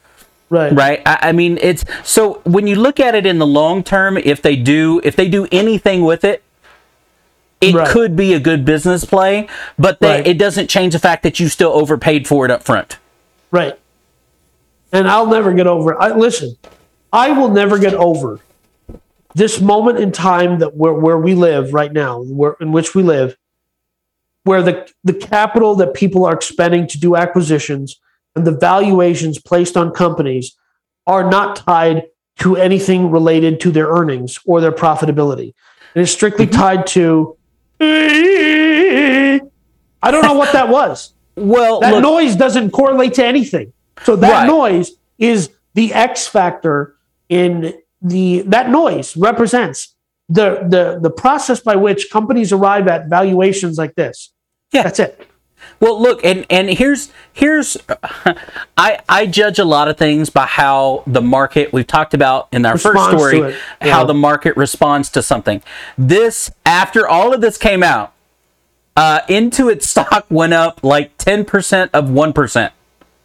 Right. 0.54 0.72
right? 0.72 1.02
I, 1.04 1.18
I 1.30 1.32
mean, 1.32 1.58
it's 1.60 1.84
so 2.04 2.40
when 2.44 2.68
you 2.68 2.76
look 2.76 3.00
at 3.00 3.14
it 3.16 3.26
in 3.26 3.38
the 3.40 3.46
long 3.46 3.82
term, 3.82 4.16
if 4.16 4.40
they 4.40 4.54
do 4.54 5.00
if 5.02 5.16
they 5.16 5.28
do 5.28 5.48
anything 5.50 6.04
with 6.04 6.24
it. 6.24 6.42
It 7.60 7.74
Right. 7.74 7.88
could 7.88 8.14
be 8.14 8.34
a 8.34 8.40
good 8.40 8.64
business 8.66 9.06
play, 9.06 9.48
but 9.78 9.98
they, 10.00 10.08
Right. 10.16 10.26
it 10.26 10.36
doesn't 10.38 10.68
change 10.68 10.92
the 10.92 10.98
fact 10.98 11.22
that 11.22 11.40
you 11.40 11.48
still 11.48 11.72
overpaid 11.72 12.28
for 12.28 12.44
it 12.44 12.50
up 12.50 12.62
front. 12.62 12.98
Right. 13.50 13.78
And 14.92 15.08
I'll 15.08 15.26
never 15.28 15.50
get 15.54 15.66
over. 15.66 15.92
it. 15.92 15.96
I 15.98 16.14
listen. 16.14 16.56
I 17.10 17.30
will 17.30 17.48
never 17.48 17.78
get 17.78 17.94
over 17.94 18.40
this 19.34 19.60
moment 19.62 19.98
in 19.98 20.12
time 20.12 20.58
that 20.58 20.76
where 20.76 20.92
where 20.92 21.16
we 21.16 21.34
live 21.34 21.72
right 21.72 21.92
now, 21.92 22.20
where 22.22 22.56
in 22.60 22.70
which 22.70 22.94
we 22.94 23.02
live, 23.02 23.36
where 24.42 24.62
the 24.62 24.86
the 25.02 25.14
capital 25.14 25.74
that 25.76 25.94
people 25.94 26.26
are 26.26 26.34
expending 26.34 26.86
to 26.88 26.98
do 26.98 27.16
acquisitions 27.16 27.98
and 28.36 28.46
the 28.46 28.52
valuations 28.52 29.40
placed 29.40 29.76
on 29.76 29.92
companies 29.92 30.56
are 31.06 31.28
not 31.28 31.56
tied 31.56 32.04
to 32.38 32.56
anything 32.56 33.10
related 33.10 33.60
to 33.60 33.70
their 33.70 33.88
earnings 33.88 34.38
or 34.44 34.60
their 34.60 34.72
profitability. 34.72 35.54
It 35.94 36.00
is 36.02 36.10
strictly 36.10 36.46
mm-hmm. 36.46 36.60
tied 36.60 36.86
to. 36.88 37.36
I 40.02 40.10
don't 40.10 40.22
know 40.22 40.34
what 40.34 40.52
that 40.52 40.68
was. 40.68 41.12
Well, 41.36 41.80
That 41.80 41.94
look, 41.94 42.02
noise 42.02 42.36
doesn't 42.36 42.70
correlate 42.70 43.14
to 43.14 43.26
anything. 43.26 43.72
So 44.04 44.14
that 44.14 44.30
Right. 44.30 44.46
noise 44.46 44.92
is 45.18 45.50
the 45.74 45.92
X 45.92 46.28
factor 46.28 46.94
in 47.28 47.74
the 48.00 48.42
that 48.42 48.70
noise 48.70 49.16
represents 49.16 49.96
the 50.28 50.64
the 50.68 51.00
the 51.02 51.10
process 51.10 51.58
by 51.58 51.74
which 51.74 52.08
companies 52.10 52.52
arrive 52.52 52.86
at 52.86 53.08
valuations 53.08 53.78
like 53.78 53.96
this. 53.96 54.32
Yeah. 54.70 54.84
That's 54.84 55.00
it. 55.00 55.26
Well, 55.80 56.00
look, 56.00 56.24
and 56.24 56.46
and 56.48 56.70
here's 56.70 57.12
here's 57.32 57.76
I 58.76 59.00
I 59.08 59.26
judge 59.26 59.58
a 59.58 59.64
lot 59.64 59.88
of 59.88 59.96
things 59.96 60.30
by 60.30 60.46
how 60.46 61.02
the 61.06 61.20
market 61.22 61.72
we've 61.72 61.86
talked 61.86 62.14
about 62.14 62.48
in 62.52 62.64
our 62.64 62.78
first 62.78 63.04
story 63.04 63.40
to 63.40 63.44
it, 63.48 63.56
how 63.80 64.04
the 64.04 64.14
market 64.14 64.56
responds 64.56 65.10
to 65.10 65.22
something. 65.22 65.62
This 65.98 66.50
after 66.64 67.06
all 67.06 67.34
of 67.34 67.40
this 67.40 67.58
came 67.58 67.82
out, 67.82 68.12
uh, 68.96 69.20
Intuit 69.28 69.82
stock 69.90 70.26
went 70.30 70.54
up 70.54 70.82
like 70.82 71.16
ten 71.18 71.44
percent 71.44 71.90
of 71.92 72.10
one 72.10 72.32
percent. 72.32 72.72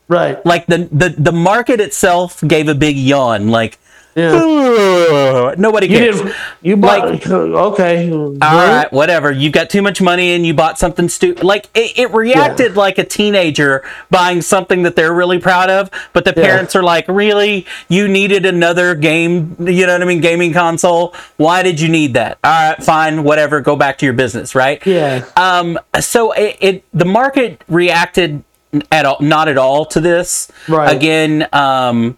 Right. 0.07 0.43
Like 0.45 0.65
the, 0.65 0.89
the 0.91 1.09
the 1.17 1.31
market 1.31 1.79
itself 1.79 2.41
gave 2.45 2.67
a 2.67 2.75
big 2.75 2.97
yawn. 2.97 3.49
Like 3.49 3.77
Yeah. 4.19 5.55
Nobody 5.57 5.87
You 5.87 5.97
cares. 5.97 6.21
did 6.21 6.33
you 6.61 6.77
bought 6.77 7.09
Like- 7.09 7.27
okay. 7.27 8.11
All 8.11 8.35
right, 8.39 8.91
whatever. 8.91 9.31
You've 9.31 9.53
got 9.53 9.69
too 9.69 9.81
much 9.81 10.01
money 10.01 10.33
and 10.33 10.45
you 10.45 10.53
bought 10.53 10.77
something 10.77 11.09
stupid. 11.09 11.43
Like 11.43 11.67
it, 11.73 11.97
it 11.97 12.11
reacted 12.13 12.75
like 12.75 12.97
a 12.97 13.03
teenager 13.03 13.83
buying 14.09 14.41
something 14.41 14.83
that 14.83 14.95
they're 14.95 15.13
really 15.13 15.39
proud 15.39 15.69
of, 15.69 15.89
but 16.13 16.25
the 16.25 16.33
Yeah. 16.35 16.43
parents 16.43 16.75
are 16.75 16.83
like, 16.83 17.05
"Really? 17.07 17.65
You 17.87 18.07
needed 18.07 18.45
another 18.45 18.95
game? 18.95 19.55
You 19.59 19.85
know 19.87 19.93
what 19.93 20.01
I 20.01 20.05
mean? 20.05 20.21
Gaming 20.21 20.53
console? 20.53 21.13
Why 21.37 21.63
did 21.63 21.79
you 21.79 21.89
need 21.89 22.13
that? 22.15 22.37
All 22.43 22.69
right, 22.69 22.83
fine, 22.83 23.23
whatever. 23.23 23.61
Go 23.61 23.75
back 23.75 23.97
to 23.99 24.05
your 24.05 24.13
business, 24.13 24.53
right? 24.55 24.85
Yeah. 24.85 25.25
Um. 25.37 25.79
So 25.99 26.31
it, 26.33 26.57
it 26.59 26.83
the 26.93 27.05
market 27.05 27.63
reacted 27.67 28.43
at 28.91 29.05
all, 29.05 29.17
not 29.19 29.47
at 29.47 29.57
all 29.57 29.85
to 29.85 29.99
this. 29.99 30.51
Right. 30.67 30.95
Again, 30.95 31.47
um, 31.53 32.17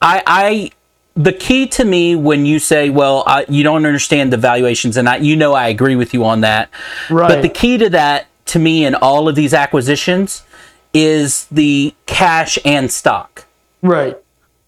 I, 0.00 0.22
I, 0.26 0.70
the 1.22 1.32
key 1.32 1.66
to 1.68 1.84
me 1.84 2.16
when 2.16 2.46
you 2.46 2.58
say, 2.58 2.88
well, 2.88 3.24
I, 3.26 3.44
you 3.48 3.62
don't 3.62 3.84
understand 3.84 4.32
the 4.32 4.36
valuations, 4.36 4.96
and 4.96 5.08
I, 5.08 5.16
you 5.16 5.36
know, 5.36 5.52
I 5.52 5.68
agree 5.68 5.96
with 5.96 6.14
you 6.14 6.24
on 6.24 6.40
that. 6.40 6.70
Right. 7.10 7.28
But 7.28 7.42
the 7.42 7.48
key 7.48 7.76
to 7.78 7.90
that, 7.90 8.26
to 8.46 8.58
me, 8.58 8.84
in 8.84 8.94
all 8.94 9.28
of 9.28 9.34
these 9.34 9.52
acquisitions, 9.52 10.42
is 10.94 11.44
the 11.46 11.94
cash 12.06 12.58
and 12.64 12.90
stock 12.90 13.46
Right. 13.82 14.16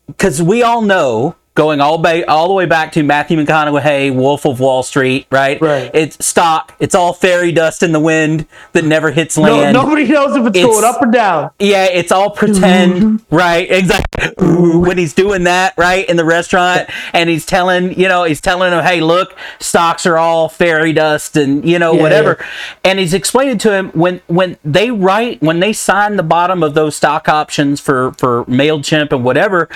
because 0.06 0.42
we 0.42 0.62
all 0.62 0.82
know 0.82 1.34
going 1.54 1.80
all 1.80 1.98
ba- 1.98 2.28
all 2.30 2.48
the 2.48 2.54
way 2.54 2.64
back 2.64 2.92
to 2.92 3.02
Matthew 3.02 3.36
McConaughey, 3.38 4.14
Wolf 4.14 4.46
of 4.46 4.58
Wall 4.58 4.82
Street, 4.82 5.26
right? 5.30 5.60
Right. 5.60 5.90
It's 5.92 6.24
stock. 6.24 6.74
It's 6.80 6.94
all 6.94 7.12
fairy 7.12 7.52
dust 7.52 7.82
in 7.82 7.92
the 7.92 8.00
wind 8.00 8.46
that 8.72 8.84
never 8.84 9.10
hits 9.10 9.36
No, 9.36 9.56
land. 9.58 9.74
nobody 9.74 10.06
knows 10.08 10.34
if 10.34 10.46
it's, 10.46 10.56
It's- 10.58 10.64
going 10.66 10.84
up 10.84 11.02
or 11.02 11.10
down. 11.10 11.50
Yeah, 11.58 11.84
it's 11.84 12.10
all 12.10 12.30
pretend, 12.30 12.94
mm-hmm. 12.94 13.34
right? 13.36 13.70
Exactly. 13.70 14.30
When 14.78 14.96
he's 14.96 15.12
doing 15.12 15.44
that, 15.44 15.74
right, 15.76 16.08
in 16.08 16.16
the 16.16 16.24
restaurant, 16.24 16.88
and 17.12 17.28
he's 17.28 17.44
telling, 17.44 17.98
you 17.98 18.08
know, 18.08 18.24
he's 18.24 18.40
telling 18.40 18.72
him, 18.72 18.82
"Hey, 18.82 19.00
look, 19.00 19.36
stocks 19.58 20.06
are 20.06 20.16
all 20.16 20.48
fairy 20.48 20.92
dust, 20.92 21.36
and 21.36 21.66
you 21.68 21.78
know, 21.78 21.92
Yeah, 21.94 22.02
whatever." 22.02 22.36
yeah. 22.40 22.46
And 22.84 22.98
he's 22.98 23.14
explaining 23.14 23.58
to 23.58 23.72
him 23.72 23.90
when 23.90 24.20
when 24.28 24.56
they 24.64 24.90
write 24.90 25.42
when 25.42 25.60
they 25.60 25.72
sign 25.72 26.16
the 26.16 26.22
bottom 26.22 26.62
of 26.62 26.74
those 26.74 26.96
stock 26.96 27.28
options 27.28 27.80
for 27.80 28.12
for 28.12 28.44
Mailchimp 28.46 29.12
and 29.12 29.24
whatever, 29.24 29.68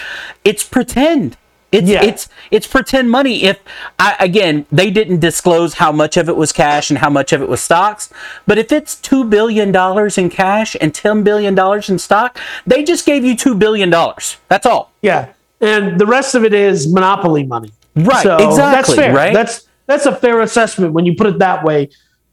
it's 0.45 0.63
pretend. 0.65 1.37
It's 1.73 1.89
Yeah. 1.89 2.05
it's 2.05 2.29
it's 2.51 2.67
pretend 2.67 3.11
money. 3.11 3.45
If 3.45 3.59
I 3.99 4.17
again, 4.21 4.67
they 4.71 4.91
didn't 4.91 5.19
disclose 5.21 5.75
how 5.75 5.91
much 5.93 6.17
of 6.17 6.29
it 6.29 6.37
was 6.37 6.53
cash 6.53 6.91
and 6.91 6.99
how 6.99 7.11
much 7.11 7.33
of 7.33 7.43
it 7.43 7.49
was 7.49 7.61
stocks, 7.61 8.09
but 8.47 8.57
if 8.57 8.71
it's 8.73 8.95
two 8.95 9.25
billion 9.25 9.73
dollars 9.73 10.17
in 10.17 10.31
cash 10.31 10.77
and 10.81 10.95
ten 10.95 11.23
billion 11.23 11.55
dollars 11.55 11.89
in 11.91 11.99
stock, 11.99 12.39
they 12.67 12.85
just 12.85 13.05
gave 13.05 13.25
you 13.25 13.37
two 13.37 13.55
billion 13.55 13.91
dollars. 13.91 14.37
That's 14.49 14.65
all. 14.67 14.93
Yeah. 15.03 15.29
and 15.61 15.99
the 15.99 16.07
rest 16.07 16.35
of 16.35 16.45
it 16.45 16.53
is 16.55 16.93
monopoly 16.93 17.45
money. 17.45 17.73
Right, 17.97 18.23
So 18.23 18.37
that's 18.57 18.95
fair. 18.95 19.15
right? 19.15 19.33
That's 19.35 19.67
that's 19.87 20.05
a 20.07 20.15
fair 20.15 20.41
assessment 20.41 20.93
when 20.93 21.07
you 21.07 21.15
put 21.17 21.27
it 21.27 21.39
that 21.39 21.65
way. 21.65 21.89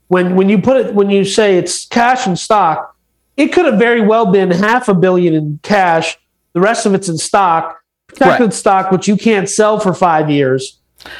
When 0.08 0.36
when 0.36 0.48
you 0.48 0.58
put 0.60 0.76
it 0.76 0.94
when 0.94 1.10
you 1.10 1.24
say 1.24 1.56
it's 1.56 1.86
cash 1.86 2.26
and 2.26 2.38
stock, 2.38 2.94
it 3.36 3.48
could 3.48 3.64
have 3.64 3.78
very 3.78 4.00
well 4.00 4.26
been 4.30 4.50
half 4.50 4.88
a 4.88 4.94
billion 4.94 5.34
in 5.34 5.58
cash. 5.62 6.18
The 6.52 6.60
rest 6.60 6.86
of 6.86 6.94
it's 6.94 7.08
in 7.08 7.16
stock, 7.18 7.80
protected 8.16 8.44
Right. 8.46 8.54
stock, 8.54 8.90
which 8.92 9.08
you 9.08 9.16
can't 9.16 9.48
sell 9.48 9.78
for 9.80 9.94
five 9.94 10.30
years. 10.30 10.78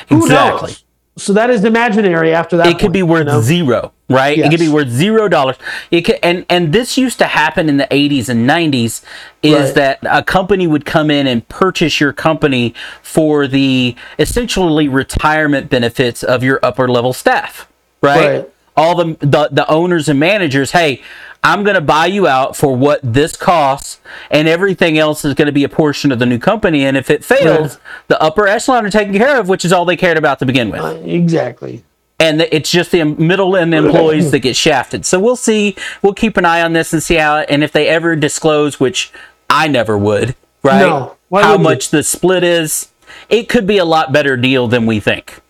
Who 0.08 0.22
Exactly. 0.22 0.70
knows? 0.70 0.80
So 1.16 1.32
that 1.34 1.48
is 1.48 1.64
imaginary 1.64 2.34
after 2.34 2.56
that. 2.56 2.66
it 2.66 2.80
could 2.80 2.90
be 2.90 3.04
worth 3.04 3.26
you 3.28 3.32
know? 3.34 3.40
zero, 3.40 3.92
right? 4.08 4.36
It 4.36 4.50
could 4.50 4.58
be 4.58 4.68
worth 4.68 4.88
zero 4.88 5.28
dollars. 5.28 5.54
It 5.92 6.00
could, 6.02 6.18
and 6.24 6.44
and 6.50 6.72
this 6.72 6.98
used 6.98 7.18
to 7.20 7.26
happen 7.26 7.68
in 7.68 7.76
the 7.76 7.86
80s 7.92 8.28
and 8.28 8.48
90s. 8.50 9.00
Is 9.40 9.66
Right. 9.66 9.74
that 9.76 9.98
a 10.02 10.24
company 10.24 10.66
would 10.66 10.84
come 10.84 11.12
in 11.12 11.28
and 11.28 11.48
purchase 11.48 12.00
your 12.00 12.12
company 12.12 12.74
for 13.00 13.46
the 13.46 13.94
essentially 14.18 14.88
retirement 14.88 15.70
benefits 15.70 16.24
of 16.24 16.42
your 16.42 16.58
upper 16.64 16.88
level 16.88 17.12
staff, 17.12 17.68
right? 18.02 18.26
Right. 18.28 18.48
All 18.76 18.94
the, 18.96 19.16
the 19.20 19.48
the 19.52 19.68
owners 19.68 20.08
and 20.08 20.18
managers, 20.18 20.72
hey, 20.72 21.00
I'm 21.44 21.62
going 21.62 21.74
to 21.74 21.80
buy 21.80 22.06
you 22.06 22.26
out 22.26 22.56
for 22.56 22.74
what 22.74 23.00
this 23.02 23.36
costs, 23.36 24.00
and 24.30 24.48
everything 24.48 24.98
else 24.98 25.24
is 25.24 25.34
going 25.34 25.46
to 25.46 25.52
be 25.52 25.62
a 25.62 25.68
portion 25.68 26.10
of 26.10 26.18
the 26.18 26.26
new 26.26 26.38
company. 26.38 26.84
And 26.84 26.96
if 26.96 27.08
it 27.10 27.24
fails, 27.24 27.74
Right. 27.74 27.78
the 28.08 28.20
upper 28.22 28.48
echelon 28.48 28.84
are 28.86 28.90
taken 28.90 29.14
care 29.14 29.38
of, 29.38 29.48
which 29.48 29.64
is 29.64 29.72
all 29.72 29.84
they 29.84 29.96
cared 29.96 30.16
about 30.16 30.38
to 30.40 30.46
begin 30.46 30.70
with 30.70 30.80
Uh, 30.80 30.96
exactly. 31.04 31.84
and 32.18 32.40
the- 32.40 32.54
it's 32.56 32.70
just 32.70 32.90
the 32.90 33.04
middle 33.04 33.56
end 33.56 33.74
employees 33.74 34.30
that 34.32 34.40
get 34.40 34.56
shafted. 34.56 35.04
So 35.06 35.20
we'll 35.20 35.36
see. 35.36 35.76
We'll 36.02 36.14
keep 36.14 36.36
an 36.36 36.44
eye 36.44 36.62
on 36.62 36.72
this 36.72 36.92
and 36.92 37.02
see 37.02 37.16
how. 37.16 37.38
And 37.40 37.62
if 37.62 37.70
they 37.72 37.86
ever 37.88 38.16
disclose, 38.16 38.80
which 38.80 39.12
I 39.50 39.68
never 39.68 39.96
would, 39.98 40.34
right? 40.64 40.80
No. 40.80 41.14
How 41.32 41.52
you? 41.52 41.58
much 41.58 41.90
the 41.90 42.02
split 42.02 42.42
is, 42.42 42.88
it 43.28 43.48
could 43.48 43.66
be 43.66 43.78
a 43.78 43.84
lot 43.84 44.12
better 44.12 44.36
deal 44.36 44.66
than 44.66 44.86
we 44.86 44.98
think. 44.98 45.40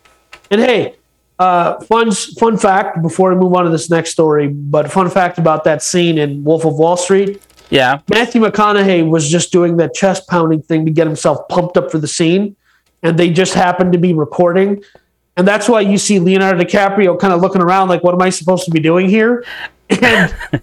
And 0.50 0.60
hey, 0.60 0.96
uh, 1.38 1.80
fun 1.80 2.12
fun 2.12 2.56
fact 2.56 3.02
before 3.02 3.30
we 3.34 3.36
move 3.36 3.54
on 3.54 3.64
to 3.64 3.70
this 3.70 3.90
next 3.90 4.10
story, 4.10 4.48
but 4.48 4.90
fun 4.90 5.10
fact 5.10 5.38
about 5.38 5.64
that 5.64 5.82
scene 5.82 6.18
in 6.18 6.44
Wolf 6.44 6.64
of 6.64 6.74
Wall 6.74 6.96
Street. 6.96 7.42
Yeah. 7.70 8.00
Matthew 8.08 8.40
McConaughey 8.40 9.08
was 9.08 9.28
just 9.28 9.50
doing 9.50 9.76
that 9.78 9.94
chest 9.94 10.28
pounding 10.28 10.62
thing 10.62 10.84
to 10.84 10.90
get 10.90 11.06
himself 11.06 11.48
pumped 11.48 11.76
up 11.76 11.90
for 11.90 11.98
the 11.98 12.06
scene, 12.06 12.56
and 13.02 13.18
they 13.18 13.30
just 13.30 13.54
happened 13.54 13.92
to 13.92 13.98
be 13.98 14.14
recording. 14.14 14.82
And 15.36 15.48
that's 15.48 15.68
why 15.68 15.80
you 15.80 15.98
see 15.98 16.20
Leonardo 16.20 16.62
DiCaprio 16.62 17.18
kind 17.18 17.32
of 17.32 17.40
looking 17.40 17.60
around 17.60 17.88
like, 17.88 18.04
what 18.04 18.14
am 18.14 18.22
I 18.22 18.30
supposed 18.30 18.64
to 18.66 18.70
be 18.70 18.80
doing 18.80 19.08
here? 19.08 19.44
And 19.90 20.34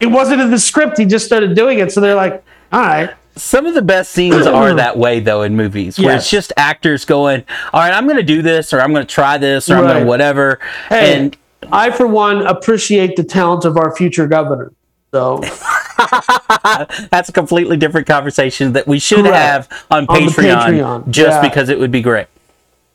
it 0.00 0.06
wasn't 0.06 0.40
in 0.40 0.50
the 0.50 0.58
script. 0.58 0.98
He 0.98 1.04
just 1.04 1.24
started 1.24 1.54
doing 1.54 1.78
it. 1.78 1.92
So 1.92 2.00
they're 2.00 2.16
like, 2.16 2.42
all 2.72 2.80
right. 2.80 3.14
Some 3.38 3.66
of 3.66 3.74
the 3.74 3.82
best 3.82 4.12
scenes 4.12 4.46
are 4.46 4.74
that 4.74 4.98
way, 4.98 5.20
though, 5.20 5.42
in 5.42 5.56
movies, 5.56 5.98
where 5.98 6.16
it's 6.16 6.30
just 6.30 6.52
actors 6.56 7.04
going, 7.04 7.44
"All 7.72 7.80
right, 7.80 7.92
I'm 7.92 8.04
going 8.04 8.16
to 8.16 8.22
do 8.22 8.42
this, 8.42 8.72
or 8.72 8.80
I'm 8.80 8.92
going 8.92 9.06
to 9.06 9.12
try 9.12 9.38
this, 9.38 9.70
or 9.70 9.76
I'm 9.76 9.84
going 9.84 10.00
to 10.00 10.06
whatever." 10.06 10.58
Hey, 10.88 11.16
And 11.16 11.36
I, 11.72 11.90
for 11.90 12.06
one, 12.06 12.46
appreciate 12.46 13.16
the 13.16 13.24
talent 13.24 13.64
of 13.64 13.76
our 13.76 13.94
future 13.94 14.26
governor. 14.26 14.72
So 15.12 15.38
that's 17.10 17.28
a 17.28 17.32
completely 17.32 17.76
different 17.76 18.06
conversation 18.06 18.72
that 18.74 18.86
we 18.86 18.98
should 18.98 19.24
Correct. 19.24 19.36
have 19.72 19.86
on 19.90 20.06
On 20.08 20.16
Patreon, 20.16 20.62
Patreon, 20.62 21.10
just 21.10 21.42
yeah. 21.42 21.48
because 21.48 21.68
it 21.68 21.78
would 21.78 21.90
be 21.90 22.02
great. 22.02 22.26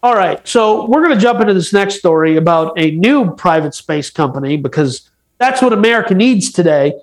All 0.02 0.16
right, 0.16 0.46
so 0.46 0.86
we're 0.86 1.04
going 1.04 1.16
to 1.16 1.22
jump 1.22 1.40
into 1.40 1.54
this 1.54 1.72
next 1.72 1.96
story 1.96 2.36
about 2.36 2.74
a 2.78 2.92
new 2.92 3.34
private 3.36 3.74
space 3.74 4.10
company 4.10 4.58
because 4.58 5.10
that's 5.38 5.62
what 5.62 5.74
America 5.74 6.14
needs 6.14 6.52
today. 6.52 6.94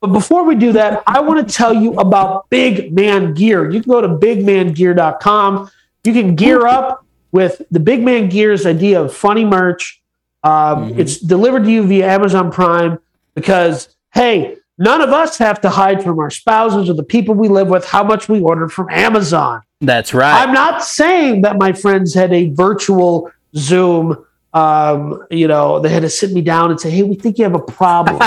But 0.00 0.08
before 0.08 0.44
we 0.44 0.54
do 0.54 0.72
that, 0.72 1.02
I 1.06 1.20
want 1.20 1.46
to 1.46 1.54
tell 1.54 1.74
you 1.74 1.92
about 1.94 2.48
Big 2.48 2.92
Man 2.92 3.34
Gear. 3.34 3.70
You 3.70 3.82
can 3.82 3.90
go 3.90 4.00
to 4.00 4.08
bigmangear.com. 4.08 5.70
You 6.04 6.12
can 6.12 6.34
gear 6.36 6.66
up 6.66 7.04
with 7.32 7.60
the 7.70 7.80
Big 7.80 8.02
Man 8.02 8.28
Gear's 8.28 8.64
idea 8.64 9.00
of 9.02 9.14
funny 9.14 9.44
merch. 9.44 10.00
Um, 10.42 10.98
It's 10.98 11.18
delivered 11.18 11.64
to 11.64 11.70
you 11.70 11.82
via 11.86 12.08
Amazon 12.08 12.50
Prime 12.50 12.98
because, 13.34 13.94
hey, 14.14 14.56
none 14.78 15.02
of 15.02 15.10
us 15.10 15.36
have 15.36 15.60
to 15.60 15.68
hide 15.68 16.02
from 16.02 16.18
our 16.18 16.30
spouses 16.30 16.88
or 16.88 16.94
the 16.94 17.02
people 17.02 17.34
we 17.34 17.48
live 17.48 17.68
with 17.68 17.84
how 17.84 18.02
much 18.02 18.26
we 18.28 18.40
ordered 18.40 18.72
from 18.72 18.88
Amazon. 18.90 19.60
That's 19.82 20.14
right. 20.14 20.42
I'm 20.42 20.54
not 20.54 20.82
saying 20.82 21.42
that 21.42 21.58
my 21.58 21.72
friends 21.74 22.14
had 22.14 22.32
a 22.32 22.48
virtual 22.50 23.30
Zoom. 23.54 24.24
Um, 24.52 25.24
you 25.30 25.46
know, 25.46 25.78
they 25.78 25.90
had 25.90 26.02
to 26.02 26.10
sit 26.10 26.32
me 26.32 26.40
down 26.40 26.70
and 26.70 26.80
say, 26.80 26.90
"Hey, 26.90 27.04
we 27.04 27.14
think 27.14 27.38
you 27.38 27.44
have 27.44 27.54
a 27.54 27.60
problem." 27.60 28.16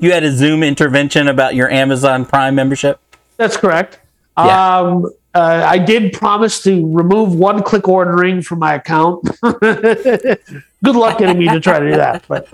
you 0.00 0.12
had 0.12 0.22
a 0.22 0.30
Zoom 0.30 0.62
intervention 0.62 1.28
about 1.28 1.54
your 1.54 1.70
Amazon 1.70 2.26
Prime 2.26 2.54
membership. 2.54 3.00
That's 3.38 3.56
correct. 3.56 4.00
Yeah. 4.36 4.78
Um, 4.78 5.10
uh, 5.34 5.64
I 5.66 5.78
did 5.78 6.12
promise 6.12 6.62
to 6.64 6.94
remove 6.94 7.34
one-click 7.34 7.88
ordering 7.88 8.42
from 8.42 8.58
my 8.58 8.74
account. 8.74 9.26
Good 9.40 10.38
luck 10.84 11.18
getting 11.18 11.38
me 11.38 11.48
to 11.48 11.58
try 11.58 11.80
to 11.80 11.90
do 11.90 11.96
that. 11.96 12.24
But 12.28 12.46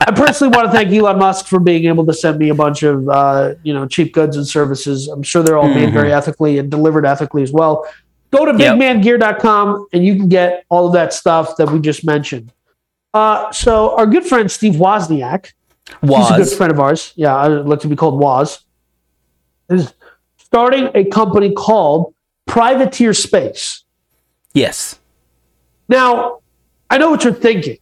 I 0.00 0.12
personally 0.12 0.56
want 0.56 0.66
to 0.66 0.72
thank 0.72 0.92
Elon 0.92 1.18
Musk 1.18 1.46
for 1.46 1.60
being 1.60 1.84
able 1.84 2.04
to 2.06 2.14
send 2.14 2.38
me 2.38 2.48
a 2.48 2.54
bunch 2.54 2.82
of 2.82 3.08
uh, 3.08 3.54
you 3.62 3.72
know 3.72 3.86
cheap 3.86 4.12
goods 4.12 4.36
and 4.36 4.46
services. 4.46 5.06
I'm 5.06 5.22
sure 5.22 5.44
they're 5.44 5.58
all 5.58 5.72
made 5.72 5.92
very 5.92 6.12
ethically 6.12 6.58
and 6.58 6.68
delivered 6.68 7.06
ethically 7.06 7.44
as 7.44 7.52
well. 7.52 7.86
Go 8.30 8.44
to 8.44 8.56
Yep. 8.56 8.76
bigmangear.com 8.78 9.88
and 9.92 10.04
you 10.04 10.14
can 10.16 10.28
get 10.28 10.64
all 10.68 10.86
of 10.86 10.92
that 10.92 11.12
stuff 11.12 11.56
that 11.56 11.70
we 11.70 11.80
just 11.80 12.04
mentioned. 12.04 12.52
Uh, 13.12 13.50
so 13.50 13.96
our 13.96 14.06
good 14.06 14.24
friend 14.24 14.50
Steve 14.50 14.74
Wozniak, 14.74 15.52
he's 16.00 16.30
a 16.30 16.36
good 16.36 16.48
friend 16.56 16.70
of 16.72 16.78
ours. 16.78 17.12
Yeah, 17.16 17.34
I 17.36 17.48
like 17.48 17.80
to 17.80 17.88
be 17.88 17.96
called 17.96 18.20
Woz. 18.20 18.60
Is 19.68 19.92
starting 20.36 20.90
a 20.94 21.04
company 21.04 21.52
called 21.52 22.14
Privateer 22.46 23.14
Space. 23.14 23.84
yes, 24.54 24.98
Now, 25.88 26.38
I 26.88 26.98
know 26.98 27.10
what 27.10 27.22
you're 27.24 27.32
thinking. 27.32 27.78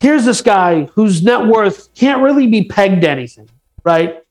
Here's 0.00 0.24
this 0.24 0.40
guy 0.42 0.84
whose 0.94 1.22
net 1.22 1.46
worth 1.46 1.92
can't 1.94 2.22
really 2.22 2.46
be 2.46 2.64
pegged 2.64 3.02
to 3.02 3.08
anything, 3.10 3.48
right? 3.84 4.22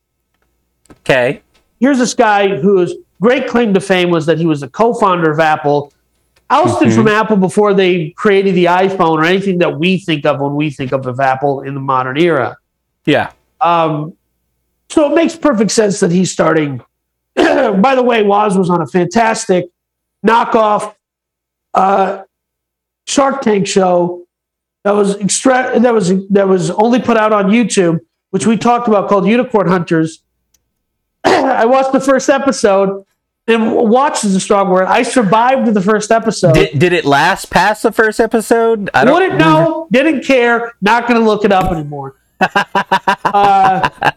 okay, 1.01 1.41
Here's 1.79 1.97
this 1.99 2.13
guy 2.15 2.55
whose 2.57 2.93
great 3.21 3.47
claim 3.47 3.73
to 3.73 3.79
fame 3.79 4.09
was 4.09 4.25
that 4.25 4.37
he 4.37 4.45
was 4.45 4.61
the 4.61 4.69
co-founder 4.69 5.31
of 5.31 5.39
Apple, 5.39 5.93
ousted 6.49 6.93
from 6.93 7.07
Apple 7.07 7.37
before 7.37 7.73
they 7.73 8.09
created 8.11 8.55
the 8.55 8.65
iPhone 8.65 9.17
or 9.17 9.25
anything 9.25 9.59
that 9.59 9.77
we 9.77 9.99
think 9.99 10.25
of 10.25 10.39
when 10.39 10.55
we 10.55 10.69
think 10.69 10.91
of, 10.91 11.05
of 11.05 11.19
Apple 11.19 11.61
in 11.61 11.73
the 11.73 11.79
modern 11.79 12.17
era. 12.17 12.57
yeah, 13.05 13.31
Um, 13.61 14.15
so 14.89 15.11
it 15.11 15.15
makes 15.15 15.35
perfect 15.35 15.71
sense 15.71 15.99
that 15.99 16.11
he's 16.11 16.31
starting. 16.31 16.81
By 17.35 17.95
the 17.95 18.03
way, 18.03 18.23
Woz 18.23 18.57
was 18.57 18.69
on 18.69 18.81
a 18.81 18.87
fantastic 18.87 19.65
knockoff 20.25 20.95
uh, 21.73 22.23
Shark 23.07 23.41
Tank 23.41 23.67
show 23.67 24.25
that 24.83 24.91
was 24.91 25.17
extra 25.17 25.79
that 25.79 25.93
was 25.93 26.27
that 26.29 26.47
was 26.47 26.71
only 26.71 27.01
put 27.01 27.17
out 27.17 27.33
on 27.33 27.47
YouTube, 27.47 27.99
which 28.29 28.45
we 28.45 28.57
talked 28.57 28.87
about 28.87 29.09
called 29.09 29.27
Unicorn 29.27 29.67
Hunters. 29.67 30.23
I 31.23 31.65
watched 31.65 31.91
the 31.91 31.99
first 31.99 32.29
episode, 32.29 33.05
and 33.49 33.73
watched 33.89 34.23
is 34.23 34.35
a 34.35 34.39
strong 34.39 34.69
word. 34.69 34.85
I 34.85 35.01
survived 35.01 35.73
the 35.73 35.81
first 35.81 36.11
episode. 36.11 36.53
Did, 36.53 36.77
did 36.77 36.93
it 36.93 37.03
last 37.03 37.49
past 37.49 37.83
the 37.83 37.91
first 37.91 38.19
episode? 38.19 38.89
I 38.93 39.11
Wouldn't 39.11 39.37
know, 39.37 39.87
didn't 39.91 40.23
care, 40.23 40.73
not 40.81 41.07
going 41.07 41.19
to 41.19 41.25
look 41.25 41.43
it 41.43 41.51
up 41.51 41.71
anymore. 41.71 42.15
uh, 43.25 44.11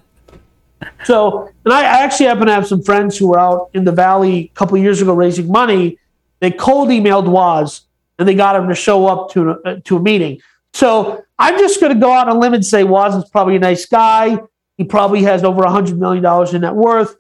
so, 1.04 1.50
and 1.64 1.72
I 1.72 1.84
actually 1.84 2.26
happen 2.26 2.46
to 2.46 2.52
have 2.52 2.66
some 2.66 2.82
friends 2.82 3.16
who 3.16 3.28
were 3.28 3.38
out 3.38 3.70
in 3.74 3.84
the 3.84 3.92
valley 3.92 4.50
a 4.52 4.54
couple 4.54 4.76
years 4.78 5.00
ago 5.00 5.14
raising 5.14 5.50
money. 5.50 5.98
They 6.40 6.50
cold 6.50 6.90
emailed 6.90 7.26
Woz 7.26 7.82
and 8.18 8.28
they 8.28 8.34
got 8.34 8.54
him 8.56 8.68
to 8.68 8.74
show 8.74 9.06
up 9.06 9.30
to 9.32 9.50
a, 9.50 9.52
uh, 9.62 9.80
to 9.84 9.96
a 9.96 10.00
meeting. 10.00 10.40
So 10.74 11.24
I'm 11.38 11.58
just 11.58 11.80
going 11.80 11.92
to 11.92 11.98
go 11.98 12.12
out 12.12 12.28
on 12.28 12.36
a 12.36 12.38
limb 12.38 12.54
and 12.54 12.64
say 12.64 12.84
Woz 12.84 13.14
is 13.14 13.28
probably 13.30 13.56
a 13.56 13.60
nice 13.60 13.86
guy. 13.86 14.38
He 14.76 14.84
probably 14.84 15.22
has 15.22 15.44
over 15.44 15.62
a 15.62 15.70
hundred 15.70 15.98
million 15.98 16.22
dollars 16.22 16.54
in 16.54 16.62
net 16.62 16.74
worth, 16.74 17.16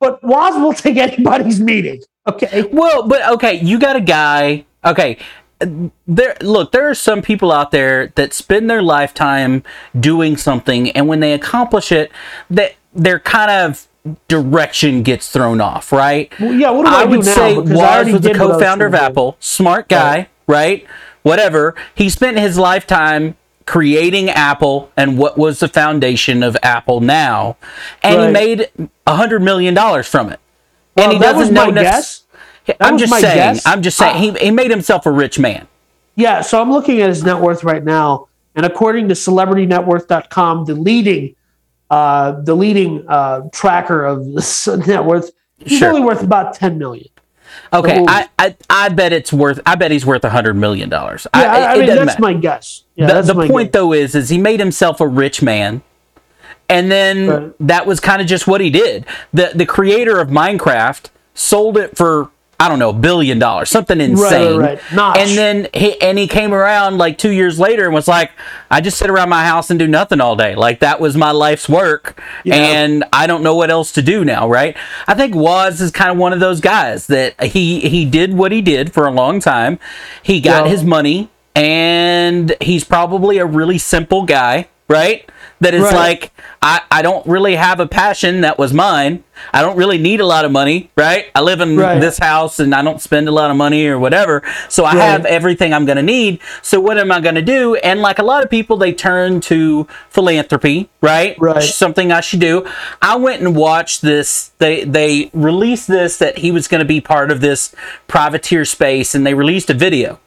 but 0.00 0.22
Woz 0.22 0.54
will 0.56 0.72
take 0.72 0.96
anybody's 0.96 1.60
meeting. 1.60 2.02
Okay. 2.28 2.68
Well, 2.72 3.06
but 3.06 3.26
okay, 3.34 3.60
you 3.60 3.78
got 3.78 3.96
a 3.96 4.00
guy. 4.00 4.66
Okay, 4.84 5.18
there. 6.06 6.36
Look, 6.40 6.72
there 6.72 6.88
are 6.88 6.94
some 6.94 7.22
people 7.22 7.52
out 7.52 7.70
there 7.70 8.08
that 8.16 8.32
spend 8.32 8.68
their 8.68 8.82
lifetime 8.82 9.62
doing 9.98 10.36
something, 10.36 10.90
and 10.90 11.08
when 11.08 11.20
they 11.20 11.32
accomplish 11.32 11.92
it, 11.92 12.10
that 12.50 12.74
their 12.92 13.18
kind 13.20 13.50
of 13.50 13.88
direction 14.28 15.02
gets 15.02 15.30
thrown 15.30 15.60
off. 15.60 15.92
Right? 15.92 16.32
Well, 16.40 16.54
yeah. 16.54 16.70
What 16.70 16.86
do 16.86 16.92
I, 16.92 17.02
I 17.02 17.04
would 17.04 17.24
now? 17.24 17.34
say 17.34 17.54
Because 17.54 17.70
I 17.70 17.74
Woz 17.74 17.82
already 17.82 18.12
was 18.12 18.22
the 18.22 18.28
did 18.28 18.38
what 18.38 18.44
I 18.44 18.48
was 18.48 18.56
co-founder 18.56 18.86
of. 18.86 18.94
Apple. 18.94 19.36
Smart 19.40 19.88
guy, 19.88 20.28
right? 20.46 20.86
Whatever. 21.22 21.74
He 21.94 22.08
spent 22.08 22.38
his 22.38 22.58
lifetime 22.58 23.36
creating 23.66 24.30
Apple 24.30 24.90
and 24.96 25.18
what 25.18 25.36
was 25.36 25.60
the 25.60 25.68
foundation 25.68 26.42
of 26.42 26.56
Apple 26.62 27.00
now, 27.00 27.56
and 28.02 28.16
Right. 28.16 28.26
he 28.26 28.32
made 28.32 28.88
a 29.06 29.14
hundred 29.16 29.42
million 29.42 29.74
dollars 29.74 30.06
from 30.06 30.30
it. 30.30 30.40
Well, 30.96 31.04
and 31.06 31.12
he 31.12 31.18
that 31.18 31.32
doesn't 31.32 31.40
was 31.40 31.50
know 31.50 31.66
my 31.66 31.70
nec- 31.72 31.84
guess. 31.84 32.22
I'm 32.80 32.96
just 32.98 33.12
saying. 33.12 33.36
guess. 33.36 33.66
I'm 33.66 33.82
just 33.82 33.96
saying. 33.96 34.16
Ah. 34.16 34.18
he, 34.38 34.46
he 34.46 34.50
made 34.50 34.70
himself 34.70 35.04
a 35.06 35.10
rich 35.10 35.38
man. 35.38 35.68
Yeah, 36.16 36.40
so 36.40 36.60
I'm 36.62 36.70
looking 36.72 37.00
at 37.02 37.08
his 37.10 37.22
net 37.24 37.38
worth 37.40 37.62
right 37.62 37.84
now, 37.84 38.28
and 38.54 38.64
according 38.64 39.08
to 39.08 39.14
CelebrityNetWorth.com, 39.14 40.64
the 40.64 40.74
leading, 40.74 41.34
uh, 41.90 42.40
the 42.40 42.54
leading 42.54 43.04
uh, 43.08 43.42
tracker 43.52 44.04
of 44.04 44.32
this 44.34 44.66
net 44.66 45.04
worth, 45.04 45.30
He's 45.58 45.78
Sure. 45.78 45.88
only 45.88 46.02
worth 46.02 46.22
about 46.22 46.54
ten 46.54 46.76
million. 46.78 47.08
Okay. 47.72 48.04
I, 48.06 48.28
I 48.38 48.56
I 48.70 48.88
bet 48.90 49.12
it's 49.12 49.32
worth. 49.32 49.60
I 49.66 49.74
bet 49.74 49.90
he's 49.90 50.06
worth 50.06 50.24
a 50.24 50.30
hundred 50.30 50.54
million 50.54 50.88
dollars. 50.88 51.26
Yeah, 51.34 51.40
I, 51.42 51.58
I 51.58 51.74
it 51.74 51.78
mean 51.78 51.86
that's 51.88 52.06
matter. 52.06 52.20
my 52.22 52.34
guess. 52.34 52.84
Yeah, 52.94 53.06
the 53.20 53.22
the 53.22 53.34
my 53.34 53.48
point 53.48 53.72
guess. 53.72 53.80
though 53.80 53.92
is 53.92 54.14
is 54.14 54.28
he 54.28 54.38
made 54.38 54.60
himself 54.60 55.00
a 55.00 55.06
rich 55.06 55.42
man 55.42 55.82
and 56.68 56.90
then 56.90 57.26
Right. 57.28 57.52
that 57.60 57.86
was 57.86 58.00
kind 58.00 58.20
of 58.20 58.26
just 58.26 58.46
what 58.46 58.60
he 58.60 58.70
did 58.70 59.04
the 59.32 59.52
the 59.54 59.66
creator 59.66 60.18
of 60.20 60.28
minecraft 60.28 61.10
sold 61.34 61.76
it 61.76 61.96
for 61.96 62.30
i 62.58 62.68
don't 62.68 62.78
know 62.78 62.92
billion 62.92 63.38
dollars 63.38 63.68
something 63.70 64.00
insane 64.00 64.58
right. 64.58 64.80
Notch. 64.94 65.18
and 65.18 65.30
then 65.30 65.68
he 65.74 66.00
and 66.00 66.18
he 66.18 66.26
came 66.26 66.54
around 66.54 66.98
like 66.98 67.18
two 67.18 67.30
years 67.30 67.58
later 67.58 67.84
and 67.84 67.92
was 67.94 68.08
like 68.08 68.30
i 68.70 68.80
just 68.80 68.98
sit 68.98 69.10
around 69.10 69.28
my 69.28 69.44
house 69.44 69.70
and 69.70 69.78
do 69.78 69.86
nothing 69.86 70.20
all 70.20 70.36
day 70.36 70.54
like 70.54 70.80
that 70.80 71.00
was 71.00 71.16
my 71.16 71.30
life's 71.32 71.68
work 71.68 72.20
and 72.46 73.04
i 73.12 73.26
don't 73.26 73.42
know 73.42 73.54
what 73.54 73.70
else 73.70 73.92
to 73.92 74.02
do 74.02 74.24
now 74.24 74.48
right 74.48 74.76
i 75.06 75.14
think 75.14 75.34
Woz 75.34 75.80
is 75.80 75.90
kind 75.90 76.10
of 76.10 76.16
one 76.16 76.32
of 76.32 76.40
those 76.40 76.60
guys 76.60 77.06
that 77.08 77.40
he 77.42 77.80
he 77.80 78.04
did 78.04 78.34
what 78.34 78.52
he 78.52 78.62
did 78.62 78.92
for 78.92 79.06
a 79.06 79.10
long 79.10 79.40
time 79.40 79.78
he 80.22 80.40
got 80.40 80.64
Yeah. 80.64 80.70
his 80.72 80.82
money 80.84 81.28
and 81.54 82.54
he's 82.60 82.84
probably 82.84 83.38
a 83.38 83.46
really 83.46 83.78
simple 83.78 84.24
guy, 84.24 84.68
right? 84.88 85.26
That 85.60 85.72
is 85.72 85.82
Right. 85.84 85.94
like, 85.94 86.32
I, 86.60 86.82
I 86.90 87.00
don't 87.00 87.26
really 87.26 87.54
have 87.56 87.80
a 87.80 87.86
passion 87.86 88.42
that 88.42 88.58
was 88.58 88.74
mine. 88.74 89.24
I 89.54 89.62
don't 89.62 89.76
really 89.76 89.96
need 89.96 90.20
a 90.20 90.26
lot 90.26 90.44
of 90.44 90.52
money, 90.52 90.90
right? 90.96 91.26
I 91.34 91.40
live 91.40 91.60
in 91.62 91.76
Right. 91.78 91.98
this 91.98 92.18
house 92.18 92.58
and 92.58 92.74
I 92.74 92.82
don't 92.82 93.00
spend 93.00 93.26
a 93.26 93.30
lot 93.30 93.50
of 93.50 93.56
money 93.56 93.86
or 93.86 93.98
whatever. 93.98 94.42
So 94.68 94.84
I 94.84 94.94
Right. 94.94 95.02
have 95.02 95.24
everything 95.24 95.72
I'm 95.72 95.86
going 95.86 95.96
to 95.96 96.02
need. 96.02 96.40
So 96.60 96.78
what 96.78 96.98
am 96.98 97.10
I 97.10 97.20
going 97.20 97.36
to 97.36 97.42
do? 97.42 97.74
And 97.76 98.02
like 98.02 98.18
a 98.18 98.22
lot 98.22 98.44
of 98.44 98.50
people, 98.50 98.76
they 98.76 98.92
turn 98.92 99.40
to 99.42 99.86
philanthropy, 100.10 100.90
right? 101.00 101.36
Right. 101.38 101.62
Something 101.62 102.12
I 102.12 102.20
should 102.20 102.40
do. 102.40 102.66
I 103.00 103.16
went 103.16 103.40
and 103.40 103.56
watched 103.56 104.02
this. 104.02 104.50
They, 104.58 104.84
they 104.84 105.30
released 105.32 105.88
this 105.88 106.18
that 106.18 106.38
he 106.38 106.50
was 106.50 106.68
going 106.68 106.80
to 106.80 106.86
be 106.86 107.00
part 107.00 107.30
of 107.30 107.40
this 107.40 107.74
privateer 108.08 108.64
space 108.66 109.14
and 109.14 109.26
they 109.26 109.34
released 109.34 109.70
a 109.70 109.74
video. 109.74 110.18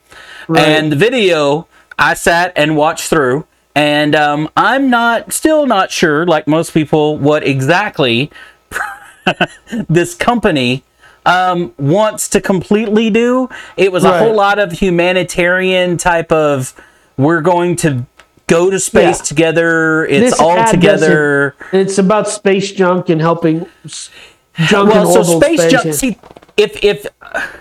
Right. 0.48 0.68
And 0.68 0.92
the 0.92 0.96
video 0.96 1.68
I 2.00 2.16
sat 2.16 2.52
and 2.56 2.76
watched 2.78 3.10
through, 3.10 3.46
and 3.80 4.14
um, 4.14 4.50
I'm 4.58 4.90
not 4.90 5.32
still 5.32 5.66
not 5.66 5.90
sure, 5.90 6.26
like 6.26 6.48
most 6.48 6.74
people, 6.74 7.18
what 7.18 7.48
exactly 7.48 8.30
this 9.88 10.14
company 10.16 10.84
um, 11.26 11.74
wants 11.78 12.28
to 12.30 12.42
completely 12.42 13.10
do. 13.10 13.48
It 13.78 13.94
was 13.94 14.04
a 14.04 14.20
whole 14.20 14.36
lot 14.36 14.60
of 14.60 14.74
humanitarian 14.74 15.96
type 15.96 16.30
of 16.30 16.74
we're 17.16 17.40
going 17.40 17.78
to 17.78 18.06
go 18.48 18.70
to 18.70 18.80
space 18.82 19.20
Yeah. 19.20 19.24
together. 19.24 20.06
It's 20.06 20.32
This 20.32 20.40
all 20.42 20.66
together. 20.68 21.56
It's 21.72 21.98
about 21.98 22.28
space 22.28 22.74
junk 22.74 23.08
and 23.08 23.22
helping 23.22 23.66
junk 24.56 24.90
well, 24.94 25.06
and 25.16 25.26
so 25.26 25.38
orbital 25.38 25.42
space 25.42 25.72
junk. 25.72 25.94
See, 25.94 26.18
if 26.58 26.84
if 26.84 27.06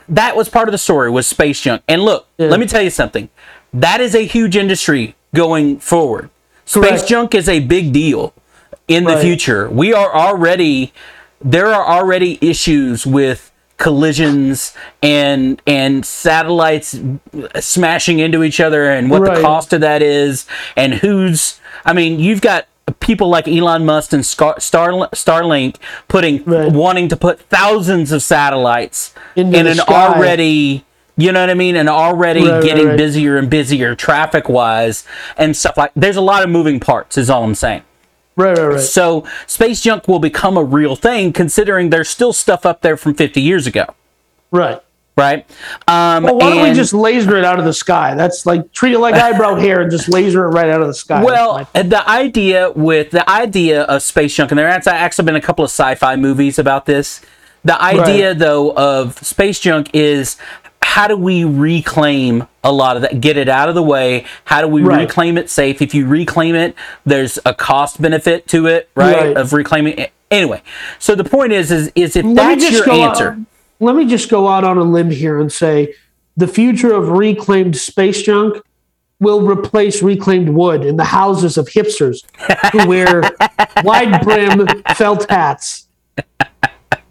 that 0.08 0.34
was 0.34 0.48
part 0.48 0.66
of 0.66 0.72
the 0.72 0.78
story 0.78 1.10
was 1.12 1.28
space 1.28 1.60
junk, 1.60 1.82
and 1.86 2.02
look, 2.02 2.26
Yeah. 2.38 2.48
let 2.48 2.58
me 2.58 2.66
tell 2.66 2.82
you 2.82 2.90
something. 2.90 3.28
That 3.72 4.00
is 4.00 4.16
a 4.16 4.24
huge 4.26 4.56
industry 4.56 5.14
going 5.34 5.78
forward. 5.78 6.30
Space 6.64 7.04
junk 7.04 7.34
is 7.34 7.48
a 7.48 7.60
big 7.60 7.92
deal 7.92 8.34
in 8.86 9.04
the 9.04 9.16
future. 9.18 9.68
We 9.70 9.92
are 9.92 10.14
already 10.14 10.92
there 11.40 11.66
are 11.68 11.86
already 11.86 12.38
issues 12.40 13.06
with 13.06 13.50
collisions 13.76 14.74
and 15.02 15.62
and 15.66 16.04
satellites 16.04 16.98
smashing 17.60 18.18
into 18.18 18.42
each 18.42 18.58
other 18.60 18.90
and 18.90 19.08
what 19.10 19.22
the 19.22 19.40
cost 19.40 19.72
of 19.72 19.80
that 19.82 20.02
is 20.02 20.46
and 20.76 20.94
who's 20.94 21.60
I 21.84 21.92
mean 21.92 22.18
you've 22.18 22.40
got 22.40 22.66
people 23.00 23.28
like 23.28 23.46
Elon 23.46 23.84
Musk 23.84 24.12
and 24.12 24.26
Star, 24.26 24.58
Star 24.58 24.90
Starlink 25.14 25.76
putting 26.08 26.42
Right. 26.44 26.72
wanting 26.72 27.08
to 27.10 27.16
put 27.16 27.38
thousands 27.42 28.10
of 28.10 28.22
satellites 28.22 29.14
Into 29.36 29.58
in 29.58 29.66
an 29.68 29.76
sky. 29.76 29.94
already 30.06 30.84
you 31.18 31.30
know 31.32 31.40
what 31.40 31.50
I 31.50 31.54
mean 31.54 31.76
and 31.76 31.88
already 31.90 32.42
Right, 32.44 32.52
right, 32.52 32.62
getting 32.62 32.86
right. 32.86 32.96
busier 32.96 33.36
and 33.36 33.50
busier 33.50 33.94
traffic 33.94 34.48
wise 34.48 35.04
and 35.36 35.54
stuff 35.54 35.76
like 35.76 35.90
there's 35.94 36.16
a 36.16 36.20
lot 36.22 36.42
of 36.42 36.48
moving 36.48 36.80
parts 36.80 37.18
is 37.18 37.28
all 37.28 37.44
I'm 37.44 37.54
saying. 37.54 37.82
right, 38.36 38.56
right, 38.56 38.66
right. 38.66 38.80
So 38.80 39.26
space 39.46 39.82
junk 39.82 40.08
will 40.08 40.20
become 40.20 40.56
a 40.56 40.64
real 40.64 40.96
thing, 40.96 41.32
considering 41.32 41.90
there's 41.90 42.08
still 42.08 42.32
stuff 42.32 42.64
up 42.64 42.80
there 42.82 42.96
from 42.96 43.12
50 43.14 43.40
years 43.42 43.66
ago, 43.66 43.84
right. 44.52 44.80
right? 45.16 45.44
Um, 45.88 46.22
Well, 46.22 46.36
why 46.38 46.50
don't 46.54 46.62
we 46.62 46.72
just 46.72 46.94
laser 46.94 47.36
it 47.36 47.44
out 47.44 47.58
of 47.58 47.64
the 47.64 47.72
sky? 47.74 48.14
That's 48.14 48.46
like 48.46 48.72
treat 48.72 48.92
it 48.92 49.00
like 49.00 49.14
eyebrow 49.26 49.56
hair 49.56 49.80
and 49.80 49.90
just 49.90 50.08
laser 50.08 50.44
it 50.44 50.50
right 50.50 50.70
out 50.70 50.80
of 50.80 50.86
the 50.86 50.94
sky. 50.94 51.22
Well, 51.24 51.68
the 51.74 52.08
idea 52.08 52.70
with 52.70 53.10
the 53.10 53.28
idea 53.28 53.82
of 53.82 54.02
space 54.02 54.34
junk, 54.36 54.52
and 54.52 54.58
there 54.58 54.70
has 54.70 54.86
actually 54.86 55.26
been 55.26 55.36
a 55.36 55.40
couple 55.40 55.64
of 55.64 55.70
sci-fi 55.72 56.14
movies 56.14 56.58
about 56.60 56.86
this. 56.86 57.20
The 57.64 57.80
idea, 57.82 58.28
Right. 58.28 58.38
though, 58.38 58.70
of 58.76 59.18
space 59.18 59.58
junk 59.58 59.90
is 59.92 60.36
how 60.88 61.06
do 61.06 61.18
we 61.18 61.44
reclaim 61.44 62.46
a 62.64 62.72
lot 62.72 62.96
of 62.96 63.02
that? 63.02 63.20
Get 63.20 63.36
it 63.36 63.46
out 63.46 63.68
of 63.68 63.74
the 63.74 63.82
way. 63.82 64.24
How 64.46 64.62
do 64.62 64.68
we 64.68 64.80
Right. 64.80 65.00
reclaim 65.02 65.36
it 65.36 65.50
safe? 65.50 65.82
If 65.82 65.94
you 65.94 66.06
reclaim 66.06 66.54
it, 66.54 66.74
there's 67.04 67.38
a 67.44 67.52
cost 67.52 68.00
benefit 68.00 68.48
to 68.48 68.66
it, 68.66 68.88
right? 68.96 69.14
Right. 69.14 69.36
Of 69.36 69.52
reclaiming 69.52 69.98
it. 69.98 70.12
Anyway, 70.30 70.62
so 70.98 71.14
the 71.14 71.24
point 71.24 71.52
is, 71.52 71.70
is, 71.70 71.92
is 71.94 72.16
if 72.16 72.24
Let 72.24 72.58
that's 72.58 72.72
your 72.72 72.90
answer, 72.90 73.32
Out, 73.32 73.38
let 73.80 73.96
me 73.96 74.06
just 74.06 74.30
go 74.30 74.48
out 74.48 74.64
on 74.64 74.78
a 74.78 74.82
limb 74.82 75.10
here 75.10 75.38
and 75.38 75.52
say 75.52 75.94
the 76.38 76.48
future 76.48 76.94
of 76.94 77.10
reclaimed 77.10 77.76
space 77.76 78.22
junk 78.22 78.56
will 79.20 79.42
replace 79.42 80.02
reclaimed 80.02 80.48
wood 80.48 80.86
in 80.86 80.96
the 80.96 81.04
houses 81.04 81.58
of 81.58 81.68
hipsters 81.68 82.24
who 82.72 82.88
wear 82.88 83.22
wide 83.84 84.22
brim 84.24 84.66
felt 84.94 85.28
hats. 85.28 85.86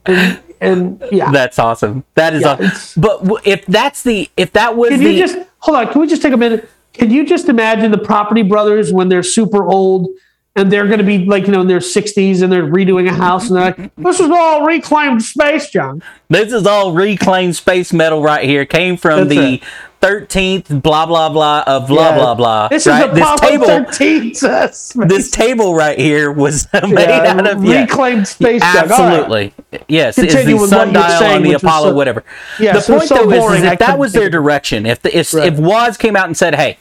And, 0.07 0.39
and 0.61 1.03
yeah, 1.11 1.31
that's 1.31 1.59
awesome. 1.59 2.03
That 2.15 2.33
is 2.33 2.41
yeah, 2.41 2.57
awesome. 2.59 3.01
But 3.01 3.47
if 3.47 3.65
that's 3.65 4.03
the 4.03 4.29
if 4.37 4.53
that 4.53 4.75
was 4.75 4.89
can 4.89 4.99
the, 4.99 5.11
you 5.11 5.19
just 5.19 5.37
hold 5.59 5.77
on? 5.77 5.91
Can 5.91 6.01
we 6.01 6.07
just 6.07 6.21
take 6.21 6.33
a 6.33 6.37
minute? 6.37 6.69
Can 6.93 7.11
you 7.11 7.25
just 7.25 7.49
imagine 7.49 7.91
the 7.91 7.97
Property 7.97 8.41
Brothers 8.41 8.91
when 8.91 9.09
they're 9.09 9.23
super 9.23 9.65
old? 9.65 10.09
and 10.57 10.71
they're 10.71 10.87
going 10.87 10.97
to 10.97 11.05
be 11.05 11.19
like 11.19 11.45
you 11.45 11.53
know 11.53 11.61
in 11.61 11.67
their 11.67 11.79
60s 11.79 12.41
and 12.41 12.51
they're 12.51 12.65
redoing 12.65 13.07
a 13.07 13.13
house 13.13 13.47
and 13.47 13.55
they're 13.55 13.65
like 13.65 13.95
this 13.95 14.19
is 14.19 14.29
all 14.29 14.65
reclaimed 14.65 15.21
space 15.23 15.69
john 15.69 16.01
this 16.29 16.51
is 16.51 16.65
all 16.65 16.91
reclaimed 16.93 17.55
space 17.55 17.93
metal 17.93 18.21
right 18.21 18.43
here 18.43 18.65
came 18.65 18.97
from 18.97 19.27
That's 19.27 19.39
the 19.39 19.53
it. 19.55 19.63
13th, 20.01 20.81
blah, 20.81 21.05
blah, 21.05 21.29
blah, 21.29 21.63
of 21.65 21.87
blah, 21.87 22.09
yeah. 22.09 22.15
blah, 22.15 22.35
blah. 22.35 22.67
This 22.67 22.85
right? 22.85 23.09
is 23.09 23.17
Apollo 23.17 23.37
this 23.37 23.49
table, 23.49 23.65
13 23.65 24.33
test. 24.33 25.07
This 25.07 25.31
table 25.31 25.73
right 25.73 25.97
here 25.97 26.31
was 26.31 26.67
made 26.73 27.09
yeah, 27.09 27.33
out 27.33 27.47
of 27.47 27.61
reclaimed 27.61 28.19
yeah. 28.19 28.23
space. 28.23 28.61
Absolutely. 28.61 29.53
Right. 29.71 29.85
Yes, 29.87 30.15
Continue 30.15 30.55
it's 30.55 30.63
the 30.63 30.67
sundial 30.67 31.03
saying, 31.03 31.37
on 31.37 31.43
the 31.43 31.53
Apollo, 31.53 31.89
so, 31.89 31.95
whatever. 31.95 32.23
Yeah, 32.59 32.73
the 32.73 32.81
so 32.81 32.97
point, 32.97 33.09
so 33.09 33.15
though, 33.15 33.29
boring, 33.29 33.59
is, 33.59 33.65
is 33.65 33.71
if 33.73 33.79
that 33.79 33.97
was 33.97 34.13
their 34.13 34.29
direction, 34.29 34.85
if, 34.85 35.01
the, 35.01 35.17
if, 35.17 35.33
right. 35.33 35.51
if 35.51 35.59
Woz 35.59 35.97
came 35.97 36.15
out 36.15 36.27
and 36.27 36.37
said, 36.37 36.55
hey, 36.55 36.77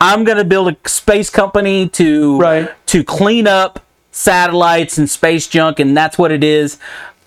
I'm 0.00 0.24
going 0.24 0.38
to 0.38 0.44
build 0.44 0.68
a 0.72 0.88
space 0.88 1.30
company 1.30 1.88
to 1.90 2.38
right. 2.38 2.86
to 2.86 3.04
clean 3.04 3.46
up 3.46 3.84
satellites 4.12 4.98
and 4.98 5.08
space 5.08 5.46
junk, 5.46 5.80
and 5.80 5.96
that's 5.96 6.18
what 6.18 6.32
it 6.32 6.44
is, 6.44 6.78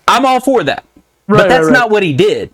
I'm 0.08 0.24
all 0.24 0.40
for 0.40 0.64
that. 0.64 0.84
Right, 1.26 1.38
but 1.38 1.48
that's 1.48 1.68
not 1.68 1.90
what 1.90 2.02
he 2.02 2.12
did. 2.12 2.52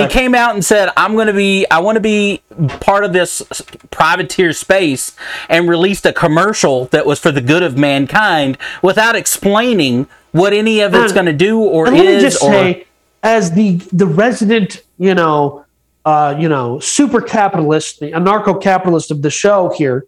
He 0.00 0.06
came 0.08 0.34
out 0.34 0.54
and 0.54 0.64
said, 0.64 0.90
"I'm 0.96 1.14
going 1.14 1.26
to 1.26 1.32
be, 1.32 1.66
I 1.70 1.80
want 1.80 1.96
to 1.96 2.00
be 2.00 2.42
part 2.80 3.04
of 3.04 3.12
this 3.12 3.42
privateer 3.90 4.52
space," 4.52 5.16
and 5.48 5.68
released 5.68 6.06
a 6.06 6.12
commercial 6.12 6.86
that 6.86 7.04
was 7.04 7.18
for 7.18 7.30
the 7.30 7.40
good 7.40 7.62
of 7.62 7.76
mankind 7.76 8.56
without 8.82 9.16
explaining 9.16 10.06
what 10.32 10.52
any 10.52 10.80
of 10.80 10.94
it's 10.94 11.12
going 11.12 11.26
to 11.26 11.32
do 11.32 11.60
or 11.60 11.86
And 11.86 11.96
let 11.96 12.06
me 12.06 12.12
is. 12.14 12.22
just 12.22 12.42
or, 12.42 12.50
say, 12.52 12.86
as 13.22 13.52
the 13.52 13.76
the 13.92 14.06
resident, 14.06 14.82
you 14.98 15.14
know, 15.14 15.64
uh, 16.04 16.34
you 16.38 16.48
know, 16.48 16.78
super 16.80 17.20
capitalist, 17.20 18.00
the 18.00 18.12
anarcho 18.12 18.60
capitalist 18.60 19.10
of 19.10 19.22
the 19.22 19.30
show 19.30 19.72
here, 19.76 20.06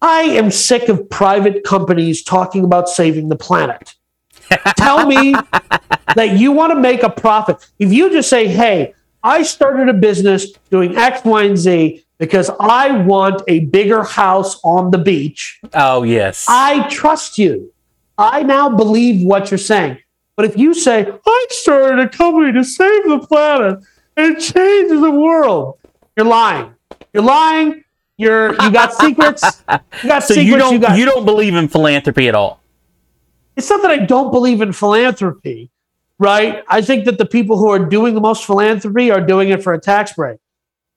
I 0.00 0.22
am 0.22 0.50
sick 0.50 0.88
of 0.88 1.08
private 1.08 1.64
companies 1.64 2.22
talking 2.22 2.64
about 2.64 2.88
saving 2.88 3.28
the 3.28 3.36
planet. 3.36 3.94
Tell 4.76 5.06
me 5.06 5.34
that 6.14 6.36
you 6.38 6.52
want 6.52 6.72
to 6.72 6.78
make 6.78 7.02
a 7.02 7.10
profit. 7.10 7.56
If 7.78 7.92
you 7.92 8.10
just 8.10 8.28
say, 8.28 8.46
"Hey, 8.48 8.94
I 9.22 9.42
started 9.42 9.88
a 9.88 9.94
business 9.94 10.52
doing 10.70 10.96
X, 10.96 11.24
Y, 11.24 11.42
and 11.42 11.58
Z 11.58 12.04
because 12.18 12.50
I 12.60 12.90
want 12.98 13.42
a 13.48 13.60
bigger 13.60 14.02
house 14.02 14.60
on 14.62 14.90
the 14.90 14.98
beach," 14.98 15.60
oh 15.74 16.02
yes, 16.02 16.46
I 16.48 16.88
trust 16.88 17.38
you. 17.38 17.72
I 18.18 18.42
now 18.42 18.68
believe 18.68 19.26
what 19.26 19.50
you're 19.50 19.58
saying. 19.58 19.98
But 20.36 20.46
if 20.46 20.56
you 20.56 20.74
say, 20.74 21.06
I 21.26 21.46
started 21.50 21.98
a 21.98 22.08
company 22.08 22.52
to 22.52 22.64
save 22.64 23.04
the 23.04 23.18
planet 23.26 23.84
and 24.16 24.40
change 24.40 24.90
the 24.90 25.10
world, 25.10 25.78
you're 26.16 26.26
lying. 26.26 26.74
You're 27.12 27.22
lying. 27.22 27.84
You're 28.16 28.52
you 28.62 28.70
got 28.70 28.94
secrets. 28.94 29.62
You 30.02 30.08
got 30.08 30.22
so 30.22 30.34
secrets. 30.34 30.46
you 30.46 30.56
don't 30.56 30.80
got, 30.80 30.98
you 30.98 31.04
don't 31.04 31.24
believe 31.24 31.54
in 31.54 31.68
philanthropy 31.68 32.28
at 32.28 32.34
all. 32.34 32.61
It's 33.56 33.68
not 33.70 33.82
that 33.82 33.90
I 33.90 33.98
don't 33.98 34.30
believe 34.30 34.60
in 34.60 34.72
philanthropy, 34.72 35.70
right? 36.18 36.62
I 36.68 36.82
think 36.82 37.04
that 37.04 37.18
the 37.18 37.26
people 37.26 37.58
who 37.58 37.70
are 37.70 37.78
doing 37.78 38.14
the 38.14 38.20
most 38.20 38.44
philanthropy 38.44 39.10
are 39.10 39.20
doing 39.20 39.50
it 39.50 39.62
for 39.62 39.72
a 39.72 39.80
tax 39.80 40.14
break. 40.14 40.38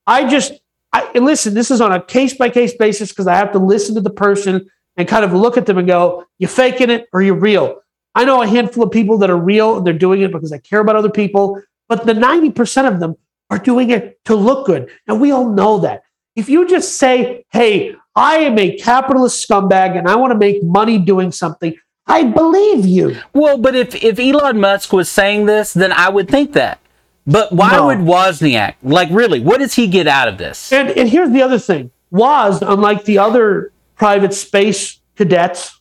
I 0.07 0.27
just, 0.27 0.53
I 0.93 1.11
listen, 1.17 1.53
this 1.53 1.71
is 1.71 1.81
on 1.81 1.91
a 1.91 2.01
case 2.01 2.33
by 2.35 2.49
case 2.49 2.75
basis 2.75 3.09
because 3.09 3.27
I 3.27 3.35
have 3.35 3.51
to 3.53 3.59
listen 3.59 3.95
to 3.95 4.01
the 4.01 4.09
person 4.09 4.69
and 4.97 5.07
kind 5.07 5.25
of 5.25 5.33
look 5.33 5.57
at 5.57 5.65
them 5.65 5.77
and 5.77 5.87
go, 5.87 6.25
you're 6.37 6.49
faking 6.49 6.89
it 6.89 7.07
or 7.11 7.21
you're 7.21 7.35
real. 7.35 7.81
I 8.13 8.23
know 8.23 8.41
a 8.41 8.47
handful 8.47 8.83
of 8.83 8.91
people 8.91 9.17
that 9.17 9.29
are 9.29 9.37
real 9.37 9.77
and 9.77 9.85
they're 9.85 9.93
doing 9.93 10.21
it 10.21 10.31
because 10.31 10.51
they 10.51 10.59
care 10.59 10.79
about 10.79 10.95
other 10.95 11.09
people, 11.09 11.61
but 11.89 12.05
the 12.05 12.13
90% 12.13 12.87
of 12.87 12.99
them 12.99 13.15
are 13.49 13.59
doing 13.59 13.89
it 13.89 14.23
to 14.25 14.35
look 14.35 14.65
good. 14.65 14.89
And 15.07 15.19
we 15.19 15.31
all 15.31 15.49
know 15.49 15.79
that. 15.79 16.03
If 16.35 16.49
you 16.49 16.67
just 16.67 16.97
say, 16.97 17.45
hey, 17.51 17.95
I 18.15 18.37
am 18.37 18.57
a 18.57 18.77
capitalist 18.77 19.47
scumbag 19.47 19.97
and 19.97 20.07
I 20.07 20.15
want 20.15 20.31
to 20.31 20.37
make 20.37 20.63
money 20.63 20.97
doing 20.97 21.31
something, 21.31 21.75
I 22.07 22.23
believe 22.23 22.85
you. 22.85 23.17
Well, 23.33 23.57
but 23.57 23.75
if, 23.75 23.95
if 23.95 24.19
Elon 24.19 24.59
Musk 24.59 24.93
was 24.93 25.09
saying 25.09 25.45
this, 25.47 25.73
then 25.73 25.91
I 25.91 26.09
would 26.09 26.29
think 26.29 26.53
that. 26.53 26.79
But 27.27 27.51
why 27.51 27.71
No. 27.71 27.87
would 27.87 27.99
Wozniak? 27.99 28.75
Like, 28.83 29.09
really, 29.11 29.39
what 29.39 29.59
does 29.59 29.73
he 29.73 29.87
get 29.87 30.07
out 30.07 30.27
of 30.27 30.37
this? 30.37 30.71
And, 30.71 30.89
and 30.91 31.09
here's 31.09 31.31
the 31.31 31.41
other 31.41 31.57
thing 31.57 31.89
Woz, 32.11 32.61
unlike 32.61 33.05
the 33.05 33.17
other 33.17 33.71
private 33.95 34.33
space 34.35 34.99
cadets, 35.15 35.79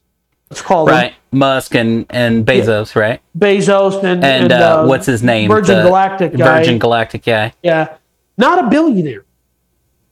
let's 0.49 0.63
call 0.63 0.87
them 0.87 1.13
Musk 1.33 1.75
and 1.75 2.07
and 2.09 2.47
Bezos, 2.47 2.97
right? 2.97 3.21
Bezos 3.39 4.03
and, 4.03 4.25
And, 4.25 4.53
uh, 4.53 4.87
what's 4.87 5.05
his 5.05 5.23
name? 5.23 5.51
Virgin 5.51 5.77
The 5.77 5.83
Galactic 5.83 6.37
guy. 6.37 6.59
Virgin 6.59 6.79
Galactic 6.79 7.25
guy. 7.25 7.53
Yeah. 7.63 7.97
Not 8.39 8.65
a 8.65 8.69
billionaire, 8.71 9.25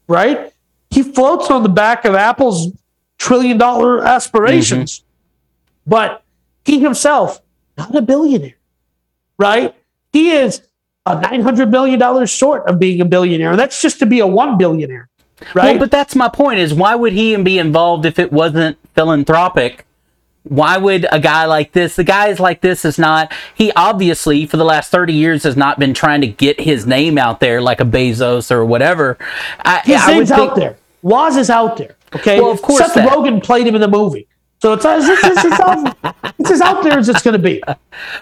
right? 0.07 0.53
He 0.91 1.01
floats 1.01 1.49
on 1.49 1.63
the 1.63 1.69
back 1.69 2.05
of 2.05 2.13
Apple's 2.13 2.71
trillion 3.17 3.57
dollar 3.57 4.05
aspirations, 4.05 4.99
Mm-hmm. 4.99 5.07
But 5.85 6.23
he 6.65 6.79
himself, 6.79 7.41
not 7.77 7.95
a 7.95 8.01
billionaire, 8.01 8.55
right? 9.37 9.75
He 10.11 10.31
is 10.31 10.61
a 11.05 11.15
$900 11.17 11.69
million 11.69 12.25
short 12.25 12.67
of 12.67 12.79
being 12.79 13.01
a 13.01 13.05
billionaire. 13.05 13.55
That's 13.55 13.81
just 13.81 13.99
to 13.99 14.05
be 14.05 14.19
a 14.19 14.27
one 14.27 14.57
billionaire, 14.57 15.09
right? 15.53 15.71
Well, 15.71 15.79
but 15.79 15.91
that's 15.91 16.15
my 16.15 16.29
point. 16.29 16.59
Is 16.59 16.73
why 16.73 16.95
would 16.95 17.13
he 17.13 17.35
be 17.37 17.59
involved 17.59 18.05
if 18.05 18.19
it 18.19 18.31
wasn't 18.31 18.77
philanthropic? 18.95 19.85
Why 20.43 20.77
would 20.77 21.05
a 21.11 21.19
guy 21.21 21.45
like 21.45 21.71
this? 21.71 21.95
The 21.95 22.03
guys 22.03 22.37
like 22.39 22.59
this 22.61 22.83
is 22.83 22.99
not. 22.99 23.31
He 23.55 23.71
obviously 23.77 24.45
for 24.45 24.57
the 24.57 24.65
last 24.65 24.91
thirty 24.91 25.13
years 25.13 25.43
has 25.43 25.55
not 25.55 25.79
been 25.79 25.93
trying 25.93 26.19
to 26.19 26.27
get 26.27 26.59
his 26.59 26.85
name 26.85 27.17
out 27.17 27.39
there 27.39 27.61
like 27.61 27.79
a 27.79 27.85
Bezos 27.85 28.51
or 28.51 28.65
whatever. 28.65 29.17
I, 29.59 29.79
His 29.85 30.01
I 30.01 30.11
name's 30.13 30.29
think- 30.29 30.41
out 30.51 30.55
there. 30.57 30.75
Woz 31.01 31.37
is 31.37 31.49
out 31.49 31.77
there. 31.77 31.95
Okay. 32.13 32.39
Well, 32.41 32.51
of 32.51 32.61
course 32.61 32.79
Seth 32.85 32.93
that. 32.95 33.09
Rogen 33.09 33.41
played 33.41 33.65
him 33.65 33.75
in 33.75 33.81
the 33.81 33.87
movie. 33.87 34.27
So 34.63 34.71
it's, 34.71 34.85
it's, 34.85 35.25
it's, 35.25 35.43
it's, 35.43 35.59
out, 35.59 35.97
it's 36.39 36.51
as 36.51 36.61
out 36.61 36.83
there 36.83 36.97
as 36.97 37.09
it's 37.09 37.21
going 37.21 37.33
to 37.33 37.37
be. 37.37 37.61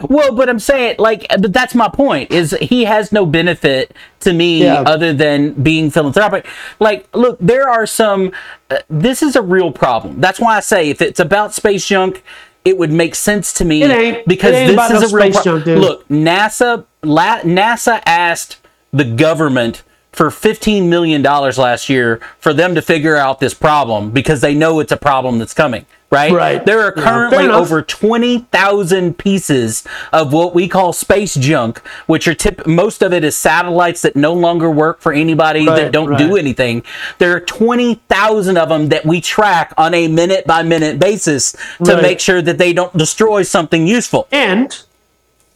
Well, 0.09 0.33
but 0.33 0.49
I'm 0.49 0.57
saying 0.57 0.95
like, 0.97 1.27
but 1.39 1.53
that's 1.53 1.75
my 1.75 1.87
point. 1.87 2.31
Is 2.31 2.57
he 2.59 2.85
has 2.85 3.11
no 3.11 3.27
benefit 3.27 3.95
to 4.21 4.33
me 4.33 4.63
Yeah. 4.63 4.81
other 4.81 5.13
than 5.13 5.53
being 5.53 5.91
philanthropic. 5.91 6.47
Like, 6.79 7.07
look, 7.15 7.37
there 7.39 7.69
are 7.69 7.85
some. 7.85 8.31
Uh, 8.71 8.79
this 8.89 9.21
is 9.21 9.35
a 9.35 9.41
real 9.43 9.71
problem. 9.71 10.19
That's 10.19 10.39
why 10.39 10.57
I 10.57 10.61
say 10.61 10.89
if 10.89 10.99
it's 10.99 11.19
about 11.19 11.53
space 11.53 11.87
junk. 11.87 12.23
It 12.65 12.77
would 12.77 12.91
make 12.91 13.13
sense 13.15 13.53
to 13.53 13.65
me 13.65 13.81
It 13.83 13.89
ain't. 13.89 14.27
because 14.27 14.51
this 14.51 14.69
is 14.69 15.11
no 15.11 15.17
a 15.17 15.21
real 15.23 15.33
space 15.33 15.43
pro- 15.43 15.59
junk. 15.61 15.65
Look, 15.81 16.07
NASA 16.09 16.85
la- 17.03 17.41
NASA 17.41 18.01
asked 18.05 18.57
the 18.93 19.03
government 19.03 19.81
for 20.11 20.29
15 20.29 20.89
million 20.89 21.21
dollars 21.21 21.57
last 21.57 21.87
year 21.89 22.19
for 22.39 22.53
them 22.53 22.75
to 22.75 22.81
figure 22.81 23.15
out 23.15 23.39
this 23.39 23.53
problem 23.53 24.11
because 24.11 24.41
they 24.41 24.53
know 24.53 24.79
it's 24.81 24.91
a 24.91 24.97
problem 24.97 25.39
that's 25.39 25.53
coming, 25.53 25.85
right? 26.09 26.33
Right. 26.33 26.65
There 26.65 26.81
are 26.81 26.91
currently 26.91 27.45
enough. 27.45 27.61
over 27.61 27.81
20,000 27.81 29.17
pieces 29.17 29.85
of 30.11 30.33
what 30.33 30.53
we 30.53 30.67
call 30.67 30.91
space 30.91 31.35
junk, 31.35 31.79
which 32.07 32.27
are 32.27 32.33
tip 32.33 32.67
most 32.67 33.01
of 33.01 33.13
it 33.13 33.23
is 33.23 33.37
satellites 33.37 34.01
that 34.01 34.17
no 34.17 34.33
longer 34.33 34.69
work 34.69 34.99
for 34.99 35.13
anybody 35.13 35.65
that 35.65 35.93
don't 35.93 36.17
do 36.17 36.35
anything. 36.35 36.83
There 37.17 37.33
are 37.33 37.39
20,000 37.39 38.57
of 38.57 38.67
them 38.67 38.89
that 38.89 39.05
we 39.05 39.21
track 39.21 39.73
on 39.77 39.93
a 39.93 40.09
minute 40.09 40.45
by 40.45 40.61
minute 40.63 40.99
basis 40.99 41.53
to 41.85 41.93
Right. 41.93 42.01
make 42.01 42.19
sure 42.19 42.41
that 42.41 42.57
they 42.57 42.73
don't 42.73 42.95
destroy 42.97 43.43
something 43.43 43.87
useful. 43.87 44.27
And 44.31 44.77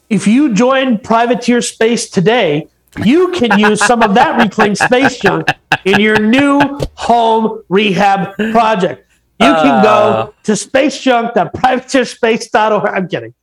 if 0.09 0.27
you 0.27 0.53
join 0.53 0.97
Privateer 0.99 1.61
Space 1.61 2.09
today, 2.09 2.67
you 3.03 3.31
can 3.31 3.57
use 3.59 3.83
some 3.85 4.01
of 4.03 4.13
that 4.15 4.39
reclaimed 4.41 4.77
space 4.77 5.17
junk 5.19 5.47
in 5.85 5.99
your 5.99 6.19
new 6.19 6.59
home 6.95 7.63
rehab 7.69 8.35
project. 8.51 9.01
You 9.39 9.47
can 9.47 9.67
Uh. 9.67 9.83
go 9.83 10.33
to 10.43 10.51
spacejunk.privateerspace.org. 10.53 12.89
I'm 12.93 13.07
kidding. 13.07 13.33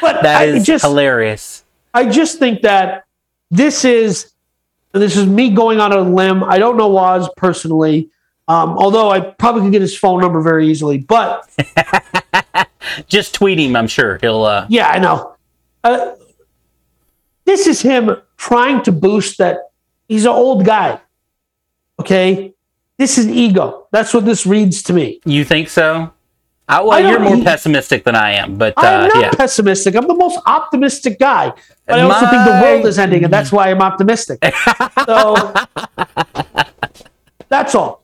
But 0.00 0.22
That 0.22 0.40
I 0.40 0.44
is 0.46 0.64
just 0.66 0.84
hilarious. 0.84 1.64
I 1.94 2.08
just 2.08 2.38
think 2.38 2.62
that 2.62 3.04
this 3.50 3.84
is 3.84 4.32
this 4.92 5.16
is 5.16 5.26
me 5.26 5.50
going 5.50 5.78
on 5.80 5.92
a 5.92 6.00
limb. 6.00 6.42
I 6.42 6.58
don't 6.58 6.76
know 6.76 6.88
Woz 6.88 7.28
personally, 7.36 8.08
um, 8.48 8.70
although 8.78 9.10
I 9.10 9.20
probably 9.20 9.62
could 9.62 9.72
get 9.72 9.82
his 9.82 9.96
phone 9.96 10.20
number 10.20 10.40
very 10.40 10.68
easily. 10.68 10.98
But 10.98 11.48
Just 13.08 13.34
tweet 13.34 13.58
him, 13.58 13.74
I'm 13.76 13.88
sure. 13.88 14.18
He'll 14.20 14.44
uh 14.44 14.66
Yeah, 14.68 14.88
I 14.88 14.98
know. 14.98 15.34
Uh, 15.84 16.12
this 17.46 17.66
is 17.66 17.80
him 17.80 18.16
trying 18.36 18.82
to 18.82 18.92
boost 18.92 19.38
that 19.38 19.70
he's 20.08 20.24
an 20.24 20.32
old 20.32 20.66
guy. 20.66 21.00
Okay, 21.98 22.52
this 22.98 23.16
is 23.16 23.26
ego. 23.28 23.86
That's 23.90 24.12
what 24.12 24.26
this 24.26 24.44
reads 24.44 24.82
to 24.84 24.92
me. 24.92 25.20
you 25.24 25.44
think 25.44 25.70
so? 25.70 26.12
I, 26.68 26.82
well, 26.82 26.92
I 26.92 27.10
you're 27.10 27.20
more 27.20 27.36
he- 27.36 27.44
pessimistic 27.44 28.04
than 28.04 28.16
I 28.16 28.32
am, 28.32 28.56
but 28.56 28.74
I'm 28.76 29.04
uh, 29.04 29.06
not 29.06 29.22
yeah. 29.22 29.30
pessimistic. 29.30 29.94
I'm 29.94 30.08
the 30.08 30.14
most 30.14 30.40
optimistic 30.46 31.18
guy. 31.18 31.52
But 31.86 32.00
I 32.00 32.02
also 32.02 32.26
think 32.26 32.44
the 32.44 32.60
world 32.60 32.86
is 32.86 32.98
ending, 32.98 33.22
and 33.22 33.32
that's 33.32 33.52
why 33.52 33.70
I'm 33.70 33.80
optimistic. 33.80 34.44
so 35.06 35.54
that's 37.48 37.74
all. 37.76 38.02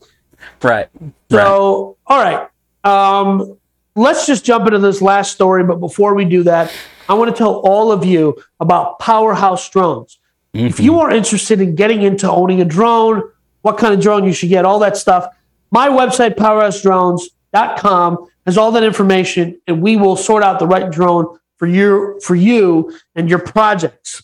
Right. 0.62 0.88
right. 1.00 1.12
So, 1.28 1.96
all 2.06 2.22
right. 2.22 2.48
Um, 2.84 3.58
let's 3.94 4.26
just 4.26 4.44
jump 4.44 4.66
into 4.66 4.78
this 4.78 5.02
last 5.02 5.32
story. 5.32 5.64
But 5.64 5.76
before 5.76 6.14
we 6.14 6.24
do 6.24 6.42
that, 6.44 6.72
I 7.08 7.14
want 7.14 7.30
to 7.30 7.36
tell 7.36 7.54
all 7.56 7.92
of 7.92 8.04
you 8.04 8.36
about 8.60 8.98
Powerhouse 8.98 9.68
Drones. 9.68 10.18
If 10.54 10.80
you 10.80 11.00
are 11.00 11.10
interested 11.10 11.60
in 11.60 11.74
getting 11.74 12.02
into 12.02 12.30
owning 12.30 12.60
a 12.60 12.64
drone, 12.64 13.22
what 13.62 13.78
kind 13.78 13.94
of 13.94 14.00
drone 14.00 14.24
you 14.24 14.32
should 14.32 14.50
get, 14.50 14.64
all 14.64 14.78
that 14.80 14.96
stuff, 14.96 15.26
my 15.70 15.88
website, 15.88 16.34
powerhousedrones.com, 16.34 18.28
has 18.46 18.58
all 18.58 18.72
that 18.72 18.82
information, 18.82 19.58
and 19.66 19.80
we 19.80 19.96
will 19.96 20.16
sort 20.16 20.42
out 20.42 20.58
the 20.58 20.66
right 20.66 20.90
drone 20.90 21.38
for 21.56 21.66
you, 21.66 22.20
for 22.22 22.34
you 22.34 22.92
and 23.14 23.30
your 23.30 23.38
projects. 23.38 24.22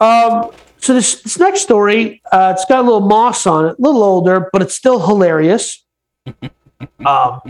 Um, 0.00 0.50
so 0.78 0.94
this, 0.94 1.22
this 1.22 1.38
next 1.38 1.60
story, 1.62 2.22
uh, 2.32 2.54
it's 2.54 2.64
got 2.64 2.80
a 2.80 2.82
little 2.82 3.00
moss 3.00 3.46
on 3.46 3.66
it, 3.66 3.76
a 3.78 3.82
little 3.82 4.02
older, 4.02 4.48
but 4.52 4.62
it's 4.62 4.74
still 4.74 5.04
hilarious. 5.04 5.84
um, 7.06 7.40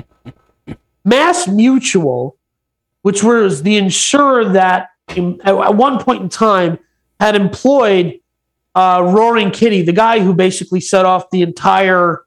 Mass 1.07 1.47
Mutual, 1.47 2.37
which 3.03 3.23
was 3.23 3.63
the 3.63 3.77
insurer 3.77 4.45
that 4.45 4.91
in, 5.15 5.41
at, 5.45 5.75
one 5.77 5.99
point 6.03 6.21
in 6.21 6.29
time 6.29 6.79
had 7.21 7.37
employed 7.37 8.19
uh, 8.75 9.03
Roaring 9.07 9.53
Kitty, 9.53 9.83
the 9.83 9.93
guy 9.93 10.19
who 10.19 10.35
basically 10.35 10.81
set 10.81 11.07
off 11.07 11.31
the 11.31 11.43
entire, 11.43 12.25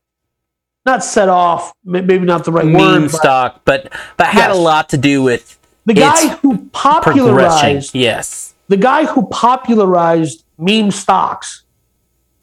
not 0.86 1.04
set 1.04 1.28
off, 1.28 1.74
maybe 1.84 2.18
not 2.20 2.46
the 2.46 2.52
right 2.54 2.66
Meme 2.66 3.02
word, 3.04 3.12
stock, 3.12 3.62
but 3.66 3.94
but 4.18 4.28
had 4.28 4.48
Yes. 4.48 4.58
a 4.58 4.60
lot 4.60 4.90
to 4.90 4.98
do 4.98 5.22
with 5.22 5.60
the 5.86 5.94
guy 5.94 6.28
who 6.38 6.58
popularized 6.72 7.94
Yes. 7.94 8.56
the 8.70 8.78
guy 8.78 9.06
who 9.06 9.28
popularized 9.28 10.44
meme 10.58 10.92
stocks, 10.92 11.64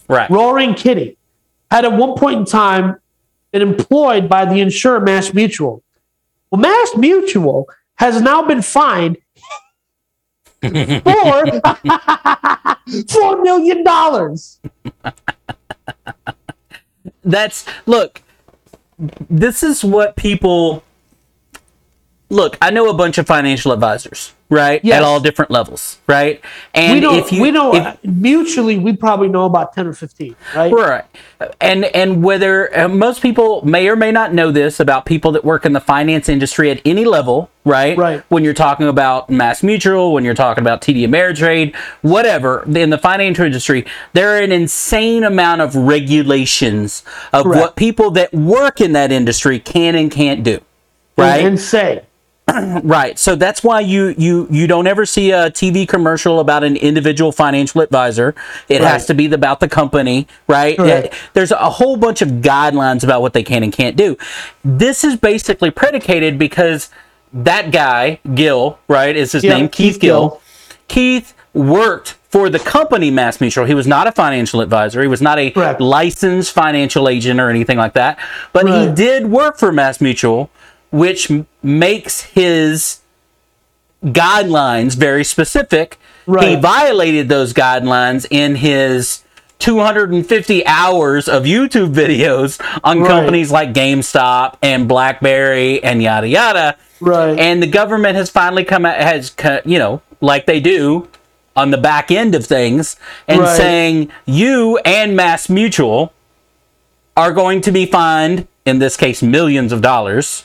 Right. 0.09 0.31
Roaring 0.31 0.75
Kitty, 0.75 1.17
had 1.71 1.85
at 1.87 1.93
one 1.95 2.15
point 2.15 2.41
in 2.41 2.45
time 2.45 2.99
been 3.53 3.63
employed 3.63 4.29
by 4.29 4.45
the 4.45 4.61
insurer 4.61 5.01
Mass 5.01 5.33
Mutual. 5.33 5.83
Mass 6.57 6.97
Mutual 6.97 7.69
has 7.97 8.21
now 8.21 8.43
been 8.43 8.63
fined 8.63 9.19
for 10.61 10.71
four 13.09 13.43
million 13.43 13.85
dollars. 13.85 14.61
That's 17.25 17.65
look. 17.87 18.23
This 19.29 19.63
is 19.63 19.85
what 19.85 20.17
people 20.17 20.83
look. 22.31 22.57
I 22.63 22.71
know 22.71 22.89
a 22.89 22.95
bunch 22.95 23.19
of 23.19 23.27
financial 23.27 23.73
advisors, 23.73 24.33
right? 24.49 24.81
Yes. 24.85 24.97
At 24.99 25.03
all 25.03 25.21
different 25.21 25.51
levels, 25.51 25.99
right? 26.07 26.41
And 26.75 26.95
We 26.95 27.01
know, 27.01 27.15
if 27.17 27.33
you 27.33 27.43
we 27.43 27.51
know 27.51 27.75
if- 27.75 28.05
mutually, 28.05 28.79
we 28.79 28.97
probably 28.97 29.29
know 29.29 29.45
about 29.45 29.73
ten 29.73 29.87
or 29.87 29.93
fifteen, 29.93 30.37
right? 30.55 30.73
Right. 30.73 31.05
And 31.61 31.85
and 31.87 32.23
whether 32.23 32.77
uh, 32.79 32.89
most 32.89 33.21
people 33.23 33.65
may 33.65 33.89
or 33.89 33.97
may 33.97 34.13
not 34.13 34.33
know 34.33 34.51
this 34.51 34.79
about 34.81 35.05
people 35.07 35.33
that 35.33 35.45
work 35.45 35.67
in 35.67 35.73
the 35.73 35.81
finance 35.81 36.29
industry 36.29 36.71
at 36.71 36.81
any 36.85 37.05
level, 37.05 37.51
right? 37.65 37.97
Right. 37.99 38.23
When 38.29 38.45
you're 38.45 38.55
talking 38.55 38.87
about 38.89 39.29
Mass 39.29 39.63
Mutual, 39.63 40.13
when 40.13 40.25
you're 40.25 40.35
talking 40.35 40.63
about 40.63 40.81
TD 40.81 41.07
Ameritrade, 41.07 41.75
whatever, 42.03 42.63
in 42.75 42.91
the 42.91 42.99
financial 42.99 43.45
industry, 43.45 43.85
there 44.13 44.37
are 44.37 44.41
an 44.41 44.53
insane 44.53 45.25
amount 45.25 45.61
of 45.61 45.75
regulations 45.77 47.03
of 47.33 47.45
Correct. 47.45 47.61
what 47.61 47.77
people 47.77 48.11
that 48.13 48.33
work 48.33 48.81
in 48.81 48.93
that 48.93 49.11
industry 49.13 49.59
can 49.59 49.95
and 49.95 50.11
can't 50.11 50.43
do. 50.43 50.61
Right? 51.19 51.59
Say, 51.59 52.05
Right. 52.83 53.19
So 53.19 53.35
that's 53.35 53.63
why 53.65 53.81
you 53.81 54.15
you 54.17 54.47
you 54.51 54.67
don't 54.67 54.87
ever 54.87 55.05
see 55.05 55.31
a 55.33 55.51
TV 55.51 55.87
commercial 55.87 56.39
about 56.41 56.63
an 56.65 56.77
individual 56.77 57.33
financial 57.33 57.81
advisor. 57.81 58.35
It 58.69 58.81
Right. 58.81 58.89
has 58.93 59.07
to 59.07 59.15
be 59.15 59.27
about 59.33 59.61
the 59.61 59.69
company, 59.69 60.27
right? 60.47 60.79
It- 60.79 61.13
there's 61.35 61.51
a 61.51 61.57
whole 61.71 61.97
bunch 61.97 62.23
of 62.23 62.29
guidelines 62.43 63.03
about 63.03 63.21
what 63.21 63.33
they 63.33 63.43
can 63.43 63.63
and 63.63 63.73
can't 63.73 63.97
do. 63.97 64.17
This 64.65 65.03
is 65.05 65.17
basically 65.17 65.71
predicated 65.71 66.39
because 66.39 66.89
that 67.33 67.73
guy, 67.73 68.21
Gill, 68.35 68.79
right, 68.89 69.17
is 69.17 69.33
his 69.33 69.43
Yeah, 69.45 69.55
name, 69.55 69.69
Keith, 69.69 69.95
Keith 69.95 70.01
Gill. 70.01 70.29
Gill. 70.29 70.41
Keith 70.89 71.35
worked 71.53 72.15
for 72.31 72.49
the 72.49 72.59
company 72.61 73.11
Mass 73.11 73.41
Mutual. 73.41 73.65
He 73.65 73.75
was 73.75 73.87
not 73.87 74.07
a 74.07 74.13
financial 74.13 74.61
advisor. 74.61 75.03
He 75.03 75.09
was 75.09 75.23
not 75.23 75.39
a 75.39 75.51
Correct. 75.51 75.81
licensed 75.81 76.53
financial 76.53 77.09
agent 77.09 77.41
or 77.41 77.51
anything 77.51 77.79
like 77.79 77.95
that. 77.95 78.19
But 78.53 78.69
he 78.69 78.87
did 78.95 79.27
work 79.27 79.59
for 79.59 79.73
Mass 79.73 80.01
Mutual, 80.01 80.51
which 80.91 81.31
m- 81.31 81.47
makes 81.63 82.23
his 82.23 83.01
guidelines 84.05 84.95
very 84.95 85.25
specific. 85.25 85.99
He 86.41 86.57
violated 86.57 87.29
those 87.29 87.53
guidelines 87.53 88.27
in 88.31 88.57
his 88.57 89.23
250 89.61 90.67
hours 90.67 91.29
of 91.29 91.45
YouTube 91.45 91.95
videos 91.95 92.61
on 92.85 93.01
Right. 93.01 93.09
companies 93.09 93.51
like 93.51 93.73
GameStop 93.73 94.55
and 94.63 94.89
BlackBerry 94.89 95.83
and 95.83 96.03
yada 96.03 96.29
yada. 96.29 96.77
Right. 97.01 97.39
And 97.39 97.63
the 97.63 97.67
government 97.67 98.17
has 98.17 98.29
finally 98.29 98.65
come 98.65 98.85
out, 98.85 98.97
has, 98.97 99.33
you 99.65 99.79
know, 99.79 100.03
like 100.21 100.47
they 100.47 100.61
do 100.61 101.09
on 101.55 101.71
the 101.71 101.79
back 101.79 102.11
end 102.11 102.35
of 102.35 102.45
things, 102.45 102.97
and 103.29 103.41
Right. 103.41 103.57
saying 103.57 104.09
you 104.27 104.79
and 104.85 105.17
Mass 105.17 105.49
Mutual 105.49 106.13
are 107.17 107.33
going 107.33 107.61
to 107.63 107.73
be 107.73 107.87
fined, 107.87 108.47
in 108.67 108.79
this 108.79 108.97
case, 108.97 109.23
millions 109.23 109.73
of 109.73 109.81
dollars 109.81 110.45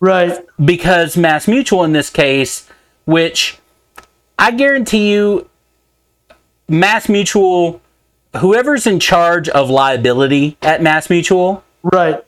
right. 0.00 0.38
because 0.64 1.16
Mass 1.16 1.46
Mutual 1.48 1.84
in 1.84 1.92
this 1.92 2.10
case, 2.10 2.68
which 3.04 3.58
I 4.38 4.50
guarantee 4.50 5.12
you, 5.12 5.48
Mass 6.68 7.08
Mutual, 7.08 7.80
whoever's 8.38 8.86
in 8.86 8.98
charge 9.00 9.48
of 9.48 9.70
liability 9.70 10.56
at 10.62 10.82
Mass 10.82 11.08
Mutual, 11.08 11.62
Right. 11.82 12.22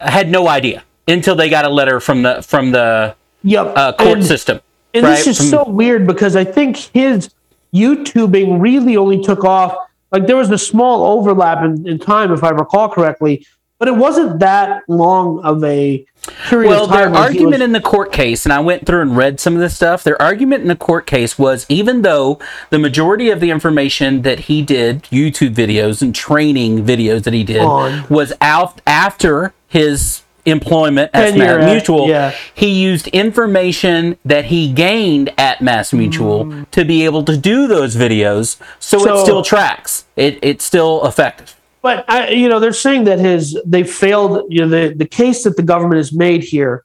had 0.00 0.30
no 0.30 0.48
idea 0.48 0.84
until 1.06 1.34
they 1.34 1.48
got 1.48 1.64
a 1.64 1.70
letter 1.70 2.00
from 2.00 2.22
the 2.22 2.42
from 2.42 2.72
the 2.72 3.14
Yep. 3.44 3.72
uh, 3.76 3.92
court 3.92 4.18
And- 4.18 4.26
system. 4.26 4.60
And 4.94 5.04
right? 5.04 5.16
this 5.16 5.26
is 5.26 5.36
From- 5.38 5.46
so 5.46 5.64
weird 5.68 6.06
because 6.06 6.34
I 6.36 6.44
think 6.44 6.76
his 6.92 7.30
YouTubing 7.74 8.60
really 8.60 8.96
only 8.96 9.22
took 9.22 9.44
off. 9.44 9.74
Like 10.10 10.26
there 10.26 10.36
was 10.36 10.50
a 10.50 10.58
small 10.58 11.04
overlap 11.18 11.62
in, 11.62 11.86
in 11.86 11.98
time, 11.98 12.32
if 12.32 12.42
I 12.42 12.50
recall 12.50 12.88
correctly, 12.88 13.46
but 13.78 13.88
it 13.88 13.96
wasn't 13.96 14.40
that 14.40 14.82
long 14.88 15.40
of 15.40 15.62
a 15.64 16.04
period 16.48 16.68
well, 16.68 16.84
of 16.84 16.90
time. 16.90 17.12
their 17.12 17.20
argument 17.20 17.52
was- 17.58 17.62
in 17.62 17.72
the 17.72 17.80
court 17.80 18.12
case, 18.12 18.44
and 18.44 18.52
I 18.52 18.60
went 18.60 18.86
through 18.86 19.02
and 19.02 19.16
read 19.16 19.40
some 19.40 19.54
of 19.54 19.60
this 19.60 19.74
stuff. 19.76 20.02
Their 20.04 20.20
argument 20.20 20.62
in 20.62 20.68
the 20.68 20.76
court 20.76 21.06
case 21.06 21.38
was 21.38 21.64
even 21.68 22.02
though 22.02 22.38
the 22.70 22.78
majority 22.78 23.30
of 23.30 23.40
the 23.40 23.50
information 23.50 24.22
that 24.22 24.40
he 24.40 24.62
did, 24.62 25.02
YouTube 25.04 25.54
videos 25.54 26.02
and 26.02 26.14
training 26.14 26.84
videos 26.84 27.22
that 27.22 27.34
he 27.34 27.44
did, 27.44 27.62
On. 27.62 28.04
was 28.08 28.32
out 28.40 28.80
after 28.86 29.54
his 29.68 30.22
employment 30.44 31.10
at 31.12 31.36
Mass 31.36 31.62
Mutual, 31.64 32.08
yeah. 32.08 32.32
he 32.54 32.68
used 32.68 33.06
information 33.08 34.16
that 34.24 34.46
he 34.46 34.72
gained 34.72 35.30
at 35.36 35.60
Mass 35.60 35.92
Mutual 35.92 36.64
to 36.70 36.84
be 36.86 37.04
able 37.04 37.22
to 37.24 37.36
do 37.36 37.66
those 37.66 37.94
videos, 37.96 38.56
so, 38.78 38.98
it 39.04 39.08
Mm. 39.08 39.22
Still 39.22 39.42
tracks. 39.42 40.04
It, 40.16 40.38
it's 40.42 40.64
still 40.64 41.04
effective. 41.06 41.54
But 41.82 42.04
I, 42.08 42.30
you 42.30 42.48
know, 42.48 42.58
they're 42.60 42.72
saying 42.72 43.04
that 43.04 43.18
his 43.18 43.56
they 43.64 43.84
failed. 43.84 44.44
You 44.48 44.66
know, 44.66 44.68
the 44.68 44.94
the 44.94 45.06
case 45.06 45.44
that 45.44 45.56
the 45.56 45.62
government 45.62 45.96
has 45.98 46.12
made 46.12 46.42
here 46.42 46.84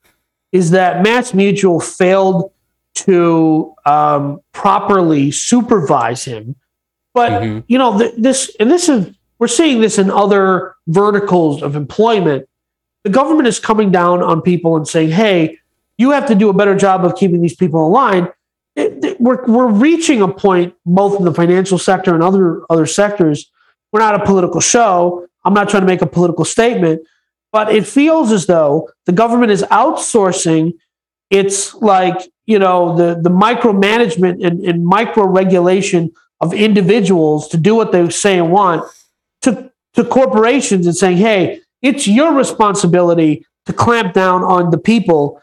is 0.52 0.72
that 0.72 1.02
Mass 1.04 1.34
Mutual 1.34 1.80
failed 1.80 2.52
to 2.96 3.74
um, 3.86 4.40
properly 4.52 5.32
supervise 5.32 6.24
him. 6.26 6.56
But 7.14 7.32
Mhm. 7.42 7.64
you 7.68 7.78
know, 7.78 7.98
th- 7.98 8.14
this 8.18 8.56
and 8.60 8.70
this 8.70 8.88
is 8.88 9.14
we're 9.40 9.48
seeing 9.48 9.82
this 9.82 9.98
in 9.98 10.12
other 10.12 10.76
verticals 10.88 11.64
of 11.64 11.76
employment. 11.76 12.48
The 13.04 13.10
government 13.10 13.48
is 13.48 13.60
coming 13.60 13.92
down 13.92 14.22
on 14.22 14.42
people 14.42 14.78
and 14.78 14.88
saying, 14.88 15.10
"Hey, 15.10 15.58
you 15.98 16.12
have 16.12 16.28
to 16.28 16.36
do 16.36 16.50
a 16.50 16.54
better 16.54 16.76
job 16.76 17.04
of 17.04 17.16
keeping 17.16 17.42
these 17.42 17.56
people 17.56 17.86
in 17.88 17.92
line." 17.92 18.28
It, 18.76 19.04
it- 19.04 19.22
we're 19.22 19.44
we're 19.48 19.68
reaching 19.68 20.22
a 20.22 20.28
point, 20.28 20.74
both 20.86 21.18
in 21.18 21.26
the 21.26 21.34
financial 21.34 21.78
sector 21.80 22.14
and 22.14 22.24
other 22.24 22.62
other 22.70 22.86
sectors. 22.86 23.50
We're 23.94 24.00
not 24.00 24.20
a 24.20 24.26
political 24.26 24.60
show. 24.60 25.28
I'm 25.46 25.54
not 25.54 25.70
trying 25.70 25.84
to 25.84 25.88
make 25.88 26.02
a 26.02 26.08
political 26.08 26.46
statement, 26.46 27.04
but 27.52 27.74
it 27.74 27.86
feels 27.86 28.32
as 28.32 28.48
though 28.48 28.90
the 29.06 29.12
government 29.12 29.52
is 29.52 29.62
outsourcing. 29.64 30.74
It's 31.30 31.76
like 31.76 32.18
you 32.48 32.58
know 32.58 32.98
the 32.98 33.22
the 33.22 33.30
micromanagement 33.30 34.46
and, 34.46 34.60
and 34.62 34.84
micro 34.84 35.26
regulation 35.28 36.12
of 36.42 36.54
individuals 36.54 37.48
to 37.50 37.58
do 37.58 37.76
what 37.76 37.92
they 37.92 38.10
say 38.10 38.40
and 38.40 38.52
want 38.52 38.84
to 39.44 39.72
to 39.94 40.04
corporations 40.04 40.88
and 40.88 40.96
saying, 40.96 41.18
"Hey, 41.18 41.62
it's 41.84 42.08
your 42.08 42.34
responsibility 42.34 43.46
to 43.68 43.74
clamp 43.74 44.14
down 44.14 44.44
on 44.44 44.72
the 44.72 44.80
people 44.80 45.40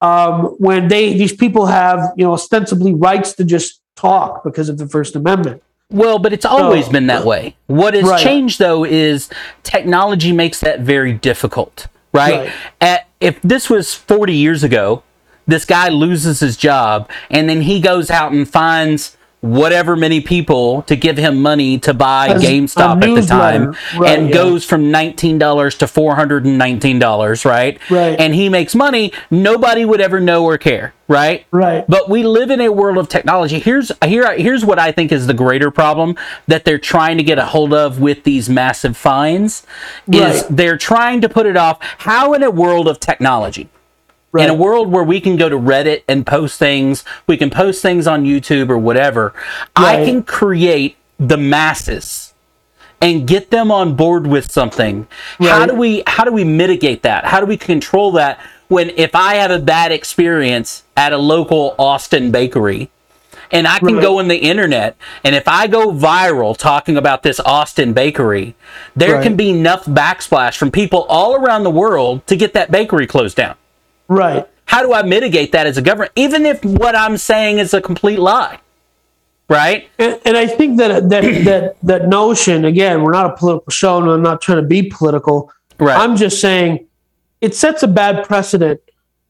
um, 0.00 0.56
when 0.58 0.88
they 0.88 1.16
these 1.16 1.34
people 1.34 1.66
have 1.66 2.00
you 2.16 2.24
know 2.24 2.32
ostensibly 2.32 2.94
rights 2.94 3.32
to 3.34 3.44
just 3.44 3.80
talk 3.94 4.42
because 4.42 4.68
of 4.68 4.78
the 4.78 4.88
First 4.88 5.14
Amendment." 5.14 5.62
Well, 5.92 6.18
but 6.18 6.32
it's 6.32 6.44
always 6.44 6.88
been 6.88 7.06
that 7.08 7.24
way. 7.24 7.54
What 7.66 7.94
has 7.94 8.04
Right. 8.04 8.20
changed 8.22 8.58
though 8.58 8.84
is 8.84 9.28
technology 9.62 10.32
makes 10.32 10.60
that 10.60 10.80
very 10.80 11.12
difficult, 11.12 11.86
right? 12.12 12.40
Right. 12.40 12.52
At, 12.80 13.06
if 13.20 13.40
this 13.42 13.68
was 13.70 13.94
40 13.94 14.34
years 14.34 14.64
ago, 14.64 15.02
this 15.46 15.64
guy 15.64 15.88
loses 15.88 16.40
his 16.40 16.56
job 16.56 17.08
and 17.30 17.48
then 17.48 17.62
he 17.62 17.80
goes 17.80 18.10
out 18.10 18.32
and 18.32 18.48
finds 18.48 19.16
whatever 19.42 19.96
many 19.96 20.20
people 20.20 20.82
to 20.82 20.94
give 20.94 21.16
him 21.16 21.42
money 21.42 21.76
to 21.76 21.92
buy 21.92 22.28
As 22.28 22.42
GameStop 22.42 23.02
at 23.02 23.14
the 23.14 23.26
time. 23.26 23.76
Right, 23.98 24.16
and 24.16 24.28
yeah. 24.28 24.34
goes 24.34 24.64
from 24.64 24.84
$19 24.84 25.78
to 25.78 25.84
$419, 25.86 27.44
right? 27.44 27.90
Right. 27.90 28.20
And 28.20 28.34
he 28.34 28.48
makes 28.48 28.74
money, 28.74 29.12
nobody 29.30 29.84
would 29.84 30.00
ever 30.00 30.20
know 30.20 30.44
or 30.44 30.58
care, 30.58 30.94
right? 31.08 31.44
Right. 31.50 31.84
But 31.88 32.08
we 32.08 32.22
live 32.22 32.50
in 32.50 32.60
a 32.60 32.70
world 32.70 32.98
of 32.98 33.08
technology. 33.08 33.58
Here's 33.58 33.90
here 34.04 34.32
here's 34.36 34.64
what 34.64 34.78
I 34.78 34.92
think 34.92 35.10
is 35.10 35.26
the 35.26 35.34
greater 35.34 35.72
problem 35.72 36.16
that 36.46 36.64
they're 36.64 36.78
trying 36.78 37.16
to 37.16 37.24
get 37.24 37.38
a 37.38 37.46
hold 37.46 37.74
of 37.74 38.00
with 38.00 38.22
these 38.22 38.48
massive 38.48 38.96
fines 38.96 39.66
is 40.10 40.42
Right. 40.42 40.44
they're 40.50 40.78
trying 40.78 41.20
to 41.20 41.28
put 41.28 41.46
it 41.46 41.56
off 41.56 41.78
how 41.98 42.32
in 42.32 42.44
a 42.44 42.50
world 42.50 42.86
of 42.86 43.00
technology 43.00 43.68
Right. 44.32 44.44
in 44.44 44.50
a 44.50 44.54
world 44.54 44.90
where 44.90 45.04
we 45.04 45.20
can 45.20 45.36
go 45.36 45.50
to 45.50 45.56
Reddit 45.58 46.04
and 46.08 46.26
post 46.26 46.58
things, 46.58 47.04
we 47.26 47.36
can 47.36 47.50
post 47.50 47.82
things 47.82 48.06
on 48.06 48.24
YouTube 48.24 48.70
or 48.70 48.78
whatever. 48.78 49.34
I 49.76 50.04
can 50.06 50.22
create 50.22 50.96
the 51.18 51.36
masses 51.36 52.32
and 53.02 53.26
get 53.26 53.50
them 53.50 53.70
on 53.70 53.94
board 53.94 54.26
with 54.26 54.50
something. 54.50 55.06
How 55.38 55.66
do 55.66 55.74
we 55.74 56.02
how 56.06 56.24
do 56.24 56.32
we 56.32 56.44
mitigate 56.44 57.02
that? 57.02 57.26
How 57.26 57.40
do 57.40 57.46
we 57.46 57.58
control 57.58 58.12
that 58.12 58.38
when 58.68 58.90
if 58.96 59.14
I 59.14 59.34
have 59.34 59.50
a 59.50 59.58
bad 59.58 59.92
experience 59.92 60.82
at 60.96 61.12
a 61.12 61.18
local 61.18 61.74
Austin 61.78 62.30
bakery 62.30 62.88
and 63.50 63.68
I 63.68 63.80
can 63.80 63.96
Right. 63.96 64.02
go 64.02 64.18
on 64.18 64.28
the 64.28 64.38
internet 64.38 64.96
and 65.24 65.34
if 65.34 65.46
I 65.46 65.66
go 65.66 65.92
viral 65.92 66.56
talking 66.56 66.96
about 66.96 67.22
this 67.22 67.38
Austin 67.40 67.92
bakery, 67.92 68.54
there 68.96 69.16
Right. 69.16 69.22
can 69.22 69.36
be 69.36 69.50
enough 69.50 69.84
backsplash 69.84 70.56
from 70.56 70.70
people 70.70 71.04
all 71.10 71.34
around 71.34 71.64
the 71.64 71.70
world 71.70 72.26
to 72.28 72.36
get 72.36 72.54
that 72.54 72.70
bakery 72.70 73.06
closed 73.06 73.36
down 73.36 73.56
right. 74.12 74.48
how 74.66 74.82
do 74.82 74.92
I 74.92 75.02
mitigate 75.02 75.52
that 75.52 75.66
as 75.66 75.76
a 75.76 75.82
government, 75.82 76.12
even 76.16 76.46
if 76.46 76.64
what 76.64 76.94
I'm 76.94 77.16
saying 77.16 77.58
is 77.58 77.74
a 77.74 77.80
complete 77.80 78.18
lie? 78.18 78.60
Right? 79.48 79.88
And, 79.98 80.20
and 80.24 80.36
I 80.36 80.46
think 80.46 80.78
that 80.78 81.10
that 81.10 81.44
that 81.44 81.76
that 81.82 82.08
notion 82.08 82.64
again, 82.64 83.02
we're 83.02 83.12
not 83.12 83.26
a 83.26 83.36
political 83.36 83.70
show, 83.70 83.98
and 83.98 84.10
I'm 84.10 84.22
not 84.22 84.40
trying 84.40 84.62
to 84.62 84.66
be 84.66 84.84
political. 84.84 85.52
Right. 85.78 85.98
I'm 85.98 86.16
just 86.16 86.40
saying 86.40 86.86
it 87.40 87.54
sets 87.54 87.82
a 87.82 87.88
bad 87.88 88.24
precedent 88.24 88.80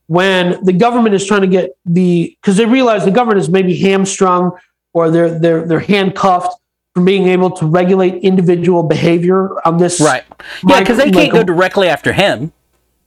when 0.06 0.62
the 0.64 0.72
government 0.72 1.14
is 1.14 1.26
trying 1.26 1.40
to 1.40 1.46
get 1.46 1.76
the 1.86 2.36
because 2.40 2.56
they 2.56 2.66
realize 2.66 3.04
the 3.04 3.10
government 3.10 3.40
is 3.40 3.48
maybe 3.48 3.76
hamstrung 3.76 4.52
or 4.92 5.10
they're 5.10 5.38
they're 5.38 5.66
they're 5.66 5.80
handcuffed 5.80 6.60
from 6.94 7.04
being 7.06 7.28
able 7.28 7.50
to 7.50 7.66
regulate 7.66 8.22
individual 8.22 8.82
behavior 8.82 9.66
on 9.66 9.78
this 9.78 10.00
right. 10.00 10.24
Yeah, 10.68 10.80
because 10.80 10.98
they 10.98 11.10
can't 11.10 11.32
like 11.32 11.32
go 11.32 11.42
directly 11.42 11.88
after 11.88 12.12
him. 12.12 12.52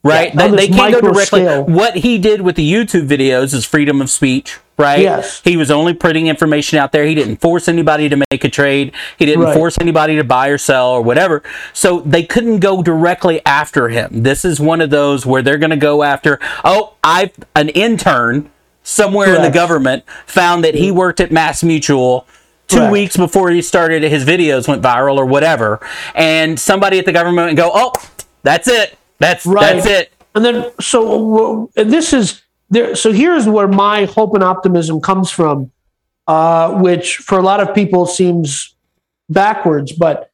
Right? 0.06 0.34
Yeah, 0.36 0.48
they, 0.50 0.56
they 0.56 0.68
can't 0.68 0.94
go 0.94 1.02
directly. 1.02 1.42
scale. 1.42 1.66
What 1.66 1.96
he 1.98 2.18
did 2.20 2.42
with 2.42 2.56
the 2.56 2.72
YouTube 2.72 3.08
videos 3.08 3.54
is 3.56 3.66
freedom 3.66 4.02
of 4.02 4.10
speech. 4.12 4.60
Right? 4.78 5.00
Yes. 5.00 5.42
He 5.44 5.56
was 5.58 5.72
only 5.72 5.94
putting 5.94 6.28
information 6.28 6.78
out 6.78 6.92
there. 6.92 7.06
He 7.06 7.16
didn't 7.16 7.38
force 7.38 7.68
anybody 7.70 8.10
to 8.10 8.18
make 8.30 8.44
a 8.44 8.50
trade. 8.50 8.92
He 9.18 9.26
didn't 9.26 9.44
Right. 9.46 9.54
force 9.56 9.78
anybody 9.80 10.18
to 10.18 10.24
buy 10.24 10.50
or 10.50 10.58
sell 10.58 10.90
or 10.92 11.02
whatever. 11.02 11.42
So 11.74 12.02
they 12.02 12.24
couldn't 12.24 12.60
go 12.60 12.84
directly 12.84 13.42
after 13.46 13.88
him. 13.88 14.24
This 14.24 14.44
is 14.46 14.60
one 14.60 14.82
of 14.82 14.90
those 14.90 15.26
where 15.26 15.42
they're 15.42 15.58
going 15.58 15.70
to 15.72 15.76
go 15.78 16.04
after, 16.04 16.40
oh, 16.66 16.94
I've 17.04 17.32
an 17.56 17.70
intern 17.70 18.52
somewhere 18.84 19.34
in 19.36 19.42
the 19.42 19.50
government 19.50 20.04
found 20.28 20.64
that 20.66 20.76
he 20.76 20.92
worked 20.92 21.20
at 21.22 21.32
Mass 21.32 21.64
Mutual 21.64 22.28
two 22.68 22.78
Correct. 22.78 22.92
weeks 22.92 23.18
before 23.18 23.50
he 23.52 23.62
started 23.62 24.04
his 24.04 24.26
videos 24.26 24.68
went 24.68 24.82
viral 24.82 25.18
or 25.18 25.26
whatever 25.26 25.80
and 26.16 26.60
somebody 26.60 26.98
at 27.00 27.06
the 27.06 27.12
government 27.12 27.48
would 27.50 27.58
go 27.58 27.72
oh 27.74 27.94
that's 28.44 28.68
it 28.68 28.98
that's 29.20 29.46
Right. 29.46 29.76
that's 29.76 29.86
it 29.88 30.12
And 30.34 30.44
then, 30.44 30.72
so 30.82 31.72
and 31.78 31.92
this 31.92 32.12
is 32.12 32.42
there. 32.70 32.96
So 32.96 33.12
here's 33.12 33.48
where 33.48 33.68
my 33.68 34.06
hope 34.06 34.34
and 34.34 34.44
optimism 34.44 35.00
comes 35.00 35.32
from, 35.32 35.72
uh, 36.28 36.74
which 36.82 37.18
for 37.18 37.38
a 37.40 37.42
lot 37.42 37.62
of 37.62 37.74
people 37.74 38.06
seems 38.06 38.76
backwards. 39.30 39.94
But 39.94 40.30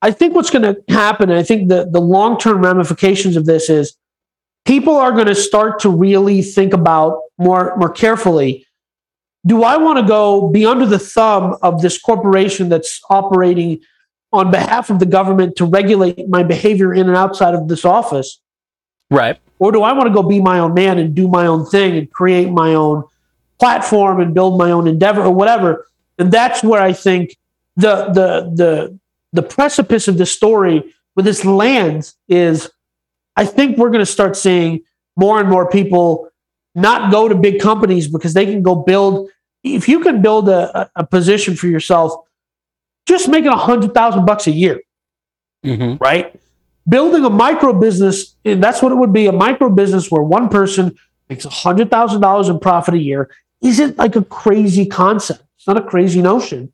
I 0.00 0.10
think 0.12 0.34
what's 0.34 0.50
going 0.50 0.62
to 0.62 0.82
happen, 0.88 1.28
and 1.30 1.38
I 1.38 1.42
think 1.42 1.68
the 1.68 1.88
the 1.90 2.00
long 2.00 2.38
term 2.38 2.62
ramifications 2.62 3.36
of 3.36 3.44
this 3.44 3.68
is 3.68 3.94
people 4.64 4.96
are 4.96 5.12
going 5.12 5.26
to 5.26 5.34
start 5.34 5.78
to 5.80 5.90
really 5.90 6.40
think 6.40 6.72
about 6.72 7.20
more 7.38 7.76
more 7.76 7.90
carefully 7.90 8.66
do 9.46 9.62
I 9.62 9.76
want 9.76 9.98
to 9.98 10.06
go 10.06 10.48
be 10.48 10.64
under 10.64 10.86
the 10.86 10.98
thumb 10.98 11.56
of 11.62 11.82
this 11.82 11.98
corporation 11.98 12.68
that's 12.68 13.00
operating 13.10 13.80
on 14.34 14.50
behalf 14.50 14.90
of 14.90 14.98
the 14.98 15.06
government 15.06 15.56
to 15.56 15.64
regulate 15.64 16.28
my 16.28 16.42
behavior 16.42 16.92
in 16.92 17.08
and 17.08 17.16
outside 17.16 17.54
of 17.54 17.68
this 17.68 17.84
office? 17.84 18.40
Right. 19.10 19.38
Or 19.58 19.72
do 19.72 19.82
I 19.82 19.92
want 19.92 20.08
to 20.08 20.14
go 20.14 20.22
be 20.22 20.40
my 20.40 20.58
own 20.58 20.74
man 20.74 20.98
and 20.98 21.14
do 21.14 21.28
my 21.28 21.46
own 21.46 21.64
thing 21.66 21.96
and 21.96 22.10
create 22.10 22.50
my 22.50 22.74
own 22.74 23.04
platform 23.58 24.20
and 24.20 24.34
build 24.34 24.58
my 24.58 24.70
own 24.70 24.86
endeavor 24.88 25.22
or 25.22 25.30
whatever? 25.30 25.86
And 26.18 26.32
that's 26.32 26.62
where 26.62 26.82
I 26.82 26.92
think 26.92 27.36
the 27.76 28.06
the 28.06 28.52
the 28.54 28.98
the 29.32 29.42
precipice 29.42 30.08
of 30.08 30.18
the 30.18 30.26
story 30.26 30.94
with 31.16 31.24
this 31.24 31.44
lands 31.44 32.16
is 32.28 32.70
I 33.36 33.44
think 33.44 33.78
we're 33.78 33.90
going 33.90 34.04
to 34.04 34.06
start 34.06 34.36
seeing 34.36 34.80
more 35.16 35.40
and 35.40 35.48
more 35.48 35.68
people 35.68 36.28
not 36.74 37.10
go 37.12 37.28
to 37.28 37.34
big 37.34 37.60
companies 37.60 38.08
because 38.08 38.34
they 38.34 38.46
can 38.46 38.62
go 38.62 38.74
build. 38.74 39.30
If 39.62 39.88
you 39.88 40.00
can 40.00 40.22
build 40.22 40.48
a, 40.48 40.90
a 40.96 41.06
position 41.06 41.56
for 41.56 41.68
yourself, 41.68 42.12
just 43.06 43.28
making 43.28 43.48
a 43.48 43.56
hundred 43.56 43.94
thousand 43.94 44.24
bucks 44.24 44.46
a 44.46 44.50
year, 44.50 44.80
Mm-hmm. 45.64 46.02
right? 46.02 46.38
Building 46.86 47.24
a 47.24 47.30
micro 47.30 47.72
business, 47.72 48.34
and 48.44 48.62
that's 48.62 48.82
what 48.82 48.92
it 48.92 48.96
would 48.96 49.12
be 49.12 49.26
a 49.26 49.32
micro 49.32 49.70
business 49.70 50.10
where 50.10 50.22
one 50.22 50.48
person 50.50 50.94
makes 51.30 51.44
a 51.46 51.50
hundred 51.50 51.90
thousand 51.90 52.20
dollars 52.20 52.48
in 52.48 52.58
profit 52.60 52.94
a 52.94 52.98
year 52.98 53.30
isn't 53.62 53.96
like 53.96 54.14
a 54.14 54.22
crazy 54.24 54.84
concept. 54.84 55.42
It's 55.56 55.66
not 55.66 55.78
a 55.78 55.82
crazy 55.82 56.20
notion. 56.20 56.70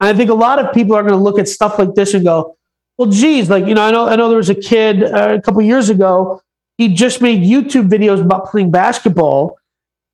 And 0.00 0.08
I 0.08 0.14
think 0.14 0.30
a 0.30 0.34
lot 0.34 0.58
of 0.58 0.72
people 0.72 0.96
are 0.96 1.02
going 1.02 1.12
to 1.12 1.20
look 1.22 1.38
at 1.38 1.46
stuff 1.48 1.78
like 1.78 1.94
this 1.94 2.14
and 2.14 2.24
go, 2.24 2.56
well, 2.96 3.10
geez, 3.10 3.50
like, 3.50 3.66
you 3.66 3.74
know, 3.74 3.82
I 3.82 3.90
know, 3.90 4.08
I 4.08 4.16
know 4.16 4.28
there 4.28 4.38
was 4.38 4.48
a 4.48 4.54
kid 4.54 5.02
uh, 5.04 5.34
a 5.34 5.42
couple 5.42 5.60
years 5.60 5.90
ago, 5.90 6.42
he 6.78 6.88
just 6.88 7.20
made 7.20 7.42
YouTube 7.42 7.90
videos 7.90 8.22
about 8.22 8.46
playing 8.46 8.70
basketball. 8.70 9.58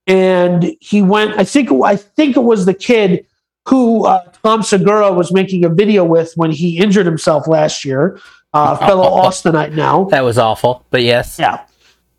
And 0.05 0.75
he 0.81 1.01
went, 1.01 1.37
I 1.39 1.45
think, 1.45 1.69
I 1.71 1.95
think 1.95 2.35
it 2.35 2.43
was 2.43 2.65
the 2.65 2.73
kid 2.73 3.25
who 3.67 4.05
uh, 4.05 4.29
Tom 4.47 4.63
Segura 4.63 5.11
was 5.11 5.33
making 5.33 5.65
a 5.65 5.69
video 5.69 6.05
with 6.05 6.31
when 6.37 6.51
he 6.51 6.77
injured 6.77 7.05
himself 7.05 7.49
last 7.49 7.83
year, 7.83 8.17
uh, 8.53 8.77
fellow 8.77 9.03
Austinite 9.21 9.73
now. 9.73 10.05
That 10.05 10.23
was 10.23 10.37
awful, 10.37 10.85
but 10.89 11.03
yes. 11.03 11.37
Yeah. 11.37 11.65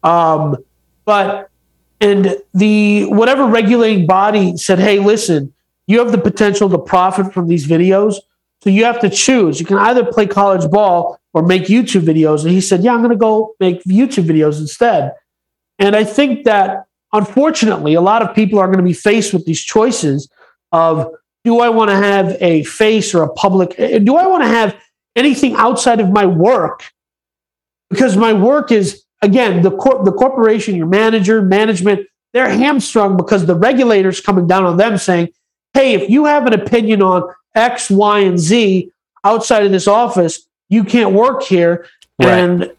Um, 0.03 0.59
but 1.07 1.49
and 2.03 2.37
the 2.53 3.07
whatever 3.07 3.47
regulating 3.47 4.07
body 4.07 4.59
said, 4.59 4.79
hey, 4.79 4.99
listen, 4.99 5.55
you 5.87 6.01
have 6.01 6.13
the 6.13 6.19
potential 6.19 6.69
to 6.69 6.77
profit 6.77 7.33
from 7.33 7.49
these 7.49 7.67
videos. 7.67 8.17
So 8.61 8.69
you 8.69 8.85
have 8.85 9.01
to 9.01 9.09
choose. 9.09 9.59
You 9.59 9.65
can 9.65 9.79
either 9.79 10.05
play 10.05 10.27
college 10.27 10.71
ball 10.71 11.19
or 11.33 11.43
make 11.43 11.63
YouTube 11.63 12.03
videos. 12.03 12.43
And 12.43 12.51
he 12.51 12.61
said, 12.61 12.83
Yeah, 12.83 12.93
I'm 12.93 13.01
gonna 13.01 13.17
go 13.17 13.55
make 13.59 13.83
YouTube 13.85 14.27
videos 14.27 14.61
instead. 14.61 15.15
And 15.79 15.97
I 15.97 16.05
think 16.05 16.45
that 16.45 16.85
unfortunately, 17.15 17.95
a 17.95 18.03
lot 18.03 18.21
of 18.21 18.35
people 18.35 18.59
are 18.59 18.67
going 18.67 18.81
to 18.81 18.85
be 18.85 18.93
faced 18.93 19.33
with 19.33 19.47
these 19.47 19.63
choices 19.63 20.29
of 20.73 21.11
do 21.45 21.61
I 21.61 21.69
want 21.69 21.91
to 21.91 21.97
have 21.97 22.37
a 22.41 22.65
face 22.65 23.15
or 23.15 23.23
a 23.23 23.33
public 23.33 23.75
eh, 23.79 23.99
do 23.99 24.17
I 24.17 24.27
want 24.27 24.43
to 24.43 24.49
have 24.49 24.79
anything 25.17 25.55
outside 25.55 26.01
of 26.01 26.11
my 26.11 26.27
work? 26.27 26.85
Because 27.91 28.17
my 28.17 28.33
work 28.33 28.71
is 28.71 29.05
again 29.23 29.63
the 29.63 29.71
cor- 29.71 30.05
the 30.05 30.13
corporation 30.13 30.77
your 30.77 30.87
manager 30.87 31.43
management 31.43 32.07
they're 32.33 32.49
hamstrung 32.49 33.17
because 33.17 33.47
the 33.47 33.55
regulators 33.55 34.21
coming 34.21 34.47
down 34.47 34.65
on 34.65 34.77
them 34.77 34.97
saying 34.99 35.29
hey 35.75 35.95
if 35.95 36.09
you 36.09 36.25
have 36.25 36.47
an 36.47 36.53
opinion 36.53 37.03
on 37.03 37.23
x 37.55 37.91
y 37.91 38.21
and 38.21 38.39
z 38.39 38.91
outside 39.25 39.65
of 39.65 39.73
this 39.73 39.89
office 39.89 40.47
you 40.69 40.85
can't 40.85 41.13
work 41.15 41.43
here. 41.43 41.87
Right. 42.21 42.39
and 42.39 42.73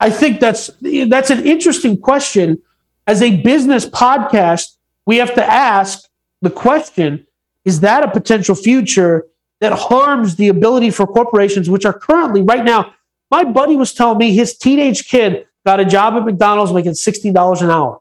i 0.00 0.10
think 0.10 0.40
that's 0.40 0.70
that's 1.08 1.30
an 1.30 1.44
interesting 1.46 2.00
question. 2.00 2.62
As 3.06 3.22
a 3.22 3.40
business 3.42 3.86
podcast 3.86 4.76
we 5.06 5.16
have 5.16 5.34
to 5.34 5.44
ask 5.44 6.08
the 6.42 6.50
question 6.50 7.26
is 7.64 7.80
that 7.80 8.04
a 8.04 8.10
potential 8.10 8.54
future 8.54 9.24
that 9.60 9.72
harms 9.72 10.36
the 10.36 10.48
ability 10.48 10.90
for 10.90 11.06
corporations 11.06 11.68
which 11.68 11.84
are 11.84 11.92
currently 11.92 12.42
right 12.42 12.64
now 12.64 12.92
my 13.30 13.44
buddy 13.44 13.76
was 13.76 13.92
telling 13.92 14.18
me 14.18 14.34
his 14.34 14.56
teenage 14.56 15.08
kid 15.08 15.46
got 15.66 15.80
a 15.80 15.84
job 15.84 16.14
at 16.14 16.24
mcdonald's 16.24 16.72
making 16.72 16.92
$60 16.92 17.60
an 17.62 17.70
hour. 17.70 17.98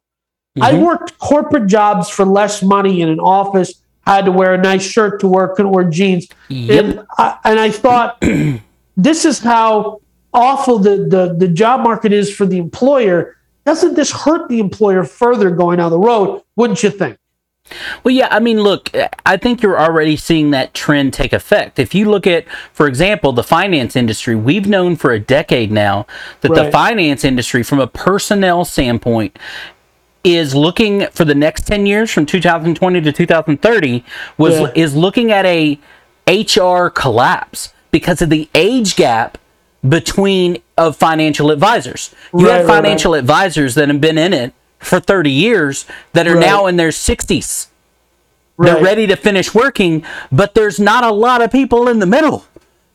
I 0.62 0.72
Mhm. 0.74 0.86
worked 0.86 1.20
corporate 1.20 1.68
jobs 1.68 2.10
for 2.10 2.26
less 2.26 2.64
money 2.64 3.02
in 3.02 3.10
an 3.10 3.20
office. 3.20 3.74
Had 4.08 4.24
to 4.26 4.32
wear 4.32 4.54
a 4.54 4.58
nice 4.58 4.84
shirt 4.84 5.20
to 5.20 5.28
work 5.28 5.56
couldn't 5.58 5.72
wear 5.72 5.84
jeans. 5.84 6.28
Yep. 6.48 6.86
and 6.86 7.06
I, 7.18 7.36
and 7.44 7.60
I 7.60 7.70
thought 7.72 8.24
this 8.98 9.26
is 9.26 9.40
how 9.40 10.00
awful 10.34 10.80
the, 10.80 10.96
the 11.14 11.36
the 11.38 11.48
job 11.50 11.82
market 11.82 12.14
is 12.14 12.34
for 12.34 12.46
the 12.46 12.58
employer. 12.58 13.36
Doesn't 13.66 13.96
this 13.96 14.12
hurt 14.12 14.48
the 14.48 14.60
employer 14.62 15.04
further 15.04 15.50
going 15.52 15.78
down 15.80 15.92
the 15.92 16.00
road 16.00 16.42
wouldn't 16.56 16.82
you 16.84 16.90
think 16.90 17.18
Well, 18.04 18.14
yeah, 18.14 18.28
I 18.32 18.40
mean, 18.40 18.62
look, 18.62 18.90
I 19.26 19.38
think 19.38 19.62
you're 19.62 19.80
already 19.80 20.16
seeing 20.16 20.52
that 20.52 20.74
trend 20.74 21.14
take 21.14 21.34
effect. 21.34 21.80
If 21.80 21.94
you 21.94 22.10
look 22.10 22.26
at, 22.28 22.46
for 22.74 22.88
example, 22.88 23.34
the 23.34 23.44
finance 23.44 23.96
industry, 23.96 24.36
we've 24.36 24.68
known 24.68 24.96
for 24.96 25.12
a 25.12 25.20
decade 25.20 25.72
now 25.72 26.06
that 26.42 26.54
the 26.54 26.72
finance 26.72 27.24
industry, 27.24 27.64
from 27.64 27.80
a 27.80 27.88
personnel 27.88 28.66
standpoint, 28.66 29.38
is 30.24 30.54
looking 30.56 31.08
for 31.12 31.24
the 31.26 31.36
next 31.36 31.66
10 31.68 31.86
years 31.86 32.12
from 32.12 32.26
2020 32.26 33.02
to 33.02 33.12
2030 33.12 34.04
was 34.38 34.60
Yeah. 34.60 34.72
is 34.76 34.96
looking 34.96 35.32
at 35.32 35.46
a 35.46 35.80
HR 36.28 36.90
collapse 36.90 37.70
because 37.92 38.22
of 38.22 38.30
the 38.30 38.50
age 38.54 38.96
gap 38.98 39.38
between 39.88 40.58
of 40.78 40.98
financial 40.98 41.50
advisors. 41.52 42.14
You 42.34 42.48
Right, 42.48 42.58
have 42.58 42.66
right, 42.66 42.74
right. 42.76 42.84
financial 42.84 43.14
advisors 43.14 43.76
that 43.76 43.88
have 43.88 44.02
been 44.02 44.18
in 44.18 44.34
it 44.34 44.54
for 44.80 45.00
30 45.00 45.32
years 45.32 45.86
that 46.14 46.28
are 46.28 46.36
Right. 46.36 46.46
now 46.46 46.66
in 46.68 46.76
their 46.78 46.92
60s. 46.92 47.68
They're 48.60 48.82
ready 48.82 49.06
to 49.08 49.16
finish 49.16 49.54
working, 49.54 50.04
but 50.32 50.56
there's 50.56 50.80
not 50.80 51.04
a 51.04 51.12
lot 51.12 51.42
of 51.44 51.52
people 51.52 51.88
in 51.88 52.00
the 52.00 52.08
middle. 52.08 52.46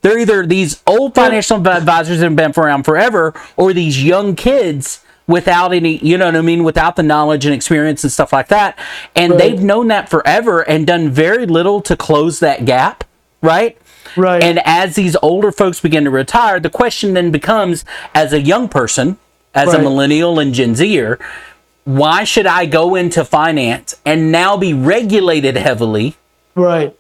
They're 0.01 0.18
either 0.18 0.45
these 0.45 0.83
old 0.89 1.14
financial 1.14 1.57
advisors 1.68 2.18
that 2.18 2.24
have 2.24 2.35
been 2.35 2.53
around 2.57 2.83
forever 2.83 3.33
or 3.57 3.72
these 3.72 4.03
young 4.03 4.35
kids 4.35 5.01
without 5.28 5.72
any, 5.72 5.99
you 5.99 6.18
know 6.18 6.26
what 6.26 6.35
I 6.35 6.41
mean, 6.41 6.64
without 6.64 6.97
the 6.97 7.05
knowledge 7.05 7.47
and 7.47 7.55
experience 7.55 8.03
and 8.03 8.12
stuff 8.12 8.33
like 8.33 8.49
that. 8.49 8.76
And 9.14 9.33
Right. 9.35 9.39
they've 9.39 9.62
known 9.62 9.87
that 9.89 10.09
forever 10.09 10.62
and 10.68 10.85
done 10.85 11.11
very 11.11 11.47
little 11.47 11.80
to 11.83 11.95
close 11.97 12.41
that 12.41 12.64
gap, 12.64 13.05
right? 13.41 13.76
right 14.16 14.43
And 14.43 14.61
as 14.64 14.97
these 14.97 15.16
older 15.22 15.53
folks 15.53 15.78
begin 15.78 16.03
to 16.05 16.11
retire, 16.11 16.59
the 16.59 16.70
question 16.70 17.14
then 17.14 17.30
becomes 17.30 17.85
as 18.16 18.33
a 18.33 18.41
young 18.41 18.68
person, 18.68 19.16
as 19.55 19.72
a 19.72 19.78
millennial 19.78 20.41
and 20.41 20.53
Gen 20.53 20.74
Zer, 20.74 21.20
why 21.85 22.24
should 22.24 22.47
I 22.47 22.66
go 22.66 22.95
into 22.95 23.24
finance 23.24 23.95
and 24.05 24.30
now 24.30 24.57
be 24.57 24.72
regulated 24.72 25.57
heavily 25.57 26.16
right 26.55 26.97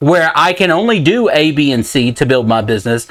where 0.00 0.30
I 0.34 0.52
can 0.52 0.70
only 0.70 1.00
do 1.00 1.28
A, 1.30 1.50
B, 1.52 1.72
and 1.72 1.84
C 1.84 2.12
to 2.12 2.26
build 2.26 2.48
my 2.48 2.60
business? 2.60 3.06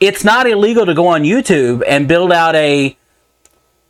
It's 0.00 0.24
not 0.24 0.46
illegal 0.46 0.86
to 0.86 0.94
go 0.94 1.06
on 1.08 1.22
YouTube 1.22 1.82
and 1.86 2.06
build 2.08 2.32
out 2.32 2.54
a 2.54 2.96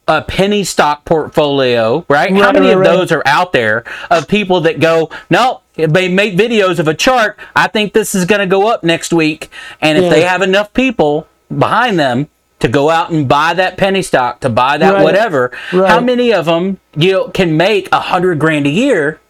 a 0.09 0.23
penny 0.23 0.63
stock 0.63 1.05
portfolio, 1.05 2.05
right? 2.09 2.31
How 2.33 2.53
many 2.53 2.67
right, 2.67 2.75
of 2.75 2.79
right. 2.79 2.97
those 2.97 3.11
are 3.11 3.25
out 3.27 3.53
there 3.53 3.83
of 4.09 4.29
people 4.29 4.61
that 4.61 4.79
go, 4.79 5.11
no, 5.31 5.63
they 5.75 6.09
make 6.09 6.37
videos 6.37 6.79
of 6.79 6.87
a 6.87 6.95
chart. 6.95 7.37
I 7.57 7.67
think 7.67 7.93
this 7.93 8.15
is 8.15 8.25
going 8.25 8.39
to 8.39 8.47
go 8.47 8.69
up 8.69 8.85
next 8.85 9.13
week. 9.13 9.51
And 9.81 9.99
if 9.99 10.05
Yeah. 10.05 10.11
they 10.11 10.23
have 10.23 10.43
enough 10.43 10.73
people 10.73 11.27
behind 11.49 11.99
them 11.99 12.29
to 12.61 12.69
go 12.69 12.89
out 12.91 13.11
and 13.11 13.29
buy 13.29 13.53
that 13.55 13.77
penny 13.77 14.03
stock, 14.03 14.41
to 14.41 14.49
buy 14.49 14.79
that 14.79 14.95
Right. 14.95 15.03
whatever, 15.05 15.51
Right. 15.73 15.91
how 15.91 16.01
many 16.01 16.33
of 16.33 16.47
them 16.47 16.79
you 16.97 17.13
know, 17.13 17.29
can 17.29 17.57
make 17.57 17.89
a 17.93 18.01
hundred 18.01 18.39
grand 18.39 18.67
a 18.67 18.71
year 18.71 19.21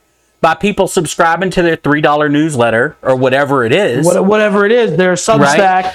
by 0.40 0.54
people 0.54 0.86
subscribing 0.86 1.50
to 1.50 1.62
their 1.62 1.74
three 1.76 2.00
dollar 2.00 2.28
newsletter 2.28 2.94
or 3.02 3.16
whatever 3.16 3.64
it 3.64 3.72
is? 3.72 4.06
What, 4.06 4.24
whatever 4.24 4.64
it 4.64 4.70
is 4.72 4.96
they're 4.96 5.14
Substack 5.14 5.86
or 5.86 5.92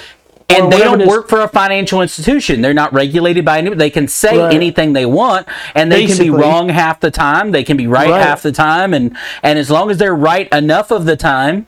and 0.64 0.70
they 0.70 0.80
don't 0.80 1.06
work 1.06 1.30
for 1.30 1.40
a 1.40 1.48
financial 1.48 2.02
institution. 2.02 2.60
They're 2.60 2.74
not 2.74 2.92
regulated 2.92 3.42
by 3.46 3.56
any. 3.58 3.70
They 3.74 3.88
can 3.88 4.06
say 4.08 4.36
Right. 4.36 4.52
anything 4.52 4.92
they 4.92 5.06
want, 5.06 5.46
and 5.74 5.90
they 5.90 6.04
can 6.04 6.18
be 6.18 6.28
wrong 6.28 6.68
half 6.68 7.00
the 7.00 7.10
time. 7.10 7.52
They 7.52 7.64
can 7.64 7.78
be 7.78 7.86
right, 7.86 8.10
Right. 8.10 8.20
half 8.20 8.42
the 8.42 8.52
time, 8.52 8.92
and 8.92 9.16
and 9.42 9.58
as 9.58 9.70
long 9.70 9.90
as 9.90 9.96
they're 9.96 10.14
right 10.14 10.48
enough 10.52 10.90
of 10.90 11.06
the 11.06 11.16
time, 11.16 11.66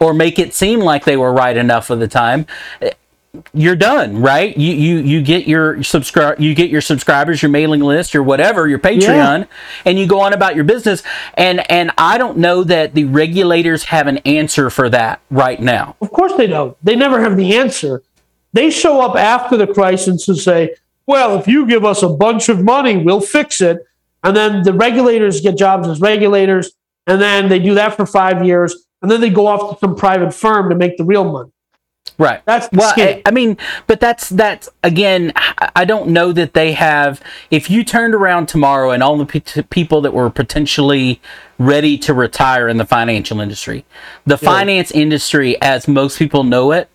or 0.00 0.14
make 0.14 0.38
it 0.38 0.54
seem 0.54 0.80
like 0.80 1.04
they 1.04 1.16
were 1.18 1.32
right 1.32 1.56
enough 1.56 1.90
of 1.90 1.98
the 1.98 2.08
time. 2.08 2.46
You're 3.52 3.76
done, 3.76 4.20
right? 4.20 4.56
You 4.56 4.72
you 4.72 4.98
you 4.98 5.22
get 5.22 5.46
your 5.46 5.82
subscribe, 5.82 6.40
you 6.40 6.54
get 6.54 6.70
your 6.70 6.80
subscribers, 6.80 7.42
your 7.42 7.50
mailing 7.50 7.80
list, 7.80 8.14
your 8.14 8.22
whatever, 8.22 8.66
your 8.66 8.78
Patreon, 8.78 9.46
and 9.84 9.98
you 9.98 10.06
go 10.06 10.20
on 10.20 10.32
about 10.32 10.54
your 10.54 10.64
business. 10.64 11.02
And 11.34 11.70
and 11.70 11.92
I 11.98 12.16
don't 12.16 12.38
know 12.38 12.64
that 12.64 12.94
the 12.94 13.04
regulators 13.04 13.84
have 13.84 14.06
an 14.06 14.18
answer 14.18 14.70
for 14.70 14.88
that 14.88 15.20
right 15.30 15.60
now. 15.60 15.96
Of 16.00 16.10
course 16.10 16.34
they 16.36 16.46
don't. 16.46 16.76
They 16.82 16.96
never 16.96 17.20
have 17.20 17.36
the 17.36 17.56
answer. 17.56 18.02
They 18.54 18.70
show 18.70 19.00
up 19.02 19.14
after 19.14 19.56
the 19.56 19.66
crisis 19.66 20.26
and 20.26 20.38
say, 20.38 20.74
well, 21.06 21.38
if 21.38 21.46
you 21.46 21.66
give 21.66 21.84
us 21.84 22.02
a 22.02 22.08
bunch 22.08 22.48
of 22.48 22.62
money, 22.62 22.96
we'll 22.96 23.20
fix 23.20 23.60
it. 23.60 23.86
And 24.24 24.36
then 24.36 24.62
the 24.62 24.72
regulators 24.72 25.40
get 25.40 25.56
jobs 25.56 25.86
as 25.86 26.00
regulators. 26.00 26.72
And 27.06 27.20
then 27.20 27.48
they 27.48 27.58
do 27.58 27.74
that 27.74 27.94
for 27.94 28.06
five 28.06 28.44
years. 28.44 28.86
And 29.00 29.10
then 29.10 29.20
they 29.20 29.30
go 29.30 29.46
off 29.46 29.74
to 29.74 29.78
some 29.78 29.94
private 29.94 30.34
firm 30.34 30.70
to 30.70 30.74
make 30.74 30.96
the 30.96 31.04
real 31.04 31.24
money. 31.24 31.50
Right. 32.18 32.40
That's 32.44 32.68
well. 32.72 32.94
I. 32.96 33.22
I 33.26 33.30
mean, 33.30 33.56
but 33.86 34.00
that's 34.00 34.28
that's 34.28 34.68
again. 34.82 35.32
I 35.76 35.84
don't 35.84 36.08
know 36.10 36.32
that 36.32 36.54
they 36.54 36.72
have. 36.72 37.20
If 37.50 37.68
you 37.70 37.84
turned 37.84 38.14
around 38.14 38.46
tomorrow 38.46 38.90
and 38.90 39.02
all 39.02 39.16
the 39.18 39.26
pe- 39.26 39.62
people 39.64 40.00
that 40.02 40.12
were 40.12 40.30
potentially 40.30 41.20
ready 41.58 41.98
to 41.98 42.14
retire 42.14 42.68
in 42.68 42.76
the 42.76 42.86
financial 42.86 43.40
industry, 43.40 43.84
the 44.24 44.38
finance 44.38 44.90
industry, 44.92 45.60
as 45.60 45.88
most 45.88 46.18
people 46.18 46.44
know 46.44 46.72
it, 46.72 46.88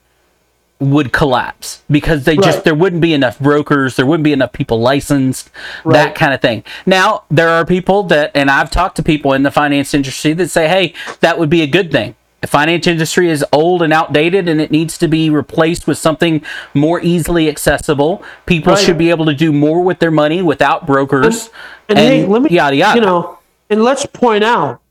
would 0.79 1.13
collapse 1.13 1.83
because 1.89 2.25
they 2.25 2.35
just 2.35 2.63
there 2.63 2.75
wouldn't 2.75 3.01
be 3.01 3.13
enough 3.13 3.39
brokers, 3.39 3.95
there 3.95 4.05
wouldn't 4.05 4.23
be 4.23 4.33
enough 4.33 4.51
people 4.51 4.79
licensed, 4.79 5.49
that 5.85 6.15
kind 6.15 6.33
of 6.33 6.41
thing. 6.41 6.63
Now, 6.85 7.23
there 7.29 7.49
are 7.49 7.65
people 7.65 8.03
that 8.03 8.31
and 8.35 8.49
I've 8.51 8.69
talked 8.71 8.95
to 8.97 9.03
people 9.03 9.33
in 9.33 9.43
the 9.43 9.51
finance 9.51 9.93
industry 9.93 10.33
that 10.33 10.49
say, 10.49 10.67
"Hey, 10.67 10.93
that 11.21 11.39
would 11.39 11.49
be 11.49 11.61
a 11.61 11.67
good 11.67 11.91
thing." 11.91 12.15
The 12.43 12.47
finance 12.47 12.87
industry 12.87 13.29
is 13.29 13.45
old 13.53 13.81
and 13.81 13.93
outdated 13.93 14.49
and 14.49 14.59
it 14.59 14.69
needs 14.69 14.97
to 14.97 15.07
be 15.07 15.29
replaced 15.29 15.87
with 15.87 15.97
something 15.97 16.41
more 16.73 16.99
easily 16.99 17.47
accessible. 17.47 18.21
People 18.45 18.73
Right. 18.73 18.83
should 18.83 18.97
be 18.97 19.09
able 19.11 19.25
to 19.27 19.33
do 19.33 19.53
more 19.53 19.81
with 19.81 19.99
their 19.99 20.11
money 20.11 20.41
without 20.41 20.85
brokers. 20.85 21.49
And, 21.87 21.97
hey, 21.97 22.25
let 22.25 22.41
me, 22.41 22.49
yada 22.49 22.75
yada. 22.75 22.99
you 22.99 23.05
know, 23.05 23.39
and 23.69 23.81
let's 23.81 24.05
point 24.05 24.43
out, 24.43 24.81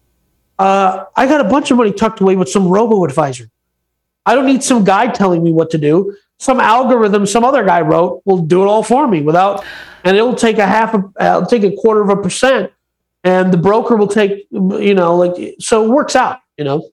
uh, 0.58 1.04
I 1.14 1.26
got 1.26 1.42
a 1.42 1.44
bunch 1.44 1.70
of 1.70 1.76
money 1.76 1.92
tucked 1.92 2.20
away 2.22 2.36
with 2.36 2.48
some 2.48 2.68
robo 2.68 3.04
advisor. 3.04 3.50
I 4.24 4.34
don't 4.34 4.46
need 4.46 4.62
some 4.64 4.82
guy 4.82 5.08
telling 5.08 5.44
me 5.44 5.52
what 5.52 5.68
to 5.72 5.78
do. 5.78 6.16
Some 6.38 6.58
algorithm 6.58 7.26
some 7.26 7.44
other 7.44 7.64
guy 7.64 7.82
wrote 7.82 8.22
will 8.24 8.38
do 8.38 8.62
it 8.62 8.66
all 8.66 8.82
for 8.82 9.06
me 9.06 9.20
without, 9.20 9.62
and 10.04 10.16
it'll 10.16 10.34
take 10.34 10.56
a 10.56 10.66
half, 10.66 10.94
a, 10.94 11.04
uh, 11.20 11.36
it'll 11.36 11.46
take 11.46 11.64
a 11.64 11.76
quarter 11.76 12.00
of 12.00 12.08
a 12.08 12.16
percent, 12.16 12.72
and 13.24 13.52
the 13.52 13.58
broker 13.58 13.94
will 13.96 14.08
take, 14.08 14.46
you 14.50 14.94
know, 14.94 15.16
like 15.18 15.56
so 15.60 15.84
it 15.84 15.88
works 15.90 16.16
out, 16.16 16.38
you 16.56 16.64
know. 16.64 16.88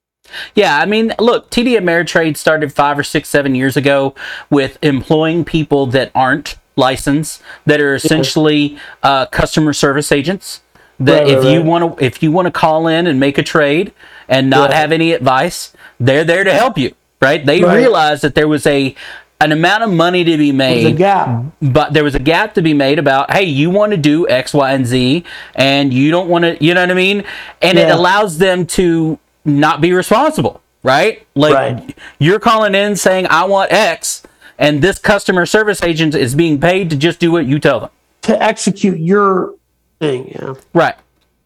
Yeah, 0.56 0.78
I 0.78 0.86
mean, 0.86 1.14
look, 1.20 1.50
TD 1.50 1.78
Ameritrade 1.78 2.38
started 2.38 2.74
five 2.74 2.98
or 2.98 3.04
six, 3.04 3.30
seven 3.30 3.56
years 3.56 3.78
ago 3.78 4.16
with 4.50 4.78
employing 4.82 5.46
people 5.46 5.86
that 5.88 6.12
aren't 6.16 6.56
licensed, 6.76 7.42
that 7.66 7.82
are 7.82 7.94
essentially 7.96 8.78
uh, 9.04 9.26
customer 9.28 9.74
service 9.74 10.12
agents. 10.12 10.62
That 11.00 11.24
Right, 11.24 11.28
if 11.30 11.44
right, 11.44 11.52
you 11.54 11.60
right. 11.60 11.66
want 11.66 11.98
to, 11.98 12.06
if 12.06 12.22
you 12.22 12.32
want 12.32 12.48
to 12.48 12.52
call 12.52 12.88
in 12.88 13.08
and 13.08 13.20
make 13.20 13.38
a 13.38 13.44
trade 13.44 13.94
and 14.28 14.50
not 14.50 14.74
have 14.74 14.92
any 14.92 15.14
advice, 15.14 15.74
they're 16.00 16.26
there 16.26 16.44
to 16.44 16.54
help 16.54 16.78
you. 16.78 16.94
Right? 17.22 17.46
They 17.46 17.62
realized 17.64 18.22
that 18.24 18.36
there 18.36 18.48
was 18.48 18.66
a 18.66 18.96
an 19.42 19.54
amount 19.54 19.84
of 19.84 19.90
money 19.92 20.24
to 20.26 20.38
be 20.38 20.52
made. 20.52 20.84
There's 20.84 20.94
a 20.94 20.98
gap. 20.98 21.44
but 21.62 21.94
there 21.94 22.04
was 22.04 22.16
a 22.16 22.20
gap 22.20 22.54
to 22.56 22.62
be 22.62 22.74
made 22.74 23.00
about 23.00 23.32
hey 23.32 23.44
you 23.44 23.70
want 23.70 23.92
to 23.92 23.98
do 23.98 24.28
x 24.28 24.54
y 24.54 24.72
and 24.74 24.86
z 24.86 25.24
and 25.56 25.94
you 25.94 26.12
don't 26.12 26.28
want 26.28 26.44
to 26.44 26.62
you 26.64 26.74
know 26.74 26.82
what 26.82 26.92
i 26.92 26.94
mean 26.94 27.24
and 27.62 27.78
it 27.78 27.90
allows 27.90 28.38
them 28.38 28.66
to 28.66 29.18
not 29.46 29.82
be 29.82 29.92
responsible 29.94 30.62
right 30.84 31.26
like 31.36 31.54
Right. 31.54 31.96
you're 32.20 32.40
calling 32.40 32.76
in 32.76 32.96
saying 32.96 33.28
i 33.30 33.44
want 33.46 33.72
x 33.72 34.24
and 34.58 34.82
this 34.82 34.98
customer 35.00 35.46
service 35.46 35.82
agent 35.84 36.16
is 36.16 36.36
being 36.36 36.60
paid 36.60 36.90
to 36.90 36.96
just 36.96 37.20
do 37.20 37.32
what 37.32 37.46
you 37.46 37.60
tell 37.60 37.80
them 37.80 37.90
to 38.24 38.42
execute 38.44 39.00
your 39.00 39.56
thing. 40.00 40.30
Yeah. 40.30 40.54
right 40.74 40.96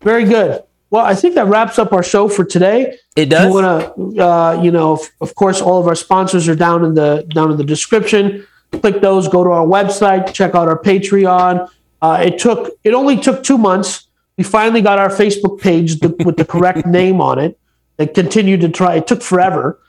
Very 0.02 0.26
good. 0.26 0.64
Well, 0.90 1.04
I 1.06 1.16
think 1.16 1.34
that 1.36 1.48
wraps 1.48 1.80
up 1.80 1.92
our 1.94 2.04
show 2.04 2.28
for 2.28 2.44
today. 2.44 2.98
It 3.16 3.28
does. 3.30 3.48
You 3.48 3.54
want 3.62 3.96
to, 4.16 4.24
uh, 4.24 4.62
you 4.62 4.70
know, 4.70 4.94
of, 4.94 5.00
of 5.22 5.34
course, 5.34 5.60
all 5.62 5.80
of 5.80 5.88
our 5.88 5.96
sponsors 5.96 6.48
are 6.48 6.56
down 6.56 6.84
in 6.86 6.94
the 6.94 7.26
down 7.34 7.50
in 7.52 7.58
the 7.58 7.64
description. 7.64 8.46
Click 8.72 9.02
those. 9.02 9.28
Go 9.28 9.44
to 9.44 9.50
our 9.50 9.66
website. 9.66 10.34
Check 10.34 10.54
out 10.54 10.68
our 10.68 10.78
Patreon. 10.80 11.68
Uh, 12.02 12.24
it 12.26 12.38
took. 12.38 12.72
It 12.84 12.94
only 12.94 13.18
took 13.18 13.44
two 13.44 13.58
months. 13.58 14.08
We 14.38 14.44
finally 14.44 14.82
got 14.84 15.00
our 15.00 15.10
Facebook 15.10 15.60
page 15.60 16.00
th- 16.00 16.14
with 16.26 16.38
the 16.38 16.46
correct 16.46 16.86
name 17.00 17.22
on 17.22 17.40
it. 17.40 17.58
It 17.98 18.14
continued 18.14 18.62
to 18.62 18.70
try. 18.70 18.96
It 18.96 19.08
took 19.08 19.22
forever. 19.22 19.80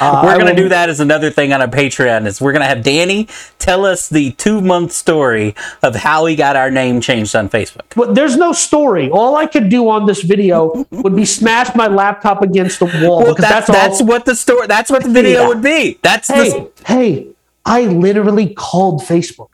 Uh, 0.00 0.22
we're 0.24 0.38
gonna 0.38 0.54
do 0.54 0.70
that 0.70 0.88
as 0.88 0.98
another 1.00 1.30
thing 1.30 1.52
on 1.52 1.60
our 1.60 1.68
Patreon 1.68 2.26
is 2.26 2.40
we're 2.40 2.54
gonna 2.54 2.64
have 2.64 2.82
danny 2.82 3.28
tell 3.58 3.84
us 3.84 4.08
the 4.08 4.30
two 4.32 4.62
month 4.62 4.92
story 4.92 5.54
of 5.82 5.94
how 5.94 6.24
he 6.24 6.34
got 6.36 6.56
our 6.56 6.70
name 6.70 7.02
changed 7.02 7.36
on 7.36 7.50
facebook 7.50 7.82
But 7.94 8.14
there's 8.14 8.34
no 8.34 8.52
story. 8.52 9.10
All 9.10 9.36
I 9.36 9.44
could 9.46 9.68
do 9.68 9.90
on 9.90 10.06
this 10.06 10.22
video 10.22 10.86
would 10.90 11.14
be 11.14 11.26
smash 11.26 11.74
my 11.74 11.86
laptop 11.86 12.40
against 12.40 12.78
the 12.78 12.86
wall 12.86 13.24
well, 13.24 13.34
because 13.34 13.50
that's, 13.50 13.66
that's, 13.66 14.00
what 14.02 14.24
the 14.24 14.34
story 14.34 14.66
that's 14.66 14.90
what 14.90 15.02
the 15.02 15.10
video 15.10 15.42
Yeah. 15.42 15.48
would 15.48 15.62
be 15.62 15.98
that's 16.00 16.28
hey, 16.28 16.48
the 16.50 16.70
hey, 16.86 17.26
I 17.66 17.82
literally 17.82 18.54
called 18.54 19.02
Facebook. 19.02 19.50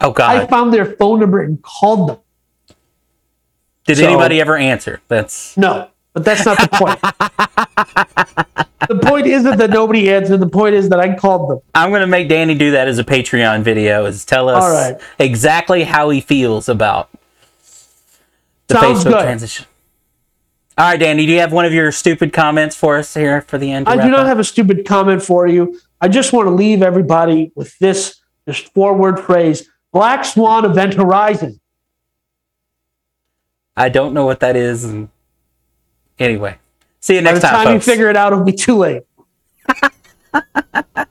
oh 0.00 0.12
god 0.12 0.36
I 0.36 0.46
found 0.46 0.72
their 0.72 0.86
phone 0.94 1.18
number 1.18 1.40
and 1.42 1.60
called 1.60 2.08
them. 2.08 2.18
Did 3.86 3.98
So- 3.98 4.06
anybody 4.06 4.40
ever 4.40 4.56
answer? 4.56 5.00
That's 5.08 5.56
No, 5.56 5.88
but 6.12 6.24
that's 6.24 6.44
not 6.44 6.58
the 6.58 6.68
point. 6.68 7.00
the 8.88 8.98
point 9.06 9.26
isn't 9.26 9.58
that 9.58 9.70
nobody 9.70 10.10
answered. 10.10 10.38
The 10.38 10.48
point 10.48 10.74
is 10.74 10.88
that 10.90 11.00
I 11.00 11.14
called 11.14 11.50
them. 11.50 11.60
I'm 11.74 11.90
gonna 11.90 12.06
make 12.06 12.28
Danny 12.28 12.54
do 12.54 12.72
that 12.72 12.88
as 12.88 12.98
a 12.98 13.04
Patreon 13.04 13.62
video. 13.62 14.04
Is 14.04 14.24
tell 14.24 14.48
us 14.48 14.62
All 14.62 14.70
right. 14.70 15.00
exactly 15.18 15.84
how 15.84 16.10
he 16.10 16.20
feels 16.20 16.68
about 16.68 17.08
the 18.66 18.74
Sounds 18.74 19.00
Facebook 19.00 19.10
good. 19.12 19.22
transition. 19.22 19.66
All 20.78 20.86
right, 20.86 20.98
Danny, 20.98 21.26
do 21.26 21.32
you 21.32 21.40
have 21.40 21.52
one 21.52 21.66
of 21.66 21.72
your 21.74 21.92
stupid 21.92 22.32
comments 22.32 22.74
for 22.74 22.96
us 22.96 23.12
here 23.12 23.42
for 23.42 23.58
the 23.58 23.70
end? 23.70 23.88
I 23.88 24.02
do 24.02 24.10
not 24.10 24.20
up? 24.20 24.26
have 24.26 24.38
a 24.38 24.44
stupid 24.44 24.86
comment 24.86 25.22
for 25.22 25.46
you. 25.46 25.78
I 26.00 26.08
just 26.08 26.32
want 26.32 26.46
to 26.46 26.50
leave 26.50 26.82
everybody 26.82 27.52
with 27.54 27.78
this 27.78 28.20
this 28.46 28.58
four 28.58 28.96
word 28.96 29.20
phrase: 29.20 29.68
Black 29.92 30.24
Swan 30.24 30.64
Event 30.64 30.94
Horizon. 30.94 31.60
I 33.76 33.88
don't 33.88 34.12
know 34.12 34.24
what 34.24 34.40
that 34.40 34.56
is. 34.56 34.84
And 34.84 35.08
anyway, 36.22 36.58
see 37.00 37.14
you 37.14 37.20
next 37.22 37.40
By 37.40 37.40
next 37.40 37.42
the 37.42 37.48
time, 37.48 37.64
time 37.66 37.74
you 37.74 37.80
figure 37.80 38.08
it 38.10 38.16
out, 38.16 38.32
it'll 38.32 38.44
be 38.44 38.52
too 38.52 38.76
late. 38.78 39.02